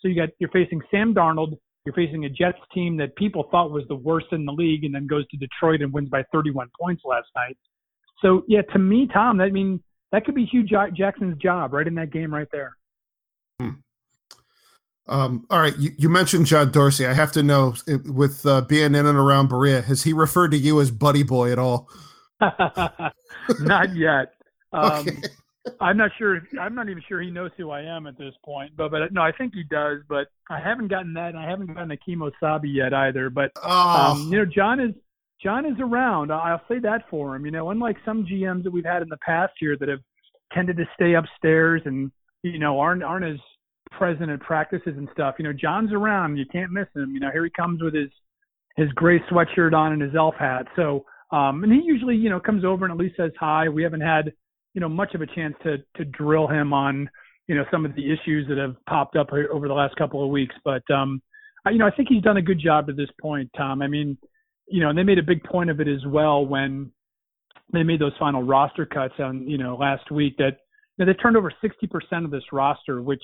So 0.00 0.08
you 0.08 0.16
got 0.16 0.30
you're 0.38 0.50
facing 0.50 0.80
Sam 0.90 1.14
Darnold, 1.14 1.58
you're 1.84 1.94
facing 1.94 2.24
a 2.24 2.30
Jets 2.30 2.58
team 2.74 2.96
that 2.96 3.14
people 3.16 3.48
thought 3.50 3.70
was 3.70 3.84
the 3.88 3.94
worst 3.94 4.26
in 4.32 4.46
the 4.46 4.52
league, 4.52 4.84
and 4.84 4.94
then 4.94 5.06
goes 5.06 5.28
to 5.28 5.36
Detroit 5.36 5.82
and 5.82 5.92
wins 5.92 6.08
by 6.08 6.22
31 6.32 6.68
points 6.80 7.02
last 7.04 7.28
night. 7.36 7.56
So 8.22 8.42
yeah, 8.48 8.62
to 8.72 8.78
me, 8.78 9.08
Tom, 9.12 9.36
that 9.38 9.52
mean 9.52 9.82
that 10.12 10.24
could 10.24 10.34
be 10.34 10.44
Hue 10.46 10.62
Jackson's 10.62 11.38
job 11.38 11.72
right 11.72 11.86
in 11.86 11.94
that 11.96 12.10
game 12.10 12.32
right 12.32 12.48
there. 12.50 12.76
Hmm. 13.60 13.70
Um, 15.06 15.46
all 15.48 15.60
right, 15.60 15.76
you, 15.78 15.92
you, 15.96 16.10
mentioned 16.10 16.44
John 16.44 16.70
Dorsey. 16.70 17.06
I 17.06 17.14
have 17.14 17.32
to 17.32 17.42
know, 17.42 17.74
with 18.04 18.44
uh, 18.44 18.60
being 18.62 18.94
in 18.94 19.06
and 19.06 19.18
around 19.18 19.48
Berea, 19.48 19.80
has 19.80 20.02
he 20.02 20.12
referred 20.12 20.50
to 20.50 20.58
you 20.58 20.80
as 20.82 20.90
Buddy 20.90 21.22
Boy 21.22 21.50
at 21.50 21.58
all? 21.58 21.88
Not 22.40 23.96
yet. 23.96 24.34
Um, 24.70 25.08
okay. 25.08 25.16
I'm 25.80 25.96
not 25.96 26.10
sure. 26.18 26.42
I'm 26.60 26.74
not 26.74 26.90
even 26.90 27.02
sure 27.08 27.22
he 27.22 27.30
knows 27.30 27.50
who 27.56 27.70
I 27.70 27.80
am 27.80 28.06
at 28.06 28.18
this 28.18 28.34
point. 28.44 28.72
But 28.76 28.90
but 28.90 29.14
no, 29.14 29.22
I 29.22 29.32
think 29.32 29.54
he 29.54 29.62
does. 29.64 30.00
But 30.06 30.26
I 30.50 30.60
haven't 30.60 30.88
gotten 30.88 31.14
that, 31.14 31.30
and 31.30 31.38
I 31.38 31.48
haven't 31.48 31.68
gotten 31.68 31.90
a 31.90 31.96
chemo 31.96 32.30
sabi 32.38 32.68
yet 32.68 32.92
either. 32.92 33.30
But 33.30 33.52
oh. 33.62 34.12
um, 34.12 34.30
you 34.30 34.38
know, 34.38 34.44
John 34.44 34.78
is 34.78 34.94
John 35.42 35.66
is 35.66 35.78
around. 35.80 36.32
I'll 36.32 36.60
say 36.68 36.78
that 36.80 37.02
for 37.10 37.36
him. 37.36 37.44
You 37.44 37.52
know, 37.52 37.70
unlike 37.70 37.96
some 38.04 38.26
GMs 38.26 38.64
that 38.64 38.72
we've 38.72 38.84
had 38.84 39.02
in 39.02 39.08
the 39.08 39.18
past 39.18 39.52
here 39.58 39.76
that 39.78 39.88
have 39.88 40.00
tended 40.52 40.76
to 40.78 40.84
stay 40.94 41.14
upstairs 41.14 41.82
and 41.84 42.10
you 42.42 42.58
know 42.58 42.78
aren't 42.80 43.02
aren't 43.02 43.24
as 43.24 43.38
present 43.92 44.30
at 44.30 44.40
practices 44.40 44.94
and 44.96 45.08
stuff. 45.12 45.36
You 45.38 45.44
know, 45.44 45.52
John's 45.52 45.92
around. 45.92 46.36
You 46.36 46.44
can't 46.50 46.72
miss 46.72 46.88
him. 46.94 47.12
You 47.12 47.20
know, 47.20 47.30
here 47.32 47.44
he 47.44 47.50
comes 47.50 47.82
with 47.82 47.94
his 47.94 48.10
his 48.76 48.88
gray 48.92 49.20
sweatshirt 49.30 49.74
on 49.74 49.92
and 49.92 50.02
his 50.02 50.14
elf 50.14 50.34
hat. 50.38 50.66
So, 50.76 51.04
um, 51.32 51.64
and 51.64 51.72
he 51.72 51.80
usually 51.84 52.16
you 52.16 52.30
know 52.30 52.40
comes 52.40 52.64
over 52.64 52.84
and 52.84 52.92
at 52.92 52.98
least 52.98 53.16
says 53.16 53.32
hi. 53.38 53.68
We 53.68 53.82
haven't 53.82 54.00
had 54.00 54.32
you 54.74 54.80
know 54.80 54.88
much 54.88 55.14
of 55.14 55.20
a 55.20 55.26
chance 55.26 55.54
to 55.62 55.78
to 55.96 56.04
drill 56.04 56.48
him 56.48 56.72
on 56.72 57.08
you 57.46 57.54
know 57.54 57.64
some 57.70 57.84
of 57.84 57.94
the 57.94 58.12
issues 58.12 58.46
that 58.48 58.58
have 58.58 58.76
popped 58.88 59.16
up 59.16 59.28
over 59.32 59.68
the 59.68 59.74
last 59.74 59.96
couple 59.96 60.24
of 60.24 60.30
weeks. 60.30 60.54
But 60.64 60.82
um, 60.92 61.22
I, 61.64 61.70
you 61.70 61.78
know 61.78 61.86
I 61.86 61.90
think 61.90 62.08
he's 62.08 62.22
done 62.22 62.36
a 62.36 62.42
good 62.42 62.60
job 62.60 62.86
to 62.86 62.92
this 62.92 63.10
point, 63.20 63.50
Tom. 63.56 63.82
I 63.82 63.88
mean, 63.88 64.16
you 64.70 64.80
know, 64.80 64.90
and 64.90 64.98
they 64.98 65.02
made 65.02 65.18
a 65.18 65.22
big 65.22 65.42
point 65.44 65.70
of 65.70 65.80
it 65.80 65.88
as 65.88 66.04
well 66.06 66.44
when 66.44 66.90
they 67.72 67.82
made 67.82 68.00
those 68.00 68.12
final 68.18 68.42
roster 68.42 68.86
cuts 68.86 69.14
on 69.18 69.48
you 69.48 69.58
know 69.58 69.76
last 69.76 70.10
week 70.10 70.36
that 70.38 70.58
you 70.96 71.04
know, 71.04 71.12
they 71.12 71.16
turned 71.18 71.36
over 71.36 71.52
60% 71.62 72.24
of 72.24 72.30
this 72.30 72.42
roster, 72.52 73.02
which 73.02 73.22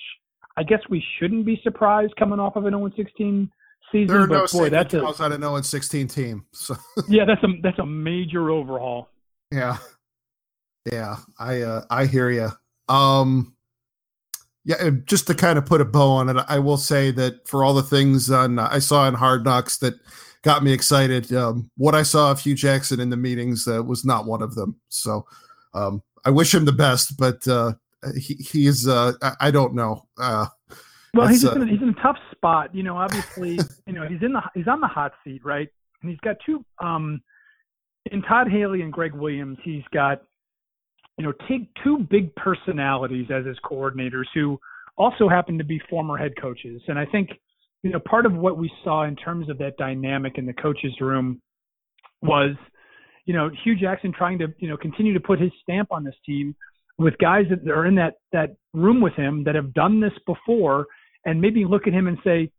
I 0.57 0.63
guess 0.63 0.81
we 0.89 1.03
shouldn't 1.19 1.45
be 1.45 1.61
surprised 1.63 2.15
coming 2.17 2.39
off 2.39 2.57
of 2.57 2.67
an 2.67 2.75
0-16 2.75 3.49
season. 3.91 4.07
There 4.07 4.21
are 4.21 4.27
but 4.27 4.53
no 4.53 4.59
boy, 4.59 4.71
that's 4.71 4.95
a, 4.95 5.05
outside 5.05 5.33
an 5.33 5.41
0-16 5.41 6.13
team. 6.13 6.47
So. 6.53 6.77
yeah, 7.09 7.25
that's 7.25 7.43
a 7.43 7.49
that's 7.63 7.79
a 7.79 7.87
major 7.87 8.51
overhaul. 8.51 9.09
Yeah. 9.51 9.79
Yeah, 10.91 11.17
I 11.39 11.63
uh, 11.63 11.83
I 11.89 12.07
hear 12.07 12.31
you. 12.31 12.51
Um, 12.95 13.57
yeah, 14.65 14.91
just 15.05 15.27
to 15.29 15.35
kind 15.35 15.59
of 15.59 15.67
put 15.67 15.81
a 15.81 15.85
bow 15.85 16.11
on 16.11 16.29
it, 16.29 16.45
I 16.49 16.59
will 16.59 16.77
say 16.77 17.11
that 17.13 17.49
for 17.49 17.65
all 17.65 17.75
the 17.75 17.83
things 17.83 18.31
on 18.31 18.59
I 18.59 18.79
saw 18.81 19.09
in 19.09 19.15
Hard 19.15 19.45
Knocks 19.45 19.79
that 19.79 19.95
got 20.45 20.63
me 20.63 20.73
excited, 20.73 21.33
um, 21.33 21.71
what 21.77 21.95
I 21.95 22.03
saw 22.03 22.31
of 22.31 22.41
Hue 22.41 22.55
Jackson 22.55 23.01
in 23.01 23.11
the 23.11 23.17
meetings 23.17 23.67
uh, 23.67 23.83
was 23.83 24.05
not 24.05 24.27
one 24.27 24.43
of 24.43 24.55
them. 24.55 24.77
So 24.89 25.27
um, 25.75 26.03
I 26.25 26.31
wish 26.31 26.55
him 26.55 26.65
the 26.65 26.73
best, 26.73 27.17
but 27.19 27.47
uh, 27.49 27.73
he 28.17 28.35
he's 28.35 28.87
uh, 28.87 29.15
I, 29.21 29.33
I 29.41 29.51
don't 29.51 29.75
know. 29.75 30.07
Uh, 30.19 30.47
well, 31.15 31.29
he's 31.29 31.45
in, 31.45 31.63
a, 31.63 31.67
he's 31.67 31.83
in 31.83 31.91
a 31.91 32.03
tough 32.03 32.19
spot. 32.33 32.75
You 32.75 32.83
know, 32.83 32.97
obviously, 32.97 33.59
you 33.87 33.93
know 33.93 34.07
he's 34.07 34.23
in 34.23 34.33
the 34.33 34.43
he's 34.55 34.69
on 34.69 34.81
the 34.81 34.89
hot 34.89 35.13
seat, 35.25 35.45
right? 35.45 35.69
And 36.03 36.11
he's 36.11 36.21
got 36.21 36.37
two 36.47 36.65
um, 36.81 37.23
in 38.13 38.23
Todd 38.23 38.49
Haley 38.51 38.83
and 38.83 38.93
Gregg 38.93 39.15
Williams. 39.15 39.59
He's 39.65 39.85
got 39.93 40.23
you 41.17 41.25
know, 41.25 41.33
take 41.49 41.69
two 41.83 41.99
big 42.11 42.35
personalities 42.35 43.27
as 43.31 43.47
his 43.47 43.57
coordinators 43.65 44.25
who 44.35 44.59
also 44.97 45.29
happen 45.29 45.59
to 45.59 45.65
be 45.65 45.81
former 45.91 46.17
head 46.17 46.33
coaches. 46.41 46.83
And 46.89 46.99
I 46.99 47.07
think, 47.07 47.31
you 47.85 47.91
know, 47.91 48.01
part 48.01 48.25
of 48.25 48.33
what 48.33 48.57
we 48.57 48.73
saw 48.83 49.05
in 49.05 49.15
terms 49.15 49.51
of 49.51 49.59
that 49.59 49.77
dynamic 49.77 50.39
in 50.39 50.47
the 50.47 50.55
coaches 50.55 50.93
room 51.01 51.41
was, 52.23 52.57
you 53.27 53.35
know, 53.35 53.51
Hue 53.63 53.77
Jackson 53.77 54.11
trying 54.11 54.39
to, 54.39 54.47
you 54.59 54.69
know, 54.69 54.77
continue 54.79 55.13
to 55.13 55.21
put 55.21 55.39
his 55.39 55.53
stamp 55.63 55.93
on 55.93 56.03
this 56.03 56.15
team 56.25 56.57
with 56.97 57.17
guys 57.19 57.45
that 57.51 57.71
are 57.71 57.85
in 57.85 57.95
that 57.97 58.15
that 58.33 58.57
room 58.73 59.03
with 59.03 59.13
him 59.15 59.45
that 59.45 59.55
have 59.55 59.75
done 59.75 60.01
this 60.01 60.13
before 60.27 60.87
and 61.27 61.39
maybe 61.39 61.67
look 61.67 61.87
at 61.87 61.93
him 61.93 62.07
and 62.09 62.17
say, 62.25 62.51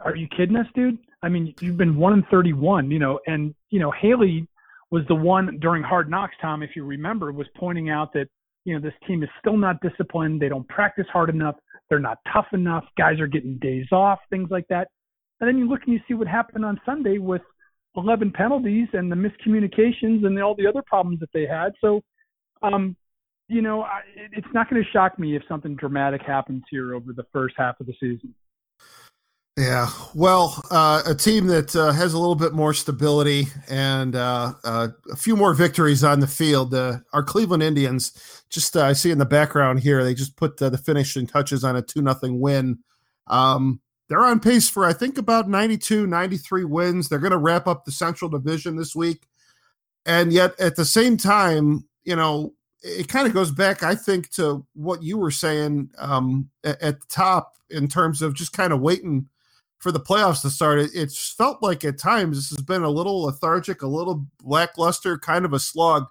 Are 0.00 0.14
you 0.14 0.28
kidding 0.36 0.56
us, 0.56 0.66
dude? 0.72 0.98
I 1.24 1.28
mean, 1.28 1.52
you've 1.60 1.76
been 1.76 1.96
one 1.96 2.12
in 2.12 2.22
thirty 2.30 2.52
one, 2.52 2.92
you 2.92 3.00
know, 3.00 3.18
and 3.26 3.56
you 3.70 3.80
know, 3.80 3.90
Haley 3.90 4.46
was 4.92 5.02
the 5.08 5.16
one 5.16 5.58
during 5.58 5.82
Hard 5.82 6.08
Knocks, 6.08 6.34
Tom, 6.40 6.62
if 6.62 6.76
you 6.76 6.84
remember, 6.84 7.32
was 7.32 7.48
pointing 7.56 7.90
out 7.90 8.12
that 8.12 8.28
you 8.64 8.74
know 8.74 8.80
this 8.80 8.94
team 9.08 9.24
is 9.24 9.28
still 9.40 9.56
not 9.56 9.80
disciplined. 9.80 10.40
They 10.40 10.48
don't 10.48 10.68
practice 10.68 11.06
hard 11.12 11.28
enough. 11.28 11.56
They're 11.88 11.98
not 11.98 12.18
tough 12.32 12.46
enough. 12.52 12.84
Guys 12.96 13.20
are 13.20 13.26
getting 13.26 13.58
days 13.58 13.86
off, 13.92 14.18
things 14.30 14.48
like 14.50 14.66
that. 14.68 14.88
And 15.40 15.48
then 15.48 15.58
you 15.58 15.68
look 15.68 15.80
and 15.84 15.94
you 15.94 16.00
see 16.08 16.14
what 16.14 16.28
happened 16.28 16.64
on 16.64 16.80
Sunday 16.86 17.18
with 17.18 17.42
11 17.96 18.32
penalties 18.32 18.88
and 18.92 19.10
the 19.10 19.16
miscommunications 19.16 20.24
and 20.24 20.36
the, 20.36 20.40
all 20.40 20.54
the 20.54 20.66
other 20.66 20.82
problems 20.86 21.20
that 21.20 21.30
they 21.32 21.46
had. 21.46 21.72
So, 21.80 22.02
um, 22.62 22.96
you 23.48 23.62
know, 23.62 23.82
I, 23.82 24.00
it's 24.32 24.46
not 24.54 24.70
going 24.70 24.82
to 24.82 24.90
shock 24.90 25.18
me 25.18 25.36
if 25.36 25.42
something 25.48 25.76
dramatic 25.76 26.22
happens 26.22 26.62
here 26.70 26.94
over 26.94 27.12
the 27.12 27.26
first 27.32 27.54
half 27.58 27.78
of 27.80 27.86
the 27.86 27.94
season. 28.00 28.34
Yeah, 29.56 29.88
well, 30.14 30.60
uh, 30.72 31.04
a 31.06 31.14
team 31.14 31.46
that 31.46 31.76
uh, 31.76 31.92
has 31.92 32.12
a 32.12 32.18
little 32.18 32.34
bit 32.34 32.54
more 32.54 32.74
stability 32.74 33.46
and 33.68 34.16
uh, 34.16 34.54
uh 34.64 34.88
a 35.12 35.16
few 35.16 35.36
more 35.36 35.54
victories 35.54 36.02
on 36.02 36.18
the 36.18 36.26
field. 36.26 36.74
Uh, 36.74 36.98
our 37.12 37.22
Cleveland 37.22 37.62
Indians, 37.62 38.42
just 38.50 38.76
uh, 38.76 38.82
I 38.82 38.94
see 38.94 39.12
in 39.12 39.18
the 39.18 39.24
background 39.24 39.78
here, 39.78 40.02
they 40.02 40.12
just 40.12 40.36
put 40.36 40.56
the 40.56 40.76
finishing 40.76 41.28
touches 41.28 41.62
on 41.62 41.76
a 41.76 41.82
2 41.82 42.02
nothing 42.02 42.40
win. 42.40 42.80
Um, 43.28 43.80
they're 44.08 44.24
on 44.24 44.40
pace 44.40 44.68
for, 44.68 44.84
I 44.84 44.92
think, 44.92 45.18
about 45.18 45.48
92, 45.48 46.04
93 46.04 46.64
wins. 46.64 47.08
They're 47.08 47.20
going 47.20 47.30
to 47.30 47.38
wrap 47.38 47.68
up 47.68 47.84
the 47.84 47.92
Central 47.92 48.28
Division 48.28 48.76
this 48.76 48.96
week. 48.96 49.22
And 50.04 50.32
yet, 50.32 50.58
at 50.58 50.74
the 50.74 50.84
same 50.84 51.16
time, 51.16 51.86
you 52.02 52.16
know, 52.16 52.54
it 52.82 53.08
kind 53.08 53.26
of 53.26 53.32
goes 53.32 53.52
back, 53.52 53.84
I 53.84 53.94
think, 53.94 54.30
to 54.32 54.66
what 54.74 55.04
you 55.04 55.16
were 55.16 55.30
saying 55.30 55.90
um, 55.96 56.50
at, 56.64 56.82
at 56.82 57.00
the 57.00 57.06
top 57.08 57.52
in 57.70 57.86
terms 57.86 58.20
of 58.20 58.34
just 58.34 58.52
kind 58.52 58.72
of 58.72 58.80
waiting 58.80 59.28
for 59.78 59.92
the 59.92 60.00
playoffs 60.00 60.42
to 60.42 60.50
start, 60.50 60.78
it, 60.78 60.90
it's 60.94 61.32
felt 61.32 61.62
like 61.62 61.84
at 61.84 61.98
times 61.98 62.36
this 62.36 62.50
has 62.50 62.64
been 62.64 62.82
a 62.82 62.90
little 62.90 63.22
lethargic, 63.22 63.82
a 63.82 63.86
little 63.86 64.26
lackluster, 64.42 65.18
kind 65.18 65.44
of 65.44 65.52
a 65.52 65.58
slog. 65.58 66.06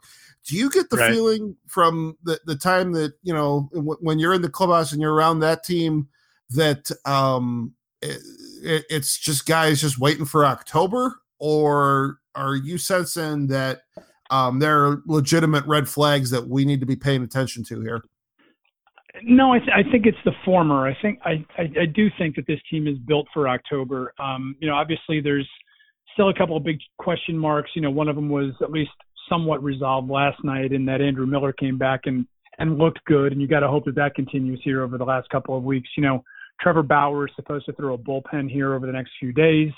Do 0.48 0.56
you 0.56 0.70
get 0.70 0.90
the 0.90 0.98
right. 0.98 1.12
feeling 1.12 1.56
from 1.68 2.18
the, 2.24 2.40
the 2.46 2.56
time 2.56 2.92
that, 2.94 3.14
you 3.24 3.34
know, 3.34 3.70
w- 3.74 3.98
when 4.02 4.20
you're 4.20 4.34
in 4.34 4.42
the 4.42 4.50
clubhouse 4.50 4.92
and 4.92 5.02
you're 5.02 5.14
around 5.14 5.40
that 5.40 5.64
team 5.64 6.08
that 6.50 6.92
um, 7.06 7.74
it, 8.02 8.22
it, 8.62 8.86
it's 8.90 9.18
just 9.18 9.46
guys 9.46 9.82
just 9.82 10.00
waiting 10.00 10.26
for 10.26 10.46
October? 10.46 11.20
Or 11.40 12.20
are 12.36 12.56
you 12.56 12.78
sensing 12.78 13.48
that 13.48 13.82
um, 14.30 14.60
there 14.60 14.86
are 14.86 15.02
legitimate 15.06 15.66
red 15.66 15.88
flags 15.88 16.30
that 16.32 16.48
we 16.48 16.66
need 16.66 16.80
to 16.80 16.86
be 16.86 16.96
paying 16.96 17.24
attention 17.24 17.64
to 17.66 17.82
here? 17.82 18.04
No, 19.22 19.54
I, 19.54 19.60
th- 19.60 19.70
I 19.76 19.84
think 19.92 20.06
it's 20.06 20.18
the 20.26 20.32
former. 20.44 20.88
I 20.88 20.98
think 21.02 21.20
I, 21.24 21.46
I, 21.58 21.64
I 21.82 21.86
do 21.86 22.08
think 22.18 22.36
that 22.36 22.48
this 22.48 22.60
team 22.70 22.88
is 22.88 22.98
built 22.98 23.28
for 23.34 23.48
October. 23.48 24.14
Um, 24.20 24.56
you 24.60 24.68
know, 24.68 24.74
obviously 24.74 25.22
there's 25.22 25.48
still 26.14 26.30
a 26.30 26.34
couple 26.34 26.58
of 26.58 26.64
big 26.64 26.80
question 26.98 27.38
marks. 27.38 27.72
You 27.76 27.84
know, 27.84 27.92
one 27.92 28.10
of 28.10 28.16
them 28.16 28.30
was 28.30 28.54
at 28.62 28.72
least 28.72 28.92
somewhat 29.30 29.64
resolved 29.64 30.10
last 30.10 30.44
night 30.44 30.72
in 30.72 30.86
that 30.86 31.02
Andrew 31.02 31.28
Miller 31.28 31.54
came 31.54 31.78
back 31.78 32.02
and 32.06 32.26
and 32.60 32.78
looked 32.78 33.04
good, 33.06 33.32
and 33.32 33.42
you 33.42 33.48
got 33.48 33.62
to 33.62 33.68
hope 33.68 33.84
that 33.86 33.96
that 33.96 34.14
continues 34.14 34.62
here 34.64 34.84
over 34.84 35.00
the 35.00 35.04
last 35.04 35.28
couple 35.30 35.58
of 35.58 35.64
weeks. 35.64 35.90
You 35.98 36.04
know, 36.04 36.24
Trevor 36.62 36.84
Bauer 36.84 37.28
is 37.28 37.34
supposed 37.36 37.66
to 37.66 37.74
throw 37.74 37.96
a 37.96 37.98
bullpen 37.98 38.50
here 38.50 38.76
over 38.76 38.86
the 38.86 38.92
next 38.92 39.12
few 39.20 39.34
days. 39.34 39.72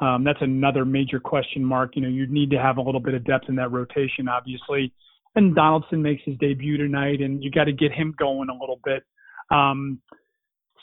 Um, 0.00 0.24
that's 0.24 0.40
another 0.42 0.84
major 0.84 1.20
question 1.20 1.64
mark. 1.64 1.94
You 1.94 2.02
know, 2.02 2.08
you 2.08 2.26
need 2.26 2.50
to 2.50 2.58
have 2.58 2.78
a 2.78 2.82
little 2.82 3.00
bit 3.00 3.14
of 3.14 3.24
depth 3.24 3.48
in 3.48 3.54
that 3.56 3.70
rotation, 3.70 4.28
obviously 4.28 4.92
and 5.36 5.54
Donaldson 5.54 6.02
makes 6.02 6.22
his 6.24 6.36
debut 6.38 6.76
tonight, 6.76 7.20
and 7.20 7.42
you 7.42 7.50
got 7.50 7.64
to 7.64 7.72
get 7.72 7.92
him 7.92 8.14
going 8.18 8.48
a 8.48 8.52
little 8.54 8.80
bit. 8.84 9.02
Um, 9.50 10.00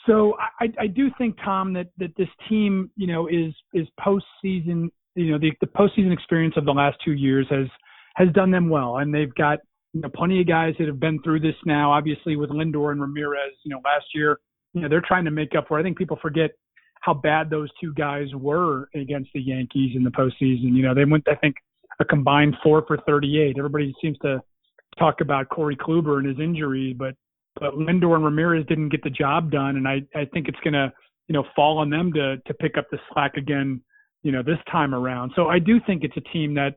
so 0.06 0.36
I, 0.60 0.68
I 0.78 0.86
do 0.86 1.08
think 1.18 1.36
Tom 1.44 1.72
that 1.74 1.88
that 1.98 2.16
this 2.16 2.28
team, 2.48 2.90
you 2.96 3.06
know, 3.06 3.26
is 3.26 3.54
is 3.74 3.86
postseason. 4.00 4.90
You 5.14 5.32
know, 5.32 5.38
the 5.38 5.52
the 5.60 5.66
postseason 5.66 6.12
experience 6.12 6.54
of 6.56 6.64
the 6.64 6.72
last 6.72 6.96
two 7.04 7.12
years 7.12 7.46
has 7.50 7.66
has 8.16 8.28
done 8.32 8.50
them 8.50 8.68
well, 8.68 8.98
and 8.98 9.14
they've 9.14 9.34
got 9.34 9.58
you 9.92 10.00
know 10.00 10.08
plenty 10.14 10.40
of 10.40 10.46
guys 10.46 10.74
that 10.78 10.86
have 10.86 11.00
been 11.00 11.20
through 11.22 11.40
this 11.40 11.56
now. 11.66 11.92
Obviously, 11.92 12.36
with 12.36 12.50
Lindor 12.50 12.92
and 12.92 13.00
Ramirez, 13.00 13.52
you 13.64 13.70
know, 13.70 13.80
last 13.84 14.06
year, 14.14 14.38
you 14.72 14.80
know, 14.80 14.88
they're 14.88 15.02
trying 15.06 15.24
to 15.24 15.30
make 15.30 15.54
up 15.56 15.68
for. 15.68 15.78
I 15.78 15.82
think 15.82 15.98
people 15.98 16.18
forget 16.22 16.52
how 17.00 17.14
bad 17.14 17.50
those 17.50 17.68
two 17.80 17.92
guys 17.94 18.26
were 18.34 18.88
against 18.94 19.30
the 19.34 19.40
Yankees 19.40 19.92
in 19.94 20.04
the 20.04 20.10
postseason. 20.10 20.74
You 20.74 20.82
know, 20.82 20.94
they 20.94 21.04
went, 21.04 21.24
I 21.28 21.34
think, 21.34 21.56
a 22.00 22.04
combined 22.04 22.56
four 22.62 22.84
for 22.86 22.98
38. 23.06 23.56
Everybody 23.58 23.94
seems 24.00 24.18
to 24.18 24.40
talk 24.98 25.20
about 25.20 25.48
Corey 25.48 25.76
Kluber 25.76 26.18
and 26.18 26.26
his 26.26 26.38
injury, 26.38 26.94
but 26.96 27.14
but 27.60 27.74
Lindor 27.74 28.14
and 28.14 28.24
Ramirez 28.24 28.64
didn't 28.66 28.90
get 28.90 29.02
the 29.02 29.10
job 29.10 29.50
done, 29.50 29.76
and 29.76 29.88
I 29.88 30.02
I 30.14 30.24
think 30.32 30.48
it's 30.48 30.58
gonna 30.62 30.92
you 31.28 31.32
know 31.32 31.44
fall 31.54 31.78
on 31.78 31.90
them 31.90 32.12
to 32.12 32.36
to 32.38 32.54
pick 32.54 32.76
up 32.78 32.86
the 32.90 32.98
slack 33.12 33.36
again, 33.36 33.82
you 34.22 34.32
know, 34.32 34.42
this 34.42 34.58
time 34.70 34.94
around. 34.94 35.32
So 35.34 35.48
I 35.48 35.58
do 35.58 35.80
think 35.86 36.04
it's 36.04 36.16
a 36.16 36.32
team 36.32 36.54
that 36.54 36.76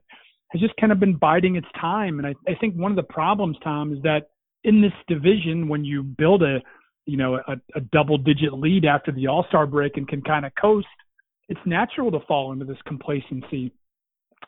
has 0.51 0.61
just 0.61 0.75
kind 0.79 0.91
of 0.91 0.99
been 0.99 1.15
biding 1.15 1.55
its 1.55 1.67
time. 1.79 2.19
And 2.19 2.27
I, 2.27 2.33
I 2.49 2.55
think 2.59 2.75
one 2.75 2.91
of 2.91 2.97
the 2.97 3.03
problems, 3.03 3.57
Tom, 3.63 3.93
is 3.93 4.01
that 4.03 4.29
in 4.63 4.81
this 4.81 4.91
division, 5.07 5.67
when 5.67 5.83
you 5.85 6.03
build 6.03 6.43
a 6.43 6.59
you 7.05 7.17
know 7.17 7.35
a, 7.35 7.55
a 7.75 7.81
double 7.91 8.17
digit 8.17 8.53
lead 8.53 8.85
after 8.85 9.11
the 9.11 9.27
All 9.27 9.45
Star 9.49 9.65
break 9.65 9.97
and 9.97 10.07
can 10.07 10.21
kind 10.21 10.45
of 10.45 10.51
coast, 10.59 10.87
it's 11.49 11.59
natural 11.65 12.11
to 12.11 12.19
fall 12.27 12.53
into 12.53 12.65
this 12.65 12.81
complacency. 12.87 13.71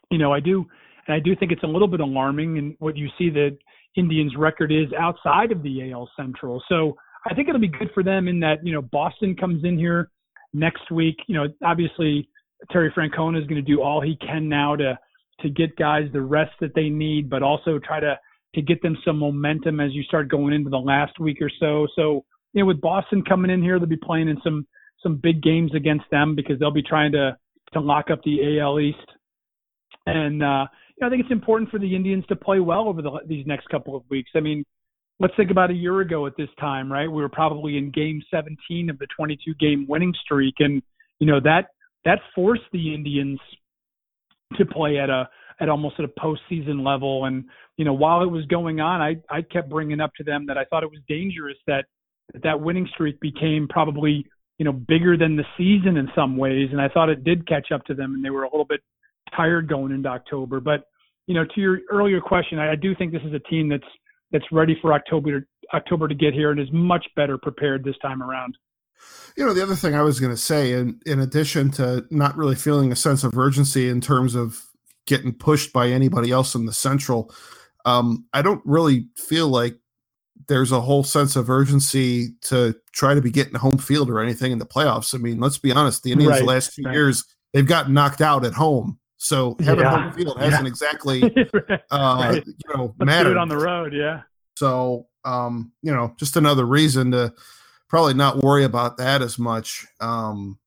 You 0.09 0.17
know, 0.17 0.33
I 0.33 0.39
do, 0.39 0.65
and 1.07 1.15
I 1.15 1.19
do 1.19 1.35
think 1.35 1.51
it's 1.51 1.63
a 1.63 1.67
little 1.67 1.87
bit 1.87 1.99
alarming 1.99 2.57
in 2.57 2.75
what 2.79 2.97
you 2.97 3.07
see 3.17 3.29
that 3.31 3.57
Indians' 3.95 4.35
record 4.37 4.71
is 4.71 4.87
outside 4.97 5.51
of 5.51 5.61
the 5.63 5.91
AL 5.91 6.09
Central. 6.17 6.61
So 6.69 6.95
I 7.29 7.33
think 7.33 7.47
it'll 7.47 7.61
be 7.61 7.67
good 7.67 7.89
for 7.93 8.03
them 8.03 8.27
in 8.27 8.39
that 8.41 8.65
you 8.65 8.73
know 8.73 8.81
Boston 8.81 9.35
comes 9.35 9.63
in 9.63 9.77
here 9.77 10.09
next 10.53 10.91
week. 10.91 11.17
You 11.27 11.35
know, 11.35 11.45
obviously 11.63 12.29
Terry 12.71 12.91
Francona 12.91 13.41
is 13.41 13.47
going 13.47 13.63
to 13.63 13.71
do 13.73 13.81
all 13.81 14.01
he 14.01 14.15
can 14.17 14.47
now 14.49 14.75
to 14.75 14.97
to 15.41 15.49
get 15.49 15.75
guys 15.75 16.07
the 16.13 16.21
rest 16.21 16.51
that 16.61 16.75
they 16.75 16.89
need, 16.89 17.29
but 17.29 17.43
also 17.43 17.79
try 17.79 17.99
to 17.99 18.17
to 18.55 18.61
get 18.61 18.81
them 18.81 18.97
some 19.03 19.17
momentum 19.17 19.79
as 19.79 19.93
you 19.93 20.03
start 20.03 20.29
going 20.29 20.53
into 20.53 20.69
the 20.69 20.77
last 20.77 21.19
week 21.19 21.37
or 21.41 21.49
so. 21.59 21.87
So 21.95 22.23
you 22.53 22.61
know, 22.61 22.67
with 22.67 22.81
Boston 22.81 23.23
coming 23.23 23.51
in 23.51 23.61
here, 23.61 23.79
they'll 23.79 23.87
be 23.87 23.97
playing 23.97 24.29
in 24.29 24.37
some 24.43 24.67
some 25.01 25.17
big 25.17 25.41
games 25.41 25.71
against 25.75 26.05
them 26.11 26.35
because 26.35 26.59
they'll 26.59 26.71
be 26.71 26.83
trying 26.83 27.11
to 27.13 27.37
to 27.73 27.79
lock 27.79 28.11
up 28.11 28.21
the 28.23 28.59
AL 28.59 28.79
East. 28.79 28.97
And 30.05 30.43
uh, 30.43 30.65
you 30.95 31.01
know, 31.01 31.07
I 31.07 31.09
think 31.09 31.21
it's 31.21 31.31
important 31.31 31.69
for 31.69 31.79
the 31.79 31.95
Indians 31.95 32.25
to 32.27 32.35
play 32.35 32.59
well 32.59 32.87
over 32.87 33.01
the, 33.01 33.11
these 33.27 33.45
next 33.47 33.69
couple 33.69 33.95
of 33.95 34.03
weeks. 34.09 34.31
I 34.35 34.39
mean, 34.39 34.63
let's 35.19 35.33
think 35.35 35.51
about 35.51 35.71
a 35.71 35.73
year 35.73 36.01
ago 36.01 36.27
at 36.27 36.35
this 36.37 36.49
time, 36.59 36.91
right? 36.91 37.07
We 37.07 37.21
were 37.21 37.29
probably 37.29 37.77
in 37.77 37.91
game 37.91 38.21
17 38.31 38.89
of 38.89 38.99
the 38.99 39.07
22 39.15 39.53
game 39.55 39.85
winning 39.87 40.13
streak. 40.23 40.55
And, 40.59 40.81
you 41.19 41.27
know, 41.27 41.39
that, 41.41 41.67
that 42.05 42.19
forced 42.35 42.63
the 42.71 42.93
Indians 42.93 43.39
to 44.57 44.65
play 44.65 44.99
at 44.99 45.09
a, 45.09 45.29
at 45.59 45.69
almost 45.69 45.95
at 45.99 46.05
a 46.05 46.07
postseason 46.19 46.85
level. 46.85 47.25
And, 47.25 47.45
you 47.77 47.85
know, 47.85 47.93
while 47.93 48.21
it 48.21 48.29
was 48.29 48.45
going 48.45 48.81
on, 48.81 49.01
I, 49.01 49.15
I 49.29 49.41
kept 49.41 49.69
bringing 49.69 50.01
up 50.01 50.11
to 50.17 50.23
them 50.23 50.45
that 50.47 50.57
I 50.57 50.65
thought 50.65 50.83
it 50.83 50.91
was 50.91 50.99
dangerous 51.07 51.57
that 51.67 51.85
that 52.43 52.59
winning 52.59 52.87
streak 52.93 53.19
became 53.19 53.67
probably, 53.69 54.25
you 54.57 54.65
know, 54.65 54.71
bigger 54.71 55.17
than 55.17 55.35
the 55.35 55.45
season 55.57 55.97
in 55.97 56.09
some 56.15 56.37
ways. 56.37 56.69
And 56.71 56.81
I 56.81 56.89
thought 56.89 57.09
it 57.09 57.23
did 57.23 57.47
catch 57.47 57.71
up 57.71 57.85
to 57.85 57.93
them 57.93 58.15
and 58.15 58.25
they 58.25 58.29
were 58.29 58.43
a 58.43 58.49
little 58.49 58.65
bit 58.65 58.81
tired 59.35 59.67
going 59.67 59.91
into 59.91 60.09
October. 60.09 60.59
But, 60.59 60.85
you 61.27 61.33
know, 61.33 61.45
to 61.45 61.61
your 61.61 61.79
earlier 61.89 62.21
question, 62.21 62.59
I, 62.59 62.71
I 62.71 62.75
do 62.75 62.95
think 62.95 63.11
this 63.11 63.21
is 63.23 63.33
a 63.33 63.39
team 63.39 63.69
that's, 63.69 63.83
that's 64.31 64.45
ready 64.51 64.77
for 64.81 64.93
October 64.93 65.39
to, 65.39 65.45
October 65.73 66.07
to 66.07 66.15
get 66.15 66.33
here 66.33 66.51
and 66.51 66.59
is 66.59 66.71
much 66.71 67.05
better 67.15 67.37
prepared 67.37 67.83
this 67.83 67.95
time 68.01 68.21
around. 68.21 68.57
You 69.35 69.45
know, 69.45 69.53
the 69.53 69.63
other 69.63 69.75
thing 69.75 69.95
I 69.95 70.01
was 70.01 70.19
going 70.19 70.31
to 70.31 70.37
say, 70.37 70.73
in 70.73 70.99
in 71.05 71.19
addition 71.19 71.71
to 71.71 72.05
not 72.09 72.37
really 72.37 72.55
feeling 72.55 72.91
a 72.91 72.95
sense 72.95 73.23
of 73.23 73.37
urgency 73.37 73.89
in 73.89 73.99
terms 73.99 74.33
of 74.35 74.61
getting 75.05 75.33
pushed 75.33 75.73
by 75.73 75.89
anybody 75.89 76.31
else 76.31 76.55
in 76.55 76.65
the 76.65 76.73
Central, 76.73 77.33
um, 77.85 78.25
I 78.31 78.41
don't 78.41 78.61
really 78.63 79.07
feel 79.17 79.49
like 79.49 79.75
there's 80.47 80.71
a 80.71 80.81
whole 80.81 81.03
sense 81.03 81.35
of 81.35 81.49
urgency 81.49 82.35
to 82.43 82.75
try 82.93 83.13
to 83.13 83.21
be 83.21 83.31
getting 83.31 83.55
home 83.55 83.77
field 83.77 84.09
or 84.09 84.21
anything 84.21 84.51
in 84.51 84.59
the 84.59 84.65
playoffs. 84.65 85.13
I 85.13 85.17
mean, 85.17 85.39
let's 85.39 85.57
be 85.57 85.71
honest, 85.71 86.03
the 86.03 86.11
Indians 86.11 86.31
right, 86.31 86.39
the 86.39 86.45
last 86.45 86.73
few 86.73 86.85
right. 86.85 86.93
years 86.93 87.25
they've 87.53 87.67
gotten 87.67 87.93
knocked 87.93 88.21
out 88.21 88.45
at 88.45 88.53
home. 88.53 88.99
So 89.23 89.55
having 89.63 89.85
yeah. 89.85 90.03
home 90.03 90.11
field 90.11 90.37
hasn't 90.37 90.63
yeah. 90.63 90.67
exactly, 90.67 91.23
uh, 91.91 92.41
you 92.45 92.75
know, 92.75 92.93
mattered 92.99 93.37
on 93.37 93.47
the 93.47 93.57
road. 93.57 93.93
Yeah. 93.93 94.23
So, 94.57 95.07
um, 95.23 95.71
you 95.81 95.93
know, 95.93 96.13
just 96.19 96.35
another 96.35 96.65
reason 96.65 97.11
to 97.11 97.33
probably 97.87 98.15
not 98.15 98.43
worry 98.43 98.65
about 98.65 98.97
that 98.97 99.21
as 99.21 99.39
much. 99.39 99.87
Um, 100.01 100.59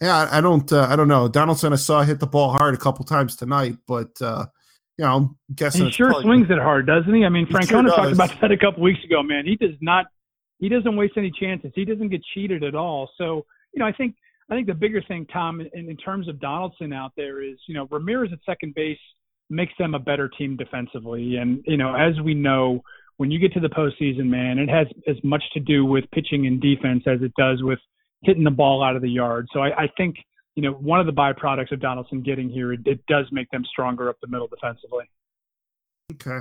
yeah, 0.00 0.28
I, 0.30 0.38
I 0.38 0.40
don't, 0.40 0.72
uh, 0.72 0.86
I 0.88 0.94
don't 0.94 1.08
know. 1.08 1.26
Donaldson, 1.26 1.72
I 1.72 1.76
saw 1.76 2.02
hit 2.02 2.20
the 2.20 2.26
ball 2.28 2.52
hard 2.52 2.74
a 2.74 2.78
couple 2.78 3.04
times 3.04 3.34
tonight, 3.34 3.78
but 3.88 4.10
uh, 4.22 4.46
you 4.96 5.04
know, 5.04 5.16
I'm 5.16 5.38
guessing 5.52 5.86
he 5.86 5.90
sure 5.90 6.10
probably, 6.10 6.24
swings 6.24 6.46
it 6.50 6.58
hard, 6.58 6.86
doesn't 6.86 7.12
he? 7.12 7.24
I 7.24 7.28
mean, 7.30 7.46
Francona 7.46 7.88
sure 7.88 7.96
talked 7.96 8.12
about 8.12 8.40
that 8.40 8.52
a 8.52 8.56
couple 8.56 8.84
weeks 8.84 9.02
ago. 9.02 9.24
Man, 9.24 9.44
he 9.44 9.56
does 9.56 9.74
not, 9.80 10.06
he 10.60 10.68
doesn't 10.68 10.94
waste 10.94 11.14
any 11.16 11.32
chances. 11.32 11.72
He 11.74 11.84
doesn't 11.84 12.10
get 12.10 12.22
cheated 12.32 12.62
at 12.62 12.76
all. 12.76 13.10
So, 13.18 13.44
you 13.72 13.80
know, 13.80 13.86
I 13.86 13.92
think 13.92 14.14
I 14.50 14.54
think 14.54 14.66
the 14.66 14.74
bigger 14.74 15.02
thing, 15.02 15.26
Tom, 15.32 15.60
in, 15.60 15.88
in 15.88 15.96
terms 15.96 16.28
of 16.28 16.40
Donaldson 16.40 16.92
out 16.92 17.12
there 17.16 17.42
is, 17.42 17.56
you 17.66 17.74
know, 17.74 17.86
Ramirez 17.90 18.30
at 18.32 18.38
second 18.44 18.74
base 18.74 18.98
makes 19.50 19.72
them 19.78 19.94
a 19.94 19.98
better 19.98 20.28
team 20.28 20.56
defensively. 20.56 21.36
And, 21.36 21.62
you 21.66 21.76
know, 21.76 21.94
as 21.94 22.20
we 22.20 22.34
know, 22.34 22.82
when 23.16 23.30
you 23.30 23.38
get 23.38 23.52
to 23.54 23.60
the 23.60 23.68
postseason, 23.68 24.26
man, 24.26 24.58
it 24.58 24.68
has 24.68 24.86
as 25.06 25.16
much 25.22 25.42
to 25.54 25.60
do 25.60 25.84
with 25.84 26.04
pitching 26.12 26.46
and 26.46 26.60
defense 26.60 27.04
as 27.06 27.22
it 27.22 27.32
does 27.38 27.62
with 27.62 27.78
hitting 28.22 28.44
the 28.44 28.50
ball 28.50 28.82
out 28.82 28.96
of 28.96 29.02
the 29.02 29.10
yard. 29.10 29.46
So 29.52 29.60
I, 29.60 29.84
I 29.84 29.88
think, 29.96 30.16
you 30.56 30.62
know, 30.62 30.72
one 30.72 31.00
of 31.00 31.06
the 31.06 31.12
byproducts 31.12 31.72
of 31.72 31.80
Donaldson 31.80 32.22
getting 32.22 32.48
here, 32.48 32.72
it, 32.72 32.80
it 32.86 33.06
does 33.06 33.26
make 33.32 33.50
them 33.50 33.64
stronger 33.64 34.08
up 34.08 34.16
the 34.20 34.28
middle 34.28 34.48
defensively. 34.48 35.04
Okay. 36.12 36.40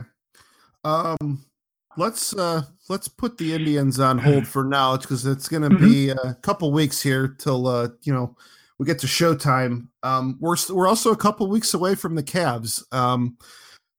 Um, 0.83 1.45
let's 1.97 2.36
uh 2.36 2.63
let's 2.89 3.08
put 3.08 3.38
the 3.38 3.53
Indians 3.53 3.99
on 3.99 4.17
hold 4.17 4.47
for 4.47 4.63
now 4.63 4.97
because 4.97 5.25
it's 5.25 5.47
going 5.47 5.63
to 5.63 5.69
mm-hmm. 5.69 5.86
be 5.86 6.10
a 6.10 6.34
couple 6.41 6.71
weeks 6.71 7.01
here 7.01 7.27
till 7.27 7.67
uh 7.67 7.89
you 8.03 8.13
know 8.13 8.36
we 8.77 8.86
get 8.86 8.99
to 8.99 9.08
showtime. 9.08 9.88
Um, 10.01 10.38
we're 10.39 10.58
we're 10.69 10.88
also 10.88 11.12
a 11.12 11.17
couple 11.17 11.47
weeks 11.47 11.73
away 11.73 11.95
from 11.95 12.15
the 12.15 12.23
Cavs. 12.23 12.84
Um, 12.93 13.38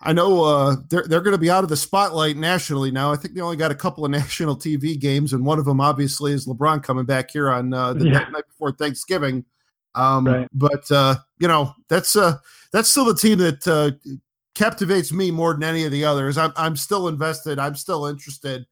I 0.00 0.12
know 0.12 0.44
uh, 0.44 0.76
they're 0.90 1.04
they're 1.06 1.20
going 1.20 1.32
to 1.34 1.38
be 1.38 1.50
out 1.50 1.64
of 1.64 1.70
the 1.70 1.76
spotlight 1.76 2.36
nationally 2.36 2.90
now. 2.90 3.12
I 3.12 3.16
think 3.16 3.34
they 3.34 3.40
only 3.40 3.56
got 3.56 3.70
a 3.70 3.76
couple 3.76 4.04
of 4.04 4.10
national 4.10 4.56
TV 4.56 4.98
games, 4.98 5.32
and 5.32 5.44
one 5.44 5.58
of 5.58 5.64
them 5.64 5.80
obviously 5.80 6.32
is 6.32 6.46
LeBron 6.46 6.82
coming 6.82 7.06
back 7.06 7.30
here 7.30 7.50
on 7.50 7.72
uh, 7.72 7.94
the 7.94 8.06
yeah. 8.06 8.28
night 8.30 8.46
before 8.48 8.72
Thanksgiving. 8.72 9.44
Um, 9.94 10.26
right. 10.26 10.48
But 10.52 10.90
uh, 10.90 11.16
you 11.38 11.48
know 11.48 11.72
that's 11.88 12.16
uh, 12.16 12.36
that's 12.72 12.90
still 12.90 13.06
the 13.06 13.14
team 13.14 13.38
that 13.38 13.66
uh, 13.66 13.92
captivates 14.54 15.12
me 15.12 15.30
more 15.30 15.52
than 15.52 15.64
any 15.64 15.84
of 15.84 15.92
the 15.92 16.04
others. 16.04 16.38
I'm 16.38 16.52
I'm 16.56 16.76
still 16.76 17.08
invested. 17.08 17.58
I'm 17.58 17.74
still 17.74 18.06
interested. 18.06 18.66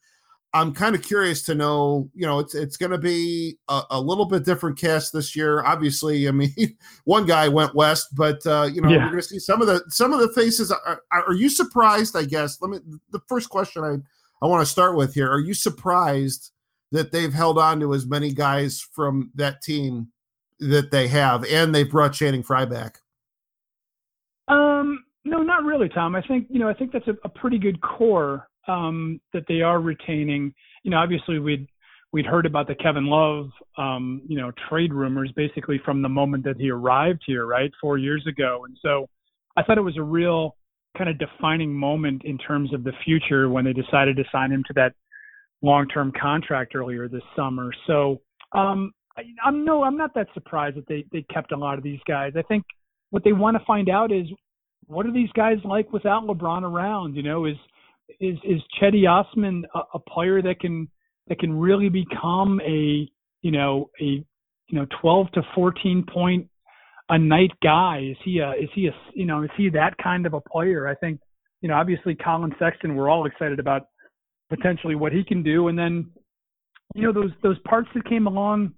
I'm 0.54 0.74
kind 0.74 0.94
of 0.94 1.02
curious 1.02 1.42
to 1.44 1.54
know, 1.54 2.10
you 2.14 2.26
know, 2.26 2.38
it's 2.38 2.54
it's 2.54 2.76
going 2.76 2.92
to 2.92 2.98
be 2.98 3.58
a, 3.68 3.82
a, 3.92 4.00
little 4.00 4.26
bit 4.26 4.44
different 4.44 4.78
cast 4.78 5.12
this 5.12 5.34
year. 5.34 5.64
Obviously, 5.64 6.28
I 6.28 6.30
mean, 6.30 6.54
one 7.04 7.24
guy 7.24 7.48
went 7.48 7.74
west, 7.74 8.14
but 8.14 8.46
uh, 8.46 8.68
you 8.70 8.82
know, 8.82 8.90
yeah. 8.90 8.98
we're 8.98 9.12
going 9.12 9.22
to 9.22 9.22
see 9.22 9.38
some 9.38 9.62
of 9.62 9.66
the 9.66 9.82
some 9.88 10.12
of 10.12 10.20
the 10.20 10.32
faces. 10.34 10.70
Are, 10.70 11.02
are 11.10 11.32
you 11.32 11.48
surprised? 11.48 12.16
I 12.16 12.24
guess. 12.24 12.60
Let 12.60 12.70
me. 12.70 12.78
The 13.12 13.20
first 13.28 13.48
question 13.48 13.82
I 13.82 14.44
I 14.44 14.48
want 14.48 14.60
to 14.60 14.70
start 14.70 14.94
with 14.94 15.14
here: 15.14 15.30
Are 15.30 15.40
you 15.40 15.54
surprised 15.54 16.50
that 16.90 17.12
they've 17.12 17.32
held 17.32 17.58
on 17.58 17.80
to 17.80 17.94
as 17.94 18.04
many 18.04 18.32
guys 18.32 18.78
from 18.78 19.30
that 19.34 19.62
team 19.62 20.08
that 20.60 20.90
they 20.90 21.08
have, 21.08 21.46
and 21.46 21.74
they've 21.74 21.90
brought 21.90 22.12
Channing 22.12 22.42
Frye 22.42 22.66
back? 22.66 22.98
Um, 24.48 25.04
no, 25.24 25.38
not 25.38 25.64
really, 25.64 25.88
Tom. 25.88 26.14
I 26.14 26.22
think 26.22 26.46
you 26.50 26.58
know 26.58 26.68
I 26.68 26.74
think 26.74 26.92
that's 26.92 27.08
a, 27.08 27.14
a 27.24 27.28
pretty 27.28 27.58
good 27.58 27.80
core 27.80 28.48
um, 28.68 29.20
that 29.32 29.44
they 29.48 29.60
are 29.60 29.80
retaining. 29.80 30.52
You 30.82 30.90
know, 30.90 30.98
obviously 30.98 31.38
we'd 31.38 31.68
we'd 32.12 32.26
heard 32.26 32.46
about 32.46 32.66
the 32.66 32.74
Kevin 32.74 33.06
Love 33.06 33.50
um, 33.78 34.22
you 34.26 34.38
know 34.38 34.52
trade 34.68 34.92
rumors 34.92 35.32
basically 35.34 35.80
from 35.84 36.02
the 36.02 36.08
moment 36.08 36.44
that 36.44 36.56
he 36.58 36.70
arrived 36.70 37.22
here, 37.26 37.46
right, 37.46 37.70
four 37.80 37.98
years 37.98 38.24
ago, 38.28 38.64
and 38.66 38.76
so 38.82 39.08
I 39.56 39.62
thought 39.62 39.78
it 39.78 39.82
was 39.82 39.96
a 39.96 40.02
real 40.02 40.56
kind 40.96 41.08
of 41.08 41.18
defining 41.18 41.72
moment 41.72 42.22
in 42.24 42.36
terms 42.36 42.74
of 42.74 42.84
the 42.84 42.92
future 43.04 43.48
when 43.48 43.64
they 43.64 43.72
decided 43.72 44.16
to 44.16 44.24
sign 44.30 44.52
him 44.52 44.62
to 44.66 44.74
that 44.74 44.92
long-term 45.62 46.12
contract 46.20 46.74
earlier 46.74 47.08
this 47.08 47.22
summer. 47.34 47.70
So 47.86 48.20
um, 48.52 48.92
I, 49.16 49.22
I'm 49.44 49.64
no, 49.64 49.84
I'm 49.84 49.96
not 49.96 50.14
that 50.14 50.26
surprised 50.34 50.76
that 50.76 50.88
they 50.88 51.04
they 51.12 51.24
kept 51.32 51.52
a 51.52 51.56
lot 51.56 51.78
of 51.78 51.84
these 51.84 52.00
guys. 52.06 52.32
I 52.36 52.42
think 52.42 52.64
what 53.10 53.24
they 53.24 53.32
want 53.32 53.56
to 53.56 53.64
find 53.64 53.88
out 53.88 54.10
is 54.10 54.26
what 54.86 55.06
are 55.06 55.12
these 55.12 55.30
guys 55.34 55.58
like 55.64 55.92
without 55.92 56.24
LeBron 56.24 56.62
around? 56.62 57.16
You 57.16 57.22
know, 57.22 57.46
is 57.46 57.56
is 58.20 58.36
is 58.44 58.60
Cedi 58.80 59.08
Osman 59.08 59.64
a, 59.74 59.80
a 59.94 59.98
player 59.98 60.42
that 60.42 60.60
can 60.60 60.88
that 61.28 61.38
can 61.38 61.58
really 61.58 61.88
become 61.88 62.60
a 62.60 63.08
you 63.42 63.50
know 63.50 63.90
a 64.00 64.04
you 64.04 64.78
know 64.78 64.86
12 65.00 65.32
to 65.32 65.42
14 65.54 66.06
point 66.12 66.48
a 67.08 67.18
night 67.18 67.52
guy? 67.62 68.08
Is 68.10 68.16
he 68.24 68.38
a 68.38 68.52
is 68.52 68.68
he 68.74 68.88
a 68.88 68.92
you 69.14 69.26
know 69.26 69.42
is 69.42 69.50
he 69.56 69.68
that 69.70 69.94
kind 70.02 70.26
of 70.26 70.34
a 70.34 70.40
player? 70.40 70.88
I 70.88 70.94
think 70.94 71.20
you 71.60 71.68
know 71.68 71.74
obviously 71.74 72.14
Collin 72.14 72.54
Sexton. 72.58 72.94
We're 72.94 73.10
all 73.10 73.26
excited 73.26 73.58
about 73.58 73.88
potentially 74.50 74.94
what 74.94 75.12
he 75.12 75.24
can 75.24 75.42
do, 75.42 75.68
and 75.68 75.78
then 75.78 76.10
you 76.94 77.02
know 77.02 77.12
those 77.12 77.32
those 77.42 77.58
parts 77.60 77.88
that 77.94 78.04
came 78.04 78.26
along 78.26 78.74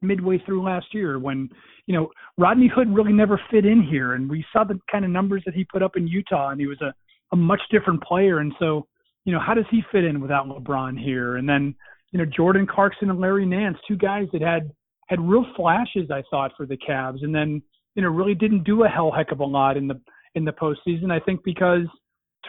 midway 0.00 0.38
through 0.44 0.62
last 0.62 0.86
year 0.92 1.18
when 1.18 1.48
you 1.86 1.94
know 1.94 2.10
Rodney 2.36 2.70
Hood 2.72 2.94
really 2.94 3.12
never 3.12 3.40
fit 3.50 3.64
in 3.64 3.82
here, 3.82 4.14
and 4.14 4.28
we 4.28 4.44
saw 4.52 4.64
the 4.64 4.78
kind 4.90 5.04
of 5.04 5.10
numbers 5.10 5.42
that 5.46 5.54
he 5.54 5.64
put 5.64 5.82
up 5.82 5.96
in 5.96 6.06
Utah, 6.06 6.50
and 6.50 6.60
he 6.60 6.66
was 6.66 6.80
a 6.80 6.92
a 7.32 7.36
much 7.36 7.60
different 7.70 8.02
player. 8.02 8.38
And 8.38 8.52
so 8.58 8.86
you 9.24 9.32
know 9.32 9.40
how 9.40 9.54
does 9.54 9.66
he 9.70 9.82
fit 9.92 10.04
in 10.04 10.20
without 10.20 10.46
LeBron 10.46 10.98
here? 10.98 11.36
And 11.36 11.48
then 11.48 11.74
you 12.12 12.18
know 12.18 12.24
Jordan 12.24 12.66
Clarkson 12.66 13.10
and 13.10 13.20
Larry 13.20 13.46
Nance, 13.46 13.78
two 13.86 13.96
guys 13.96 14.26
that 14.32 14.42
had 14.42 14.70
had 15.08 15.20
real 15.20 15.46
flashes, 15.56 16.10
I 16.10 16.22
thought, 16.30 16.52
for 16.56 16.66
the 16.66 16.76
Cavs, 16.76 17.22
and 17.22 17.34
then 17.34 17.62
you 17.94 18.02
know 18.02 18.08
really 18.08 18.34
didn't 18.34 18.64
do 18.64 18.84
a 18.84 18.88
hell 18.88 19.12
heck 19.12 19.32
of 19.32 19.40
a 19.40 19.44
lot 19.44 19.76
in 19.76 19.88
the 19.88 20.00
in 20.34 20.44
the 20.44 20.52
postseason. 20.52 21.10
I 21.10 21.20
think 21.20 21.42
because 21.44 21.86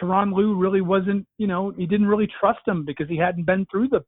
Tyronn 0.00 0.34
Lue 0.34 0.54
really 0.54 0.80
wasn't, 0.80 1.26
you 1.38 1.46
know, 1.46 1.72
he 1.76 1.86
didn't 1.86 2.06
really 2.06 2.28
trust 2.38 2.60
him 2.66 2.84
because 2.84 3.08
he 3.08 3.16
hadn't 3.16 3.44
been 3.44 3.66
through 3.70 3.88
the 3.88 4.00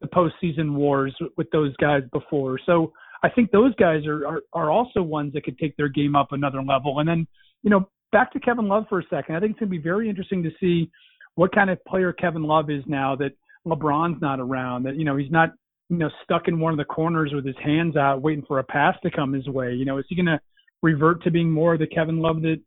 the 0.00 0.08
postseason 0.08 0.72
wars 0.72 1.14
with 1.36 1.50
those 1.50 1.74
guys 1.76 2.02
before. 2.12 2.58
So 2.64 2.92
I 3.22 3.28
think 3.28 3.50
those 3.50 3.74
guys 3.74 4.06
are, 4.06 4.26
are 4.26 4.40
are 4.52 4.70
also 4.70 5.02
ones 5.02 5.32
that 5.34 5.44
could 5.44 5.58
take 5.58 5.76
their 5.76 5.88
game 5.88 6.16
up 6.16 6.28
another 6.32 6.62
level. 6.62 7.00
And 7.00 7.08
then, 7.08 7.26
you 7.62 7.70
know, 7.70 7.88
back 8.12 8.32
to 8.32 8.40
Kevin 8.40 8.68
Love 8.68 8.84
for 8.88 9.00
a 9.00 9.04
second. 9.10 9.36
I 9.36 9.40
think 9.40 9.52
it's 9.52 9.60
going 9.60 9.70
to 9.70 9.76
be 9.76 9.82
very 9.82 10.08
interesting 10.08 10.42
to 10.42 10.50
see 10.58 10.90
what 11.34 11.54
kind 11.54 11.70
of 11.70 11.82
player 11.84 12.12
Kevin 12.12 12.42
Love 12.42 12.70
is 12.70 12.82
now 12.86 13.14
that 13.16 13.32
LeBron's 13.66 14.20
not 14.20 14.40
around. 14.40 14.84
That 14.84 14.96
you 14.96 15.04
know 15.04 15.16
he's 15.16 15.30
not 15.30 15.50
you 15.88 15.98
know 15.98 16.10
stuck 16.24 16.48
in 16.48 16.60
one 16.60 16.72
of 16.72 16.78
the 16.78 16.84
corners 16.84 17.32
with 17.34 17.44
his 17.44 17.56
hands 17.62 17.96
out 17.96 18.22
waiting 18.22 18.44
for 18.46 18.58
a 18.58 18.64
pass 18.64 18.96
to 19.02 19.10
come 19.10 19.32
his 19.32 19.48
way. 19.48 19.72
You 19.72 19.84
know, 19.84 19.98
is 19.98 20.06
he 20.08 20.16
going 20.16 20.26
to 20.26 20.40
revert 20.82 21.22
to 21.24 21.30
being 21.30 21.50
more 21.50 21.74
of 21.74 21.80
the 21.80 21.86
Kevin 21.86 22.20
Love 22.20 22.42
that 22.42 22.60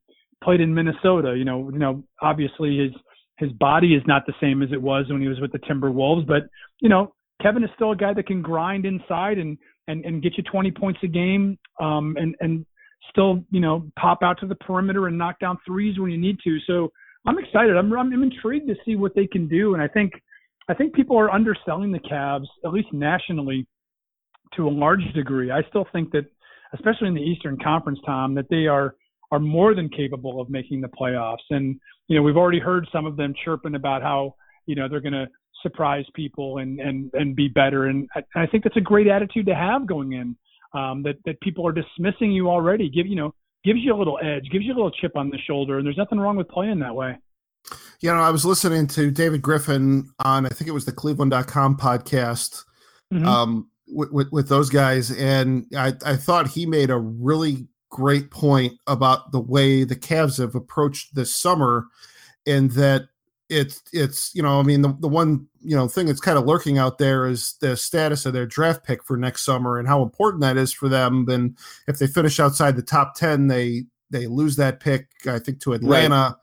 played 0.44 0.62
in 0.62 0.74
Minnesota? 0.74 1.36
You 1.36 1.46
know, 1.46 1.70
you 1.72 1.80
know, 1.80 2.04
obviously 2.22 2.78
his 2.78 2.92
his 3.38 3.52
body 3.54 3.96
is 3.96 4.04
not 4.06 4.26
the 4.28 4.34
same 4.40 4.62
as 4.62 4.70
it 4.72 4.82
was 4.82 5.06
when 5.10 5.22
he 5.22 5.28
was 5.28 5.40
with 5.40 5.52
the 5.52 5.60
Timberwolves, 5.60 6.28
but 6.28 6.44
you 6.80 6.90
know, 6.90 7.14
Kevin 7.42 7.64
is 7.64 7.70
still 7.76 7.92
a 7.92 7.96
guy 7.96 8.14
that 8.14 8.28
can 8.28 8.42
grind 8.42 8.86
inside 8.86 9.38
and 9.38 9.58
and 9.88 10.06
and 10.06 10.22
get 10.22 10.38
you 10.38 10.44
20 10.44 10.72
points 10.72 11.00
a 11.04 11.08
game, 11.08 11.58
um, 11.80 12.16
and 12.18 12.36
and 12.40 12.66
still 13.10 13.44
you 13.52 13.60
know 13.60 13.86
pop 14.00 14.20
out 14.24 14.40
to 14.40 14.48
the 14.48 14.56
perimeter 14.56 15.08
and 15.08 15.18
knock 15.18 15.40
down 15.40 15.58
threes 15.66 16.00
when 16.00 16.12
you 16.12 16.18
need 16.18 16.38
to. 16.44 16.58
So 16.68 16.92
I'm 17.26 17.38
excited. 17.38 17.76
I'm 17.78 17.92
I'm 17.94 18.12
intrigued 18.24 18.68
to 18.68 18.76
see 18.86 18.96
what 18.96 19.16
they 19.16 19.28
can 19.28 19.48
do, 19.48 19.74
and 19.74 19.84
I 19.84 19.88
think 19.88 20.14
I 20.70 20.74
think 20.74 20.94
people 20.94 21.18
are 21.18 21.32
underselling 21.32 21.92
the 21.92 22.00
Cavs 22.00 22.48
at 22.66 22.72
least 22.72 22.92
nationally 22.94 23.68
to 24.56 24.68
a 24.68 24.70
large 24.70 25.04
degree. 25.14 25.52
I 25.52 25.62
still 25.70 25.86
think 25.92 26.12
that, 26.12 26.26
especially 26.74 27.08
in 27.08 27.16
the 27.16 27.22
Eastern 27.22 27.58
Conference, 27.62 28.00
Tom, 28.06 28.36
that 28.36 28.46
they 28.50 28.68
are 28.68 28.96
are 29.32 29.40
more 29.40 29.74
than 29.74 29.90
capable 29.90 30.40
of 30.40 30.50
making 30.50 30.80
the 30.80 30.88
playoffs. 30.88 31.38
And 31.50 31.80
you 32.08 32.16
know, 32.16 32.22
we've 32.22 32.38
already 32.38 32.60
heard 32.60 32.88
some 32.92 33.06
of 33.06 33.18
them 33.18 33.34
chirping 33.44 33.76
about 33.76 34.02
how 34.02 34.36
you 34.66 34.76
know 34.76 34.88
they're 34.88 35.02
going 35.02 35.14
to 35.14 35.28
surprise 35.64 36.06
people 36.14 36.60
and 36.60 36.80
and 36.80 37.10
and 37.14 37.36
be 37.36 37.48
better. 37.48 37.88
And 37.88 38.08
I, 38.16 38.44
I 38.44 38.46
think 38.46 38.64
that's 38.64 38.78
a 38.78 38.82
great 38.82 39.08
attitude 39.08 39.48
to 39.48 39.56
have 39.56 39.88
going 39.88 40.14
in. 40.14 40.36
Um, 40.74 41.04
that 41.04 41.16
that 41.26 41.40
people 41.42 41.68
are 41.68 41.72
dismissing 41.72 42.32
you 42.32 42.50
already. 42.50 42.90
Give 42.90 43.08
you 43.08 43.16
know 43.16 43.34
gives 43.64 43.80
you 43.80 43.96
a 43.96 43.98
little 43.98 44.20
edge, 44.22 44.50
gives 44.52 44.66
you 44.66 44.74
a 44.74 44.76
little 44.76 44.92
chip 44.92 45.16
on 45.16 45.30
the 45.30 45.38
shoulder, 45.48 45.78
and 45.78 45.86
there's 45.86 45.98
nothing 45.98 46.20
wrong 46.20 46.36
with 46.36 46.50
playing 46.50 46.80
that 46.80 46.94
way. 46.94 47.18
You 48.02 48.12
know, 48.12 48.20
I 48.20 48.30
was 48.30 48.46
listening 48.46 48.88
to 48.88 49.10
David 49.10 49.42
Griffin 49.42 50.10
on 50.24 50.46
I 50.46 50.50
think 50.50 50.68
it 50.68 50.74
was 50.74 50.86
the 50.86 50.92
Cleveland.com 50.92 51.78
podcast. 51.78 52.64
Mm-hmm. 53.14 53.28
Um, 53.28 53.70
with, 53.88 54.12
with, 54.12 54.32
with, 54.32 54.50
those 54.50 54.70
guys, 54.72 55.12
and 55.12 55.68
I, 55.76 55.94
I 56.04 56.16
thought 56.16 56.48
he 56.48 56.66
made 56.66 56.90
a 56.90 56.98
really 56.98 57.68
great 57.92 58.32
point 58.32 58.74
about 58.88 59.32
the 59.32 59.40
way 59.40 59.84
the 59.84 59.96
Cavs 59.96 60.40
have 60.40 60.56
approached 60.56 61.14
this 61.14 61.36
summer, 61.36 61.86
and 62.48 62.72
that 62.72 63.10
it's 63.54 63.82
it's 63.94 64.34
you 64.34 64.42
know 64.42 64.60
I 64.60 64.64
mean 64.64 64.82
the, 64.82 64.96
the 65.00 65.08
one 65.08 65.48
you 65.62 65.76
know 65.76 65.88
thing 65.88 66.08
that's 66.08 66.20
kind 66.20 66.38
of 66.38 66.46
lurking 66.46 66.78
out 66.78 66.98
there 66.98 67.26
is 67.26 67.56
the 67.62 67.78
status 67.78 68.26
of 68.26 68.34
their 68.34 68.46
draft 68.46 68.84
pick 68.84 69.04
for 69.04 69.18
next 69.18 69.46
summer 69.46 69.78
and 69.78 69.88
how 69.88 70.02
important 70.02 70.42
that 70.42 70.58
is 70.58 70.74
for 70.74 70.90
them. 70.90 71.28
And 71.30 71.58
if 71.88 72.00
they 72.00 72.08
finish 72.08 72.40
outside 72.40 72.76
the 72.76 72.82
top 72.82 73.16
ten, 73.16 73.48
they 73.48 73.86
they 74.10 74.28
lose 74.28 74.56
that 74.58 74.80
pick 74.80 75.08
I 75.28 75.40
think 75.40 75.60
to 75.62 75.74
Atlanta. 75.74 76.16
Right. 76.16 76.36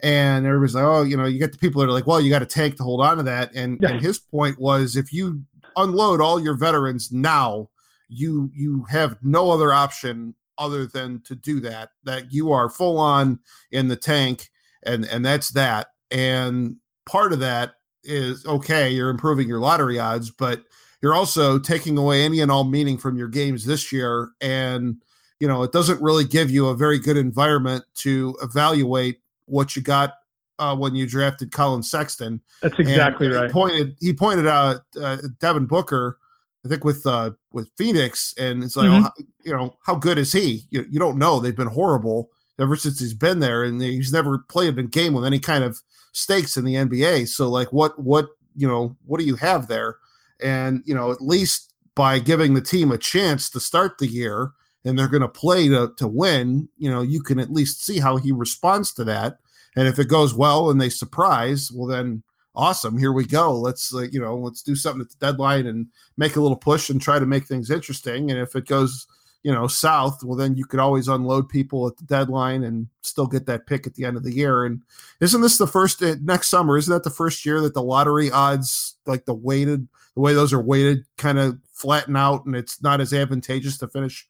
And 0.00 0.44
everybody's 0.44 0.74
like, 0.74 0.84
oh, 0.84 1.02
you 1.02 1.16
know, 1.16 1.24
you 1.24 1.38
get 1.38 1.52
the 1.52 1.58
people 1.58 1.80
that 1.80 1.88
are 1.88 1.92
like, 1.92 2.06
well, 2.06 2.20
you 2.20 2.28
got 2.28 2.40
to 2.40 2.46
tank 2.46 2.76
to 2.76 2.82
hold 2.82 3.00
on 3.00 3.16
to 3.16 3.22
that. 3.22 3.54
And, 3.54 3.78
yeah. 3.80 3.92
and 3.92 4.02
his 4.02 4.18
point 4.18 4.58
was, 4.58 4.96
if 4.96 5.14
you 5.14 5.42
unload 5.76 6.20
all 6.20 6.38
your 6.38 6.54
veterans 6.54 7.10
now, 7.10 7.70
you 8.08 8.50
you 8.54 8.84
have 8.90 9.16
no 9.22 9.50
other 9.50 9.72
option 9.72 10.34
other 10.58 10.86
than 10.86 11.20
to 11.22 11.34
do 11.34 11.60
that. 11.60 11.90
That 12.04 12.32
you 12.32 12.52
are 12.52 12.68
full 12.68 12.98
on 12.98 13.40
in 13.70 13.88
the 13.88 13.96
tank, 13.96 14.50
and 14.84 15.04
and 15.06 15.24
that's 15.24 15.50
that. 15.52 15.88
And 16.10 16.76
part 17.06 17.32
of 17.32 17.40
that 17.40 17.74
is 18.02 18.44
okay, 18.46 18.90
you're 18.90 19.10
improving 19.10 19.48
your 19.48 19.60
lottery 19.60 19.98
odds, 19.98 20.30
but 20.30 20.62
you're 21.02 21.14
also 21.14 21.58
taking 21.58 21.98
away 21.98 22.24
any 22.24 22.40
and 22.40 22.50
all 22.50 22.64
meaning 22.64 22.98
from 22.98 23.16
your 23.16 23.28
games 23.28 23.64
this 23.64 23.92
year. 23.92 24.30
And 24.40 25.02
you 25.40 25.48
know, 25.48 25.62
it 25.62 25.72
doesn't 25.72 26.00
really 26.00 26.24
give 26.24 26.50
you 26.50 26.68
a 26.68 26.76
very 26.76 26.98
good 26.98 27.16
environment 27.16 27.84
to 27.96 28.36
evaluate 28.40 29.20
what 29.46 29.76
you 29.76 29.82
got 29.82 30.14
uh, 30.58 30.76
when 30.76 30.94
you 30.94 31.06
drafted 31.06 31.52
Collin 31.52 31.82
Sexton. 31.82 32.40
That's 32.62 32.78
exactly 32.78 33.26
and 33.26 33.36
right. 33.36 33.46
He 33.46 33.52
pointed 33.52 33.96
he 34.00 34.12
pointed 34.12 34.46
out 34.46 34.82
uh, 35.00 35.18
Devin 35.40 35.66
Booker 35.66 36.18
I 36.64 36.68
think 36.68 36.84
with 36.84 37.06
uh 37.06 37.32
with 37.52 37.70
Phoenix, 37.76 38.34
and 38.38 38.64
it's 38.64 38.76
like, 38.76 38.88
mm-hmm. 38.88 39.22
you 39.44 39.52
know, 39.52 39.76
how 39.84 39.96
good 39.96 40.18
is 40.18 40.32
he? 40.32 40.62
You, 40.70 40.86
you 40.90 40.98
don't 40.98 41.18
know. 41.18 41.38
They've 41.38 41.54
been 41.54 41.66
horrible 41.66 42.30
ever 42.58 42.76
since 42.76 42.98
he's 42.98 43.14
been 43.14 43.40
there, 43.40 43.64
and 43.64 43.80
he's 43.82 44.12
never 44.12 44.38
played 44.38 44.78
a 44.78 44.82
game 44.82 45.12
with 45.12 45.26
any 45.26 45.38
kind 45.38 45.62
of 45.62 45.82
stakes 46.14 46.56
in 46.56 46.64
the 46.64 46.74
NBA. 46.74 47.28
So, 47.28 47.50
like, 47.50 47.72
what 47.72 47.98
what 47.98 48.28
you 48.56 48.66
know, 48.66 48.96
what 49.04 49.20
do 49.20 49.26
you 49.26 49.36
have 49.36 49.68
there? 49.68 49.96
And 50.42 50.82
you 50.86 50.94
know, 50.94 51.12
at 51.12 51.20
least 51.20 51.74
by 51.94 52.18
giving 52.18 52.54
the 52.54 52.62
team 52.62 52.90
a 52.90 52.98
chance 52.98 53.50
to 53.50 53.60
start 53.60 53.98
the 53.98 54.06
year, 54.06 54.52
and 54.84 54.98
they're 54.98 55.08
going 55.08 55.20
to 55.20 55.28
play 55.28 55.68
to 55.68 55.92
to 55.98 56.08
win, 56.08 56.68
you 56.78 56.90
know, 56.90 57.02
you 57.02 57.22
can 57.22 57.38
at 57.38 57.52
least 57.52 57.84
see 57.84 57.98
how 57.98 58.16
he 58.16 58.32
responds 58.32 58.92
to 58.94 59.04
that. 59.04 59.38
And 59.76 59.88
if 59.88 59.98
it 59.98 60.08
goes 60.08 60.34
well 60.34 60.70
and 60.70 60.80
they 60.80 60.88
surprise, 60.88 61.70
well, 61.72 61.88
then 61.88 62.22
awesome 62.56 62.96
here 62.96 63.12
we 63.12 63.26
go 63.26 63.52
let's 63.52 63.92
uh, 63.94 64.06
you 64.12 64.20
know 64.20 64.36
let's 64.36 64.62
do 64.62 64.76
something 64.76 65.00
at 65.00 65.10
the 65.10 65.16
deadline 65.18 65.66
and 65.66 65.88
make 66.16 66.36
a 66.36 66.40
little 66.40 66.56
push 66.56 66.88
and 66.88 67.02
try 67.02 67.18
to 67.18 67.26
make 67.26 67.46
things 67.46 67.68
interesting 67.68 68.30
and 68.30 68.38
if 68.38 68.54
it 68.54 68.66
goes 68.66 69.08
you 69.44 69.52
know 69.52 69.68
south 69.68 70.24
well 70.24 70.36
then 70.36 70.56
you 70.56 70.64
could 70.64 70.80
always 70.80 71.06
unload 71.06 71.48
people 71.48 71.86
at 71.86 71.96
the 71.96 72.04
deadline 72.04 72.64
and 72.64 72.88
still 73.02 73.26
get 73.26 73.46
that 73.46 73.66
pick 73.66 73.86
at 73.86 73.94
the 73.94 74.04
end 74.04 74.16
of 74.16 74.24
the 74.24 74.32
year 74.32 74.64
and 74.64 74.82
isn't 75.20 75.42
this 75.42 75.58
the 75.58 75.66
first 75.66 76.02
uh, 76.02 76.16
next 76.22 76.48
summer 76.48 76.76
isn't 76.76 76.92
that 76.92 77.04
the 77.04 77.10
first 77.10 77.46
year 77.46 77.60
that 77.60 77.74
the 77.74 77.82
lottery 77.82 78.30
odds 78.30 78.96
like 79.06 79.24
the 79.26 79.34
weighted 79.34 79.86
the 80.14 80.20
way 80.20 80.34
those 80.34 80.52
are 80.52 80.60
weighted 80.60 81.04
kind 81.16 81.38
of 81.38 81.58
flatten 81.72 82.16
out 82.16 82.44
and 82.46 82.56
it's 82.56 82.82
not 82.82 83.00
as 83.00 83.12
advantageous 83.12 83.78
to 83.78 83.86
finish 83.86 84.26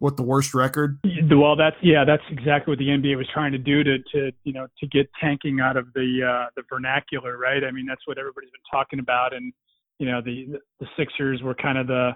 with 0.00 0.16
the 0.16 0.22
worst 0.22 0.54
record? 0.54 0.98
Well, 1.30 1.56
that's 1.56 1.76
yeah, 1.82 2.04
that's 2.04 2.22
exactly 2.30 2.72
what 2.72 2.78
the 2.78 2.88
NBA 2.88 3.16
was 3.16 3.28
trying 3.32 3.52
to 3.52 3.58
do 3.58 3.82
to 3.82 3.98
to 4.12 4.32
you 4.44 4.52
know 4.52 4.66
to 4.78 4.86
get 4.86 5.08
tanking 5.20 5.60
out 5.60 5.76
of 5.76 5.92
the 5.94 6.20
uh, 6.22 6.50
the 6.56 6.62
vernacular, 6.70 7.38
right? 7.38 7.64
I 7.64 7.70
mean, 7.70 7.86
that's 7.86 8.06
what 8.06 8.18
everybody's 8.18 8.50
been 8.50 8.60
talking 8.70 8.98
about, 8.98 9.34
and 9.34 9.52
you 9.98 10.06
know 10.06 10.20
the 10.20 10.58
the 10.80 10.86
Sixers 10.96 11.42
were 11.42 11.54
kind 11.54 11.78
of 11.78 11.86
the 11.86 12.12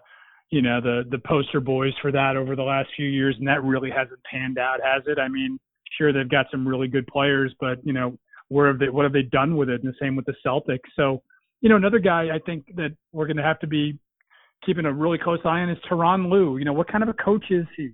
you 0.51 0.63
know 0.63 0.81
the 0.81 1.05
the 1.11 1.19
poster 1.19 1.61
boys 1.61 1.93
for 2.03 2.13
that 2.13 2.37
over 2.37 2.57
the 2.57 2.63
last 2.63 2.89
few 2.97 3.07
years, 3.07 3.37
and 3.39 3.47
that 3.49 3.63
really 3.63 3.91
hasn't 3.91 4.21
panned 4.31 4.59
out, 4.59 4.81
has 4.83 5.03
it? 5.07 5.19
I 5.19 5.29
mean, 5.29 5.59
sure 5.97 6.13
they've 6.13 6.29
got 6.29 6.47
some 6.51 6.67
really 6.67 6.89
good 6.89 7.07
players, 7.07 7.55
but 7.61 7.79
you 7.85 7.93
know 7.93 8.19
where 8.49 8.67
have 8.69 8.79
they 8.79 8.89
what 8.89 9.05
have 9.05 9.13
they 9.13 9.23
done 9.23 9.57
with 9.57 9.69
it? 9.69 9.83
And 9.83 9.93
the 9.93 9.97
same 10.01 10.17
with 10.17 10.27
the 10.27 10.35
Celtics. 10.45 10.91
So 10.97 11.23
you 11.61 11.69
know 11.69 11.77
another 11.77 11.99
guy 11.99 12.29
I 12.35 12.39
think 12.45 12.65
that 12.77 12.97
we're 13.13 13.27
going 13.27 13.37
to 13.37 13.43
have 13.43 13.61
to 13.61 13.67
be 13.67 13.99
keeping 14.65 14.85
a 14.85 14.93
really 14.93 15.19
close 15.19 15.41
eye 15.45 15.61
on 15.61 15.71
is 15.71 15.79
Tyronn 15.91 16.31
Lue. 16.31 16.59
You 16.59 16.65
know, 16.65 16.73
what 16.73 16.91
kind 16.91 17.03
of 17.03 17.09
a 17.09 17.15
coach 17.15 17.45
is 17.51 17.67
he? 17.77 17.93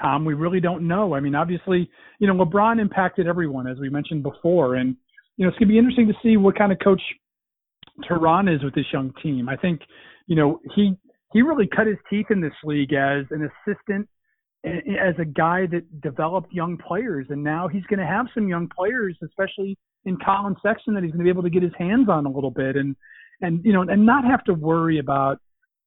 Tom, 0.00 0.24
we 0.24 0.34
really 0.34 0.60
don't 0.60 0.86
know. 0.86 1.14
I 1.14 1.20
mean, 1.20 1.34
obviously, 1.34 1.90
you 2.18 2.26
know, 2.26 2.34
LeBron 2.34 2.80
impacted 2.80 3.26
everyone, 3.26 3.66
as 3.66 3.78
we 3.78 3.90
mentioned 3.90 4.22
before. 4.22 4.76
And, 4.76 4.96
you 5.36 5.44
know, 5.44 5.50
it's 5.50 5.58
going 5.58 5.68
to 5.68 5.72
be 5.72 5.78
interesting 5.78 6.08
to 6.08 6.14
see 6.22 6.36
what 6.36 6.56
kind 6.56 6.72
of 6.72 6.78
coach 6.82 7.02
Tyronn 8.08 8.54
is 8.54 8.64
with 8.64 8.74
this 8.74 8.86
young 8.92 9.12
team. 9.22 9.48
I 9.48 9.56
think, 9.56 9.80
you 10.26 10.36
know, 10.36 10.60
he 10.74 10.96
he 11.32 11.42
really 11.42 11.66
cut 11.66 11.86
his 11.86 11.96
teeth 12.10 12.26
in 12.30 12.40
this 12.40 12.52
league 12.64 12.92
as 12.92 13.24
an 13.30 13.48
assistant, 13.66 14.08
as 14.64 15.14
a 15.18 15.24
guy 15.24 15.66
that 15.66 16.00
developed 16.00 16.52
young 16.52 16.76
players. 16.76 17.26
And 17.30 17.42
now 17.42 17.68
he's 17.68 17.84
going 17.84 18.00
to 18.00 18.06
have 18.06 18.26
some 18.34 18.48
young 18.48 18.68
players, 18.68 19.16
especially 19.24 19.76
in 20.04 20.16
Collin 20.24 20.56
Sexton, 20.62 20.94
that 20.94 21.02
he's 21.02 21.12
going 21.12 21.20
to 21.20 21.24
be 21.24 21.30
able 21.30 21.42
to 21.42 21.50
get 21.50 21.62
his 21.62 21.72
hands 21.78 22.08
on 22.08 22.26
a 22.26 22.30
little 22.30 22.50
bit. 22.50 22.76
And, 22.76 22.94
and 23.40 23.64
you 23.64 23.72
know, 23.72 23.82
and 23.82 24.06
not 24.06 24.24
have 24.24 24.44
to 24.44 24.54
worry 24.54 24.98
about 24.98 25.38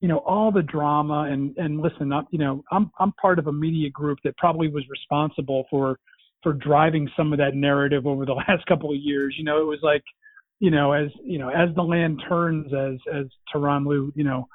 you 0.02 0.10
know 0.10 0.18
all 0.20 0.52
the 0.52 0.62
drama 0.62 1.28
and 1.32 1.56
and 1.58 1.80
listen 1.82 2.12
up 2.12 2.28
you 2.30 2.38
know 2.38 2.64
i'm 2.72 2.92
i'm 3.00 3.12
part 3.14 3.40
of 3.40 3.48
a 3.48 3.52
media 3.52 3.90
group 3.90 4.20
that 4.24 4.36
probably 4.38 4.68
was 4.68 4.84
responsible 4.90 5.66
for 5.70 5.98
for 6.44 6.54
driving 6.54 7.10
some 7.18 7.32
of 7.32 7.40
that 7.40 7.56
narrative 7.56 8.06
over 8.06 8.26
the 8.26 8.34
last 8.48 8.66
couple 8.68 8.92
of 8.92 8.98
years 8.98 9.34
you 9.38 9.44
know 9.44 9.60
it 9.60 9.66
was 9.66 9.80
like 9.82 10.04
you 10.60 10.70
know 10.70 10.92
as 10.92 11.08
you 11.24 11.40
know 11.40 11.50
as 11.50 11.74
the 11.76 11.82
land 11.82 12.22
turns 12.28 12.72
as 12.74 13.00
as 13.14 13.26
Tyronn 13.54 13.88
Lue 13.88 14.12
you 14.16 14.24
know 14.24 14.48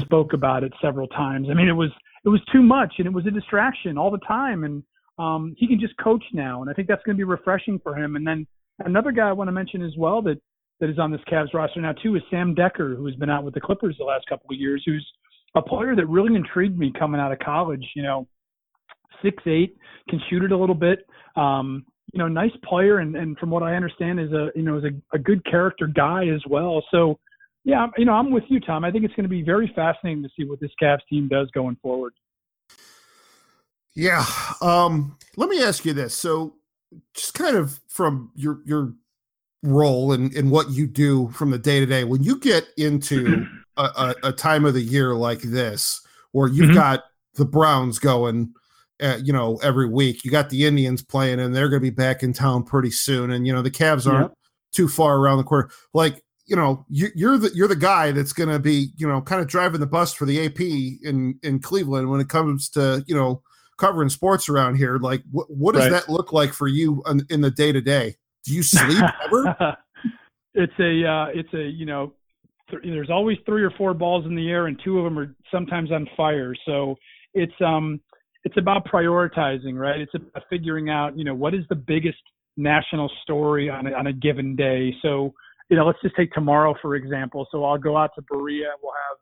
spoke 0.00 0.32
about 0.32 0.64
it 0.64 0.72
several 0.80 1.06
times 1.08 1.48
i 1.50 1.54
mean 1.54 1.68
it 1.68 1.72
was 1.72 1.90
it 2.24 2.28
was 2.28 2.40
too 2.52 2.62
much 2.62 2.94
and 2.98 3.06
it 3.06 3.12
was 3.12 3.26
a 3.26 3.30
distraction 3.30 3.98
all 3.98 4.10
the 4.10 4.18
time 4.18 4.64
and 4.64 4.82
um 5.18 5.54
he 5.58 5.66
can 5.66 5.78
just 5.78 5.96
coach 5.98 6.24
now 6.32 6.62
and 6.62 6.70
i 6.70 6.72
think 6.72 6.88
that's 6.88 7.02
going 7.04 7.16
to 7.16 7.20
be 7.20 7.24
refreshing 7.24 7.78
for 7.82 7.96
him 7.96 8.16
and 8.16 8.26
then 8.26 8.46
another 8.80 9.12
guy 9.12 9.28
i 9.28 9.32
want 9.32 9.48
to 9.48 9.52
mention 9.52 9.82
as 9.82 9.92
well 9.96 10.22
that 10.22 10.38
that 10.82 10.90
is 10.90 10.98
on 10.98 11.12
this 11.12 11.20
Cavs 11.30 11.54
roster 11.54 11.80
now 11.80 11.92
too 11.92 12.16
is 12.16 12.22
Sam 12.28 12.56
Dekker, 12.56 12.96
who's 12.96 13.14
been 13.14 13.30
out 13.30 13.44
with 13.44 13.54
the 13.54 13.60
Clippers 13.60 13.94
the 13.98 14.04
last 14.04 14.26
couple 14.28 14.46
of 14.52 14.58
years, 14.58 14.82
who's 14.84 15.06
a 15.54 15.62
player 15.62 15.94
that 15.94 16.06
really 16.06 16.34
intrigued 16.34 16.76
me 16.76 16.92
coming 16.98 17.20
out 17.20 17.30
of 17.30 17.38
college. 17.38 17.86
You 17.94 18.02
know, 18.02 18.26
six 19.22 19.40
eight, 19.46 19.76
can 20.08 20.20
shoot 20.28 20.42
it 20.42 20.50
a 20.50 20.56
little 20.56 20.74
bit. 20.74 21.06
Um, 21.36 21.86
you 22.12 22.18
know, 22.18 22.26
nice 22.26 22.50
player, 22.64 22.98
and, 22.98 23.14
and 23.14 23.38
from 23.38 23.48
what 23.48 23.62
I 23.62 23.76
understand, 23.76 24.18
is 24.18 24.32
a 24.32 24.48
you 24.56 24.62
know 24.62 24.78
is 24.78 24.84
a, 24.84 25.16
a 25.16 25.20
good 25.20 25.44
character 25.44 25.86
guy 25.86 26.26
as 26.26 26.42
well. 26.50 26.82
So, 26.90 27.18
yeah, 27.64 27.86
you 27.96 28.04
know, 28.04 28.12
I'm 28.12 28.30
with 28.30 28.44
you, 28.48 28.60
Tom. 28.60 28.84
I 28.84 28.90
think 28.90 29.04
it's 29.04 29.14
going 29.14 29.24
to 29.24 29.28
be 29.28 29.42
very 29.42 29.72
fascinating 29.74 30.22
to 30.22 30.28
see 30.36 30.44
what 30.44 30.60
this 30.60 30.70
Cavs 30.80 31.00
team 31.08 31.28
does 31.28 31.48
going 31.52 31.76
forward. 31.82 32.12
Yeah. 33.94 34.24
Um, 34.60 35.16
let 35.36 35.48
me 35.48 35.62
ask 35.62 35.84
you 35.84 35.92
this. 35.92 36.14
So, 36.14 36.54
just 37.14 37.34
kind 37.34 37.56
of 37.56 37.80
from 37.88 38.30
your 38.34 38.60
your 38.64 38.94
role 39.62 40.12
and, 40.12 40.34
in 40.34 40.50
what 40.50 40.70
you 40.70 40.86
do 40.86 41.28
from 41.30 41.50
the 41.50 41.58
day 41.58 41.78
to 41.78 41.86
day. 41.86 42.04
When 42.04 42.22
you 42.22 42.38
get 42.38 42.66
into 42.76 43.46
a, 43.76 43.82
a, 43.82 44.14
a, 44.24 44.32
time 44.32 44.64
of 44.64 44.74
the 44.74 44.82
year 44.82 45.14
like 45.14 45.40
this, 45.40 46.00
where 46.32 46.48
you've 46.48 46.70
mm-hmm. 46.70 46.74
got 46.74 47.04
the 47.34 47.44
Browns 47.44 47.98
going 47.98 48.52
uh, 49.02 49.18
you 49.22 49.32
know, 49.32 49.58
every 49.62 49.88
week. 49.88 50.24
You 50.24 50.30
got 50.30 50.48
the 50.48 50.64
Indians 50.64 51.02
playing, 51.02 51.40
and 51.40 51.54
they're 51.54 51.68
going 51.68 51.80
to 51.80 51.90
be 51.90 51.90
back 51.90 52.22
in 52.22 52.32
town 52.32 52.62
pretty 52.62 52.90
soon. 52.90 53.32
And 53.32 53.46
you 53.46 53.52
know, 53.52 53.62
the 53.62 53.70
Cavs 53.70 54.10
aren't 54.10 54.30
yep. 54.30 54.38
too 54.72 54.88
far 54.88 55.16
around 55.16 55.38
the 55.38 55.44
corner. 55.44 55.70
Like, 55.92 56.22
you 56.52 56.56
know, 56.56 56.84
you, 56.90 57.08
you're 57.14 57.38
the 57.38 57.50
you're 57.54 57.66
the 57.66 57.74
guy 57.74 58.12
that's 58.12 58.34
going 58.34 58.50
to 58.50 58.58
be, 58.58 58.90
you 58.98 59.08
know, 59.08 59.22
kind 59.22 59.40
of 59.40 59.48
driving 59.48 59.80
the 59.80 59.86
bus 59.86 60.12
for 60.12 60.26
the 60.26 60.44
AP 60.44 60.60
in 60.60 61.38
in 61.42 61.60
Cleveland 61.60 62.10
when 62.10 62.20
it 62.20 62.28
comes 62.28 62.68
to, 62.70 63.02
you 63.06 63.14
know, 63.14 63.40
covering 63.78 64.10
sports 64.10 64.50
around 64.50 64.74
here. 64.74 64.98
Like, 64.98 65.22
what 65.30 65.46
what 65.48 65.74
does 65.74 65.84
right. 65.84 65.92
that 65.92 66.10
look 66.10 66.30
like 66.30 66.52
for 66.52 66.68
you 66.68 67.02
in, 67.06 67.26
in 67.30 67.40
the 67.40 67.50
day 67.50 67.72
to 67.72 67.80
day? 67.80 68.16
Do 68.44 68.52
you 68.52 68.62
sleep 68.62 69.02
ever? 69.24 69.56
it's 70.54 70.78
a 70.78 71.08
uh, 71.08 71.26
it's 71.32 71.54
a 71.54 71.70
you 71.70 71.86
know 71.86 72.12
th- 72.70 72.82
there's 72.84 73.08
always 73.08 73.38
three 73.46 73.62
or 73.62 73.70
four 73.78 73.94
balls 73.94 74.26
in 74.26 74.34
the 74.34 74.50
air 74.50 74.66
and 74.66 74.78
two 74.84 74.98
of 74.98 75.04
them 75.04 75.18
are 75.18 75.34
sometimes 75.50 75.90
on 75.90 76.06
fire 76.16 76.54
so 76.66 76.94
it's 77.34 77.52
um 77.64 77.98
it's 78.44 78.56
about 78.58 78.84
prioritizing 78.86 79.78
right 79.78 80.00
it's 80.00 80.14
about 80.14 80.42
figuring 80.50 80.90
out 80.90 81.16
you 81.16 81.24
know 81.24 81.34
what 81.34 81.54
is 81.54 81.64
the 81.68 81.74
biggest 81.74 82.18
national 82.56 83.10
story 83.22 83.70
on 83.70 83.86
a, 83.86 83.92
on 83.92 84.08
a 84.08 84.12
given 84.12 84.54
day 84.54 84.94
so 85.00 85.32
you 85.72 85.76
know 85.76 85.86
let's 85.86 86.00
just 86.02 86.14
take 86.14 86.30
tomorrow 86.32 86.74
for 86.80 86.94
example 86.94 87.48
so 87.50 87.64
i'll 87.64 87.78
go 87.78 87.96
out 87.96 88.10
to 88.14 88.22
berea 88.30 88.68
we'll 88.82 88.92
have 89.10 89.18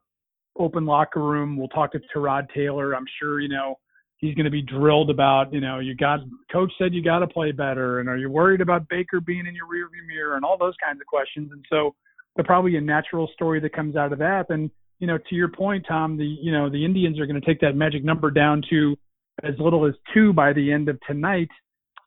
open 0.63 0.85
locker 0.85 1.23
room 1.23 1.57
we'll 1.57 1.69
talk 1.69 1.93
to 1.93 2.01
Tyrod 2.15 2.47
Taylor 2.53 2.95
i'm 2.95 3.07
sure 3.19 3.41
you 3.41 3.49
know 3.49 3.77
he's 4.21 4.35
going 4.35 4.45
to 4.45 4.51
be 4.51 4.63
drilled 4.63 5.11
about, 5.11 5.53
you 5.53 5.61
know, 5.61 5.79
you 5.79 5.95
got 5.95 6.21
coach 6.53 6.71
said 6.79 6.95
you 6.95 7.03
got 7.03 7.21
to 7.21 7.27
play 7.27 7.53
better, 7.53 8.01
and 8.01 8.09
are 8.09 8.17
you 8.17 8.31
worried 8.31 8.61
about 8.61 8.89
Baker 8.89 9.21
being 9.21 9.47
in 9.47 9.55
your 9.55 9.67
rearview 9.67 10.07
mirror, 10.07 10.37
and 10.37 10.45
all 10.45 10.59
those 10.59 10.75
kinds 10.85 11.01
of 11.01 11.07
questions. 11.07 11.51
And 11.53 11.65
so, 11.69 11.95
there's 12.37 12.47
probably 12.47 12.77
a 12.77 12.81
natural 12.81 13.29
story 13.35 13.61
that 13.61 13.73
comes 13.73 13.97
out 13.97 14.13
of 14.13 14.19
that. 14.21 14.47
And 14.51 14.71
you 14.99 15.07
know, 15.07 15.19
to 15.19 15.35
your 15.35 15.49
point, 15.49 15.85
Tom, 15.89 16.17
the 16.17 16.25
you 16.25 16.53
know 16.53 16.71
the 16.71 16.85
Indians 16.85 17.19
are 17.19 17.27
going 17.27 17.41
to 17.41 17.47
take 17.47 17.61
that 17.61 17.75
magic 17.75 18.05
number 18.05 18.31
down 18.31 18.63
to 18.71 18.97
as 19.43 19.55
little 19.59 19.87
as 19.87 19.95
two 20.13 20.33
by 20.33 20.53
the 20.53 20.71
end 20.71 20.89
of 20.89 20.99
tonight, 21.09 21.49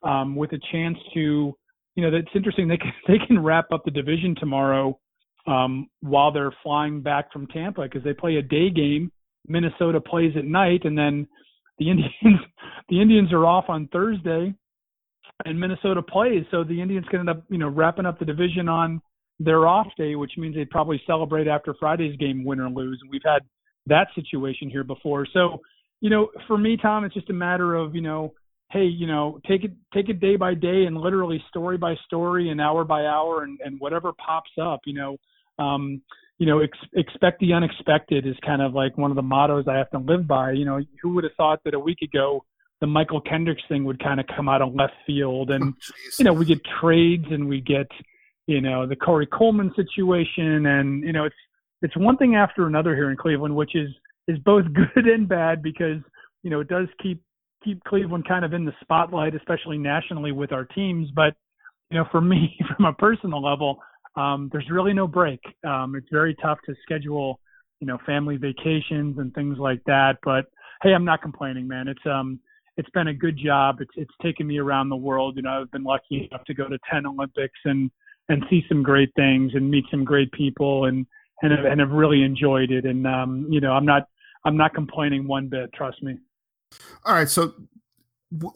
um, 0.02 0.36
with 0.36 0.52
a 0.52 0.60
chance 0.70 0.96
to, 1.14 1.52
you 1.94 2.02
know, 2.02 2.10
that's 2.10 2.34
interesting. 2.34 2.68
They 2.68 2.76
can 2.76 2.92
they 3.08 3.18
can 3.26 3.42
wrap 3.42 3.66
up 3.72 3.84
the 3.84 3.90
division 3.90 4.34
tomorrow 4.38 4.98
um, 5.46 5.88
while 6.00 6.32
they're 6.32 6.54
flying 6.62 7.00
back 7.00 7.32
from 7.32 7.46
Tampa 7.48 7.82
because 7.82 8.04
they 8.04 8.14
play 8.14 8.36
a 8.36 8.42
day 8.42 8.70
game. 8.70 9.10
Minnesota 9.46 10.00
plays 10.00 10.32
at 10.36 10.44
night, 10.44 10.84
and 10.84 10.96
then 10.96 11.26
the 11.78 11.90
Indians 11.90 12.12
the 12.88 13.00
Indians 13.00 13.32
are 13.32 13.46
off 13.46 13.66
on 13.68 13.88
Thursday, 13.92 14.54
and 15.44 15.60
Minnesota 15.60 16.02
plays. 16.02 16.44
So 16.50 16.64
the 16.64 16.80
Indians 16.80 17.06
can 17.10 17.20
end 17.20 17.30
up 17.30 17.44
you 17.48 17.58
know 17.58 17.68
wrapping 17.68 18.06
up 18.06 18.18
the 18.18 18.24
division 18.24 18.68
on 18.68 19.00
their 19.40 19.66
off 19.66 19.88
day, 19.98 20.14
which 20.14 20.32
means 20.38 20.54
they'd 20.54 20.70
probably 20.70 21.00
celebrate 21.06 21.48
after 21.48 21.74
Friday's 21.74 22.16
game, 22.16 22.44
win 22.44 22.60
or 22.60 22.70
lose. 22.70 22.98
And 23.02 23.10
we've 23.10 23.22
had 23.24 23.42
that 23.86 24.08
situation 24.14 24.70
here 24.70 24.84
before. 24.84 25.26
So 25.32 25.60
you 26.00 26.10
know, 26.10 26.28
for 26.46 26.58
me, 26.58 26.76
Tom, 26.76 27.04
it's 27.04 27.14
just 27.14 27.30
a 27.30 27.34
matter 27.34 27.74
of 27.74 27.94
you 27.94 28.02
know, 28.02 28.32
hey, 28.74 28.84
you 28.84 29.06
know, 29.06 29.40
take 29.48 29.64
it 29.64 29.72
take 29.94 30.08
it 30.08 30.20
day 30.20 30.36
by 30.36 30.52
day 30.52 30.84
and 30.84 30.96
literally 30.96 31.42
story 31.48 31.78
by 31.78 31.94
story 32.04 32.50
and 32.50 32.60
hour 32.60 32.84
by 32.84 33.06
hour 33.06 33.44
and 33.44 33.58
and 33.64 33.80
whatever 33.80 34.12
pops 34.12 34.50
up. 34.60 34.80
You 34.84 34.94
know. 34.94 35.16
Um, 35.58 36.02
you 36.38 36.46
know, 36.46 36.58
ex- 36.58 36.76
expect 36.94 37.38
the 37.38 37.52
unexpected 37.52 38.26
is 38.26 38.34
kind 38.44 38.60
of 38.60 38.74
like 38.74 38.98
one 38.98 39.12
of 39.12 39.14
the 39.14 39.22
mottos 39.22 39.66
I 39.68 39.76
have 39.76 39.88
to 39.90 39.98
live 39.98 40.26
by. 40.26 40.50
You 40.50 40.64
know, 40.64 40.80
who 41.00 41.14
would 41.14 41.22
have 41.22 41.32
thought 41.36 41.60
that 41.64 41.74
a 41.74 41.78
week 41.78 42.02
ago 42.02 42.44
the 42.80 42.86
Mychal 42.86 43.24
Kendricks 43.24 43.62
thing 43.68 43.84
would 43.84 44.02
kind 44.02 44.20
of 44.20 44.26
come 44.36 44.48
out 44.48 44.60
of 44.60 44.74
left 44.74 44.94
field, 45.06 45.50
and 45.50 45.74
oh, 45.74 45.94
you 46.18 46.24
know, 46.24 46.32
we 46.32 46.44
get 46.44 46.60
trades 46.80 47.24
and 47.30 47.48
we 47.48 47.60
get, 47.60 47.86
you 48.46 48.60
know, 48.60 48.86
the 48.86 48.96
Corey 48.96 49.26
Coleman 49.26 49.72
situation, 49.76 50.66
and 50.66 51.04
you 51.04 51.12
know, 51.12 51.24
it's 51.24 51.36
it's 51.82 51.96
one 51.96 52.16
thing 52.16 52.34
after 52.34 52.66
another 52.66 52.94
here 52.94 53.10
in 53.10 53.16
Cleveland, 53.16 53.54
which 53.54 53.74
is 53.74 53.90
is 54.26 54.38
both 54.40 54.64
good 54.94 55.06
and 55.06 55.28
bad 55.28 55.62
because 55.62 56.00
you 56.42 56.50
know 56.50 56.60
it 56.60 56.68
does 56.68 56.88
keep 57.02 57.22
keep 57.64 57.82
Cleveland 57.84 58.26
kind 58.28 58.44
of 58.44 58.52
in 58.52 58.64
the 58.64 58.72
spotlight, 58.80 59.34
especially 59.34 59.78
nationally 59.78 60.32
with 60.32 60.52
our 60.52 60.64
teams. 60.64 61.08
But 61.14 61.34
you 61.90 61.98
know, 61.98 62.06
for 62.10 62.20
me, 62.20 62.56
from 62.76 62.86
a 62.86 62.92
personal 62.92 63.42
level, 63.42 63.78
um, 64.16 64.48
there's 64.52 64.70
really 64.70 64.92
no 64.92 65.06
break. 65.06 65.40
Um, 65.66 65.94
it's 65.96 66.08
very 66.10 66.34
tough 66.42 66.58
to 66.66 66.74
schedule, 66.82 67.40
you 67.80 67.86
know, 67.86 67.98
family 68.06 68.36
vacations 68.36 69.18
and 69.18 69.34
things 69.34 69.58
like 69.58 69.82
that. 69.86 70.18
But 70.24 70.46
hey, 70.82 70.92
I'm 70.94 71.04
not 71.04 71.22
complaining, 71.22 71.66
man. 71.66 71.88
It's 71.88 72.06
um, 72.06 72.38
it's 72.76 72.90
been 72.90 73.08
a 73.08 73.14
good 73.14 73.38
job. 73.42 73.76
It's 73.80 73.90
it's 73.96 74.14
taken 74.22 74.46
me 74.46 74.58
around 74.58 74.88
the 74.88 74.96
world. 74.96 75.36
You 75.36 75.42
know, 75.42 75.62
I've 75.62 75.70
been 75.70 75.84
lucky 75.84 76.28
enough 76.30 76.44
to 76.46 76.54
go 76.54 76.68
to 76.68 76.78
10 76.90 77.06
Olympics 77.06 77.58
and 77.64 77.90
and 78.28 78.44
see 78.48 78.64
some 78.68 78.82
great 78.82 79.10
things 79.16 79.52
and 79.54 79.70
meet 79.70 79.84
some 79.90 80.04
great 80.04 80.30
people 80.32 80.86
and 80.86 81.06
and 81.42 81.52
and 81.52 81.80
have 81.80 81.90
really 81.90 82.22
enjoyed 82.22 82.70
it. 82.70 82.84
And 82.84 83.06
um, 83.06 83.46
you 83.50 83.60
know, 83.60 83.72
I'm 83.72 83.86
not 83.86 84.08
I'm 84.44 84.56
not 84.56 84.74
complaining 84.74 85.26
one 85.26 85.48
bit. 85.48 85.72
Trust 85.72 86.02
me. 86.02 86.18
All 87.04 87.14
right, 87.14 87.28
so 87.28 87.54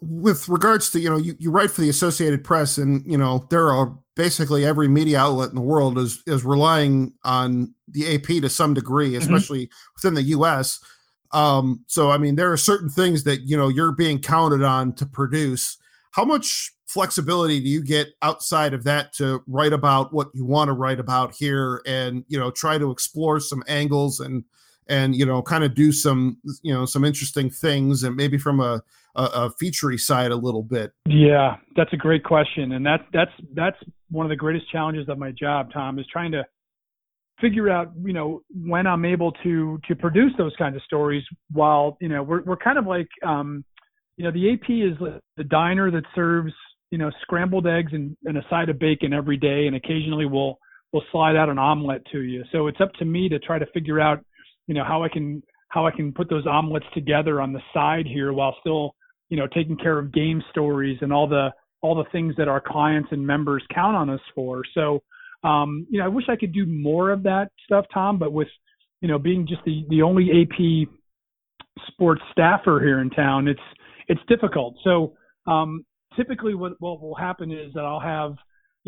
with 0.01 0.49
regards 0.49 0.91
to 0.91 1.01
you 1.01 1.09
know 1.09 1.17
you, 1.17 1.35
you 1.39 1.51
write 1.51 1.71
for 1.71 1.81
the 1.81 1.89
associated 1.89 2.43
press 2.43 2.79
and 2.79 3.05
you 3.07 3.17
know 3.17 3.47
there 3.51 3.71
are 3.71 3.97
basically 4.17 4.65
every 4.65 4.89
media 4.89 5.19
outlet 5.19 5.51
in 5.51 5.55
the 5.55 5.61
world 5.61 5.99
is 5.99 6.23
is 6.27 6.45
relying 6.45 7.13
on 7.25 7.73
the 7.89 8.15
ap 8.15 8.25
to 8.27 8.49
some 8.49 8.75
degree 8.75 9.13
mm-hmm. 9.13 9.23
especially 9.23 9.67
mm-hmm. 9.67 9.93
within 9.97 10.15
the 10.15 10.35
us 10.35 10.81
um 11.33 11.85
so 11.87 12.11
i 12.11 12.19
mean 12.19 12.35
there 12.35 12.51
are 12.51 12.57
certain 12.57 12.89
things 12.89 13.25
that 13.25 13.43
you 13.43 13.57
know 13.57 13.69
you're 13.69 13.93
being 13.93 14.19
counted 14.19 14.63
on 14.63 14.93
to 14.93 15.07
produce 15.07 15.77
how 16.13 16.25
much 16.25 16.73
flexibility 16.87 17.61
do 17.61 17.69
you 17.69 17.85
get 17.85 18.09
outside 18.23 18.73
of 18.73 18.83
that 18.83 19.13
to 19.13 19.43
write 19.47 19.75
about 19.75 20.13
what 20.13 20.29
you 20.35 20.45
want 20.45 20.69
to 20.69 20.73
write 20.73 20.99
about 20.99 21.35
here 21.35 21.83
and 21.87 22.25
you 22.29 22.39
know 22.39 22.51
try 22.51 22.79
to 22.79 22.91
explore 22.91 23.39
some 23.39 23.63
angles 23.69 24.19
and 24.19 24.43
and 24.89 25.15
you 25.15 25.27
know 25.27 25.43
kind 25.43 25.65
of 25.65 25.75
do 25.75 25.93
some 25.93 26.39
you 26.63 26.73
know 26.73 26.85
some 26.85 27.05
interesting 27.05 27.51
things 27.51 28.03
and 28.03 28.17
maybe 28.17 28.39
from 28.39 28.61
a 28.61 28.83
a, 29.19 29.23
a 29.23 29.51
featurey 29.63 29.99
side 29.99 30.31
a 30.31 30.37
little 30.37 30.63
bit? 30.63 30.93
Yeah, 31.07 31.57
that's 31.77 31.93
a 31.93 31.97
great 31.97 32.25
question, 32.25 32.73
and 32.73 32.87
that's 32.87 33.03
that's 33.13 33.33
that's 33.55 33.77
one 34.11 34.25
of 34.25 34.31
the 34.31 34.37
greatest 34.37 34.71
challenges 34.71 35.09
of 35.09 35.19
my 35.19 35.33
job, 35.33 35.71
Tom, 35.73 35.99
is 35.99 36.07
trying 36.11 36.33
to 36.33 36.45
figure 37.41 37.69
out 37.69 37.93
you 38.03 38.13
know 38.13 38.43
when 38.65 38.87
I'm 38.87 39.05
able 39.05 39.33
to 39.45 39.79
to 39.89 39.95
produce 39.95 40.33
those 40.39 40.55
kinds 40.57 40.77
of 40.77 40.83
stories 40.83 41.25
while 41.53 41.97
you 42.01 42.09
know 42.09 42.23
we're 42.23 42.43
we're 42.43 42.57
kind 42.57 42.79
of 42.79 42.87
like 42.87 43.09
um, 43.27 43.65
you 44.17 44.25
know 44.25 44.31
the 44.31 44.53
AP 44.53 44.71
is 44.71 44.99
the 45.37 45.45
diner 45.45 45.91
that 45.91 46.05
serves 46.15 46.53
you 46.91 46.99
know 46.99 47.11
scrambled 47.23 47.67
eggs 47.67 47.93
and, 47.93 48.17
and 48.25 48.39
a 48.39 48.43
side 48.49 48.69
of 48.69 48.79
bacon 48.79 49.13
every 49.13 49.37
day, 49.37 49.67
and 49.67 49.77
occasionally 49.77 50.27
we'll 50.27 50.59
we'll 50.93 51.05
slide 51.13 51.37
out 51.37 51.49
an 51.49 51.59
omelet 51.59 52.03
to 52.13 52.21
you. 52.21 52.45
So 52.53 52.67
it's 52.69 52.81
up 52.81 52.93
to 52.95 53.05
me 53.05 53.29
to 53.29 53.39
try 53.39 53.59
to 53.59 53.67
figure 53.67 54.01
out 54.01 54.25
you 54.69 54.75
know 54.75 54.85
how 54.85 55.03
I 55.03 55.09
can 55.09 55.43
how 55.71 55.87
I 55.87 55.91
can 55.91 56.13
put 56.13 56.31
those 56.31 56.47
omelets 56.47 56.87
together 56.95 57.41
on 57.41 57.53
the 57.53 57.61
side 57.75 58.07
here 58.07 58.33
while 58.33 58.57
still 58.61 58.95
you 59.29 59.37
know, 59.37 59.47
taking 59.47 59.77
care 59.77 59.99
of 59.99 60.13
game 60.13 60.43
stories 60.51 60.99
and 61.01 61.13
all 61.13 61.29
the 61.29 61.51
all 61.81 61.95
the 61.95 62.11
things 62.11 62.35
that 62.37 62.49
our 62.49 62.61
clients 62.61 63.09
and 63.13 63.25
members 63.25 63.63
count 63.73 63.95
on 63.95 64.11
us 64.11 64.21
for. 64.35 64.63
So, 64.75 65.01
um, 65.45 65.87
you 65.89 66.01
know, 66.01 66.05
I 66.05 66.09
wish 66.09 66.25
I 66.29 66.35
could 66.35 66.53
do 66.53 66.67
more 66.67 67.11
of 67.11 67.23
that 67.23 67.53
stuff, 67.65 67.85
Tom, 67.95 68.19
but 68.19 68.33
with, 68.33 68.49
you 69.01 69.07
know, 69.07 69.17
being 69.17 69.47
just 69.47 69.63
the, 69.65 69.87
the 69.89 70.03
only 70.03 70.29
AP 70.43 70.89
sports 71.87 72.21
staffer 72.33 72.81
here 72.83 73.01
in 73.01 73.11
town, 73.11 73.47
it's, 73.47 73.61
it's 74.09 74.21
difficult. 74.27 74.75
So, 74.83 75.13
um, 75.47 75.87
typically 76.17 76.57
what, 76.57 76.73
what 76.81 77.01
will 77.01 77.15
happen 77.15 77.53
is 77.53 77.73
that 77.75 77.85
I'll 77.85 78.01
have, 78.01 78.35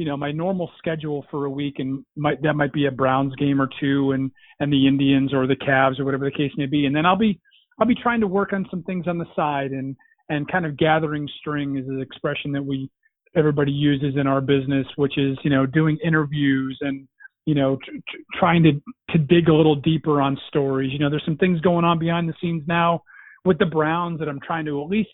you 0.00 0.06
know, 0.06 0.16
my 0.16 0.32
normal 0.32 0.70
schedule 0.78 1.26
for 1.30 1.44
a 1.44 1.50
week 1.50 1.74
and 1.76 2.02
might, 2.16 2.40
that 2.40 2.54
might 2.54 2.72
be 2.72 2.86
a 2.86 2.90
Browns 2.90 3.34
game 3.36 3.60
or 3.60 3.68
two 3.78 4.12
and, 4.12 4.30
and 4.58 4.72
the 4.72 4.86
Indians 4.88 5.34
or 5.34 5.46
the 5.46 5.54
Cavs 5.54 6.00
or 6.00 6.06
whatever 6.06 6.24
the 6.24 6.30
case 6.30 6.52
may 6.56 6.64
be. 6.64 6.86
And 6.86 6.96
then 6.96 7.04
I'll 7.04 7.18
be, 7.18 7.38
I'll 7.78 7.86
be 7.86 7.94
trying 7.94 8.20
to 8.20 8.26
work 8.26 8.54
on 8.54 8.66
some 8.70 8.82
things 8.84 9.06
on 9.06 9.18
the 9.18 9.26
side 9.36 9.72
and, 9.72 9.94
and 10.30 10.50
kind 10.50 10.64
of 10.64 10.78
gathering 10.78 11.28
string 11.38 11.76
is 11.76 11.86
an 11.86 12.00
expression 12.00 12.50
that 12.52 12.64
we 12.64 12.88
everybody 13.36 13.72
uses 13.72 14.18
in 14.18 14.26
our 14.26 14.40
business, 14.40 14.86
which 14.96 15.18
is 15.18 15.36
you 15.44 15.50
know 15.50 15.66
doing 15.66 15.98
interviews 16.02 16.78
and 16.80 17.06
you 17.44 17.54
know 17.54 17.76
tr- 17.76 17.90
tr- 18.08 18.38
trying 18.38 18.62
to 18.62 18.72
to 19.10 19.18
dig 19.18 19.50
a 19.50 19.54
little 19.54 19.76
deeper 19.76 20.22
on 20.22 20.38
stories. 20.48 20.92
You 20.92 20.98
know, 20.98 21.10
there's 21.10 21.24
some 21.26 21.36
things 21.36 21.60
going 21.60 21.84
on 21.84 21.98
behind 21.98 22.26
the 22.28 22.34
scenes 22.40 22.62
now 22.66 23.02
with 23.44 23.58
the 23.58 23.66
Browns 23.66 24.18
that 24.20 24.28
I'm 24.28 24.40
trying 24.40 24.64
to 24.64 24.82
at 24.82 24.88
least 24.88 25.10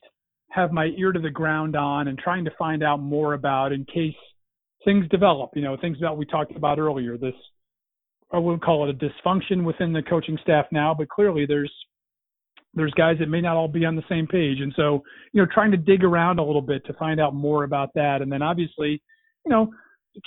have 0.51 0.70
my 0.70 0.87
ear 0.97 1.12
to 1.12 1.20
the 1.20 1.30
ground 1.30 1.74
on 1.74 2.09
and 2.09 2.16
trying 2.18 2.45
to 2.45 2.53
find 2.59 2.84
out 2.84 3.01
more 3.01 3.34
about 3.34 3.72
in 3.72 3.84
case 3.84 4.14
things 4.87 5.07
develop. 5.11 5.51
You 5.55 5.62
know, 5.62 5.76
things 5.76 5.99
that 6.01 6.16
we 6.16 6.24
talked 6.24 6.57
about 6.57 6.78
earlier. 6.78 7.18
This 7.18 7.34
I 8.32 8.39
wouldn't 8.39 8.64
call 8.64 8.89
it 8.89 8.97
a 8.97 9.28
dysfunction 9.28 9.64
within 9.64 9.93
the 9.93 10.03
coaching 10.03 10.39
staff 10.43 10.66
now, 10.72 10.95
but 10.95 11.11
clearly 11.11 11.45
there's 11.45 11.72
there's 12.74 12.93
guys 12.93 13.16
that 13.18 13.28
may 13.28 13.41
not 13.41 13.57
all 13.57 13.68
be 13.68 13.84
on 13.84 13.97
the 13.97 14.03
same 14.09 14.26
page. 14.26 14.61
And 14.61 14.72
so, 14.76 15.03
you 15.32 15.41
know, 15.41 15.49
trying 15.53 15.70
to 15.70 15.78
dig 15.78 16.05
around 16.05 16.39
a 16.39 16.45
little 16.45 16.62
bit 16.62 16.84
to 16.87 16.93
find 16.95 17.20
out 17.20 17.34
more 17.34 17.64
about 17.64 17.91
that. 17.95 18.20
And 18.20 18.30
then 18.30 18.43
obviously, 18.43 19.03
you 19.47 19.51
know, 19.51 19.70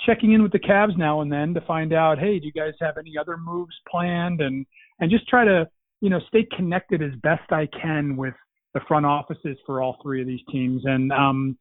checking 0.04 0.32
in 0.32 0.42
with 0.42 0.50
the 0.50 0.58
Cavs 0.58 0.98
now 0.98 1.20
and 1.20 1.32
then 1.32 1.54
to 1.54 1.60
find 1.62 1.92
out, 1.92 2.18
hey, 2.18 2.40
do 2.40 2.46
you 2.46 2.52
guys 2.52 2.74
have 2.80 2.98
any 2.98 3.16
other 3.16 3.36
moves 3.36 3.74
planned? 3.88 4.40
And 4.40 4.66
and 5.00 5.10
just 5.10 5.28
try 5.28 5.44
to, 5.44 5.68
you 6.00 6.10
know, 6.10 6.20
stay 6.28 6.46
connected 6.56 7.02
as 7.02 7.12
best 7.22 7.50
I 7.50 7.68
can 7.80 8.16
with 8.16 8.34
the 8.74 8.80
front 8.86 9.06
offices 9.06 9.56
for 9.66 9.82
all 9.82 9.98
three 10.02 10.20
of 10.20 10.26
these 10.26 10.40
teams. 10.50 10.82
And 10.84 11.12
um, 11.12 11.56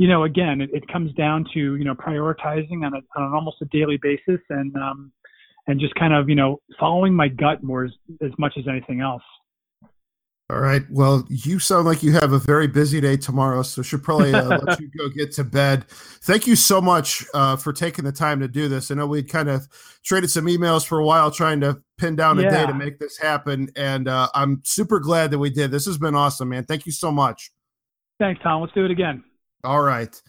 you 0.00 0.08
know, 0.08 0.24
again, 0.24 0.62
it, 0.62 0.70
it 0.72 0.88
comes 0.88 1.12
down 1.12 1.44
to, 1.52 1.76
you 1.76 1.84
know, 1.84 1.94
prioritizing 1.94 2.86
on, 2.86 2.94
a, 2.94 3.00
on 3.16 3.22
an 3.22 3.34
almost 3.34 3.58
a 3.60 3.66
daily 3.66 3.98
basis 3.98 4.40
and 4.48 4.74
um 4.76 5.12
and 5.66 5.78
just 5.78 5.94
kind 5.94 6.14
of, 6.14 6.26
you 6.26 6.34
know, 6.34 6.58
following 6.80 7.14
my 7.14 7.28
gut 7.28 7.62
more 7.62 7.84
as, 7.84 7.92
as 8.22 8.30
much 8.38 8.54
as 8.56 8.64
anything 8.66 9.02
else. 9.02 9.22
All 10.48 10.58
right. 10.58 10.82
Well, 10.90 11.26
you 11.28 11.58
sound 11.58 11.86
like 11.86 12.02
you 12.02 12.12
have 12.12 12.32
a 12.32 12.38
very 12.38 12.66
busy 12.66 12.98
day 13.00 13.18
tomorrow, 13.18 13.62
so 13.62 13.82
should 13.82 14.02
probably 14.02 14.34
uh, 14.34 14.58
let 14.64 14.80
you 14.80 14.90
go 14.96 15.10
get 15.10 15.32
to 15.32 15.44
bed. 15.44 15.84
Thank 15.88 16.46
you 16.46 16.56
so 16.56 16.80
much 16.80 17.22
uh, 17.34 17.56
for 17.56 17.72
taking 17.74 18.06
the 18.06 18.10
time 18.10 18.40
to 18.40 18.48
do 18.48 18.68
this. 18.68 18.90
I 18.90 18.94
know 18.94 19.06
we'd 19.06 19.28
kind 19.28 19.50
of 19.50 19.68
traded 20.02 20.30
some 20.30 20.46
emails 20.46 20.84
for 20.84 20.98
a 20.98 21.04
while 21.04 21.30
trying 21.30 21.60
to 21.60 21.82
pin 21.98 22.16
down 22.16 22.38
a 22.38 22.42
yeah. 22.42 22.50
day 22.50 22.66
to 22.66 22.74
make 22.74 22.98
this 22.98 23.18
happen, 23.18 23.68
and 23.76 24.08
uh, 24.08 24.28
I'm 24.34 24.62
super 24.64 24.98
glad 24.98 25.30
that 25.32 25.38
we 25.38 25.50
did. 25.50 25.70
This 25.70 25.84
has 25.84 25.98
been 25.98 26.14
awesome, 26.14 26.48
man. 26.48 26.64
Thank 26.64 26.86
you 26.86 26.92
so 26.92 27.12
much. 27.12 27.50
Thanks, 28.18 28.40
Tom. 28.42 28.62
Let's 28.62 28.72
do 28.72 28.86
it 28.86 28.90
again. 28.90 29.22
All 29.64 29.82
right. 29.82 30.20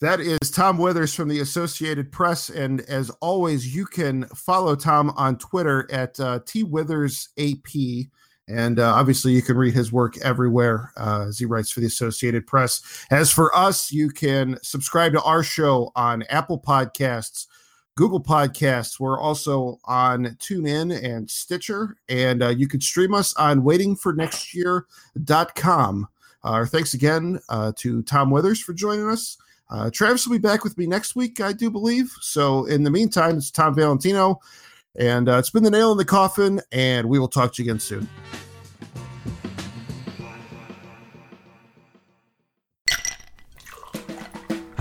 That 0.00 0.20
is 0.20 0.50
Tom 0.50 0.76
Withers 0.76 1.14
from 1.14 1.28
the 1.28 1.40
Associated 1.40 2.12
Press. 2.12 2.50
And 2.50 2.82
as 2.82 3.08
always, 3.20 3.74
you 3.74 3.86
can 3.86 4.26
follow 4.26 4.76
Tom 4.76 5.10
on 5.16 5.38
Twitter 5.38 5.88
at 5.90 6.20
uh, 6.20 6.40
TWithersAP. 6.40 8.10
And 8.46 8.78
uh, 8.78 8.92
obviously, 8.94 9.32
you 9.32 9.40
can 9.42 9.56
read 9.56 9.72
his 9.72 9.90
work 9.90 10.18
everywhere 10.18 10.92
uh, 10.98 11.24
as 11.28 11.38
he 11.38 11.46
writes 11.46 11.70
for 11.70 11.80
the 11.80 11.86
Associated 11.86 12.46
Press. 12.46 13.06
As 13.10 13.32
for 13.32 13.56
us, 13.56 13.90
you 13.90 14.10
can 14.10 14.58
subscribe 14.62 15.14
to 15.14 15.22
our 15.22 15.42
show 15.42 15.92
on 15.96 16.24
Apple 16.24 16.60
Podcasts, 16.60 17.46
Google 17.96 18.22
Podcasts. 18.22 19.00
We're 19.00 19.18
also 19.18 19.80
on 19.84 20.36
TuneIn 20.38 21.02
and 21.02 21.30
Stitcher. 21.30 21.96
And 22.10 22.42
uh, 22.42 22.50
you 22.50 22.68
can 22.68 22.82
stream 22.82 23.14
us 23.14 23.34
on 23.36 23.62
waitingfornextyear.com. 23.62 26.08
Uh, 26.44 26.64
thanks 26.64 26.94
again 26.94 27.40
uh, 27.48 27.72
to 27.76 28.02
Tom 28.02 28.30
Withers 28.30 28.60
for 28.60 28.72
joining 28.72 29.08
us. 29.08 29.36
Uh, 29.68 29.90
Travis 29.90 30.26
will 30.26 30.36
be 30.36 30.42
back 30.42 30.62
with 30.62 30.78
me 30.78 30.86
next 30.86 31.16
week, 31.16 31.40
I 31.40 31.52
do 31.52 31.70
believe. 31.70 32.12
So 32.20 32.66
in 32.66 32.84
the 32.84 32.90
meantime, 32.90 33.36
it's 33.36 33.50
Tom 33.50 33.74
Valentino. 33.74 34.40
And 34.98 35.28
it's 35.28 35.50
been 35.50 35.62
the 35.62 35.70
nail 35.70 35.92
in 35.92 35.98
the 35.98 36.06
coffin, 36.06 36.62
and 36.72 37.06
we 37.08 37.18
will 37.18 37.28
talk 37.28 37.52
to 37.54 37.62
you 37.62 37.70
again 37.70 37.80
soon. 37.80 38.08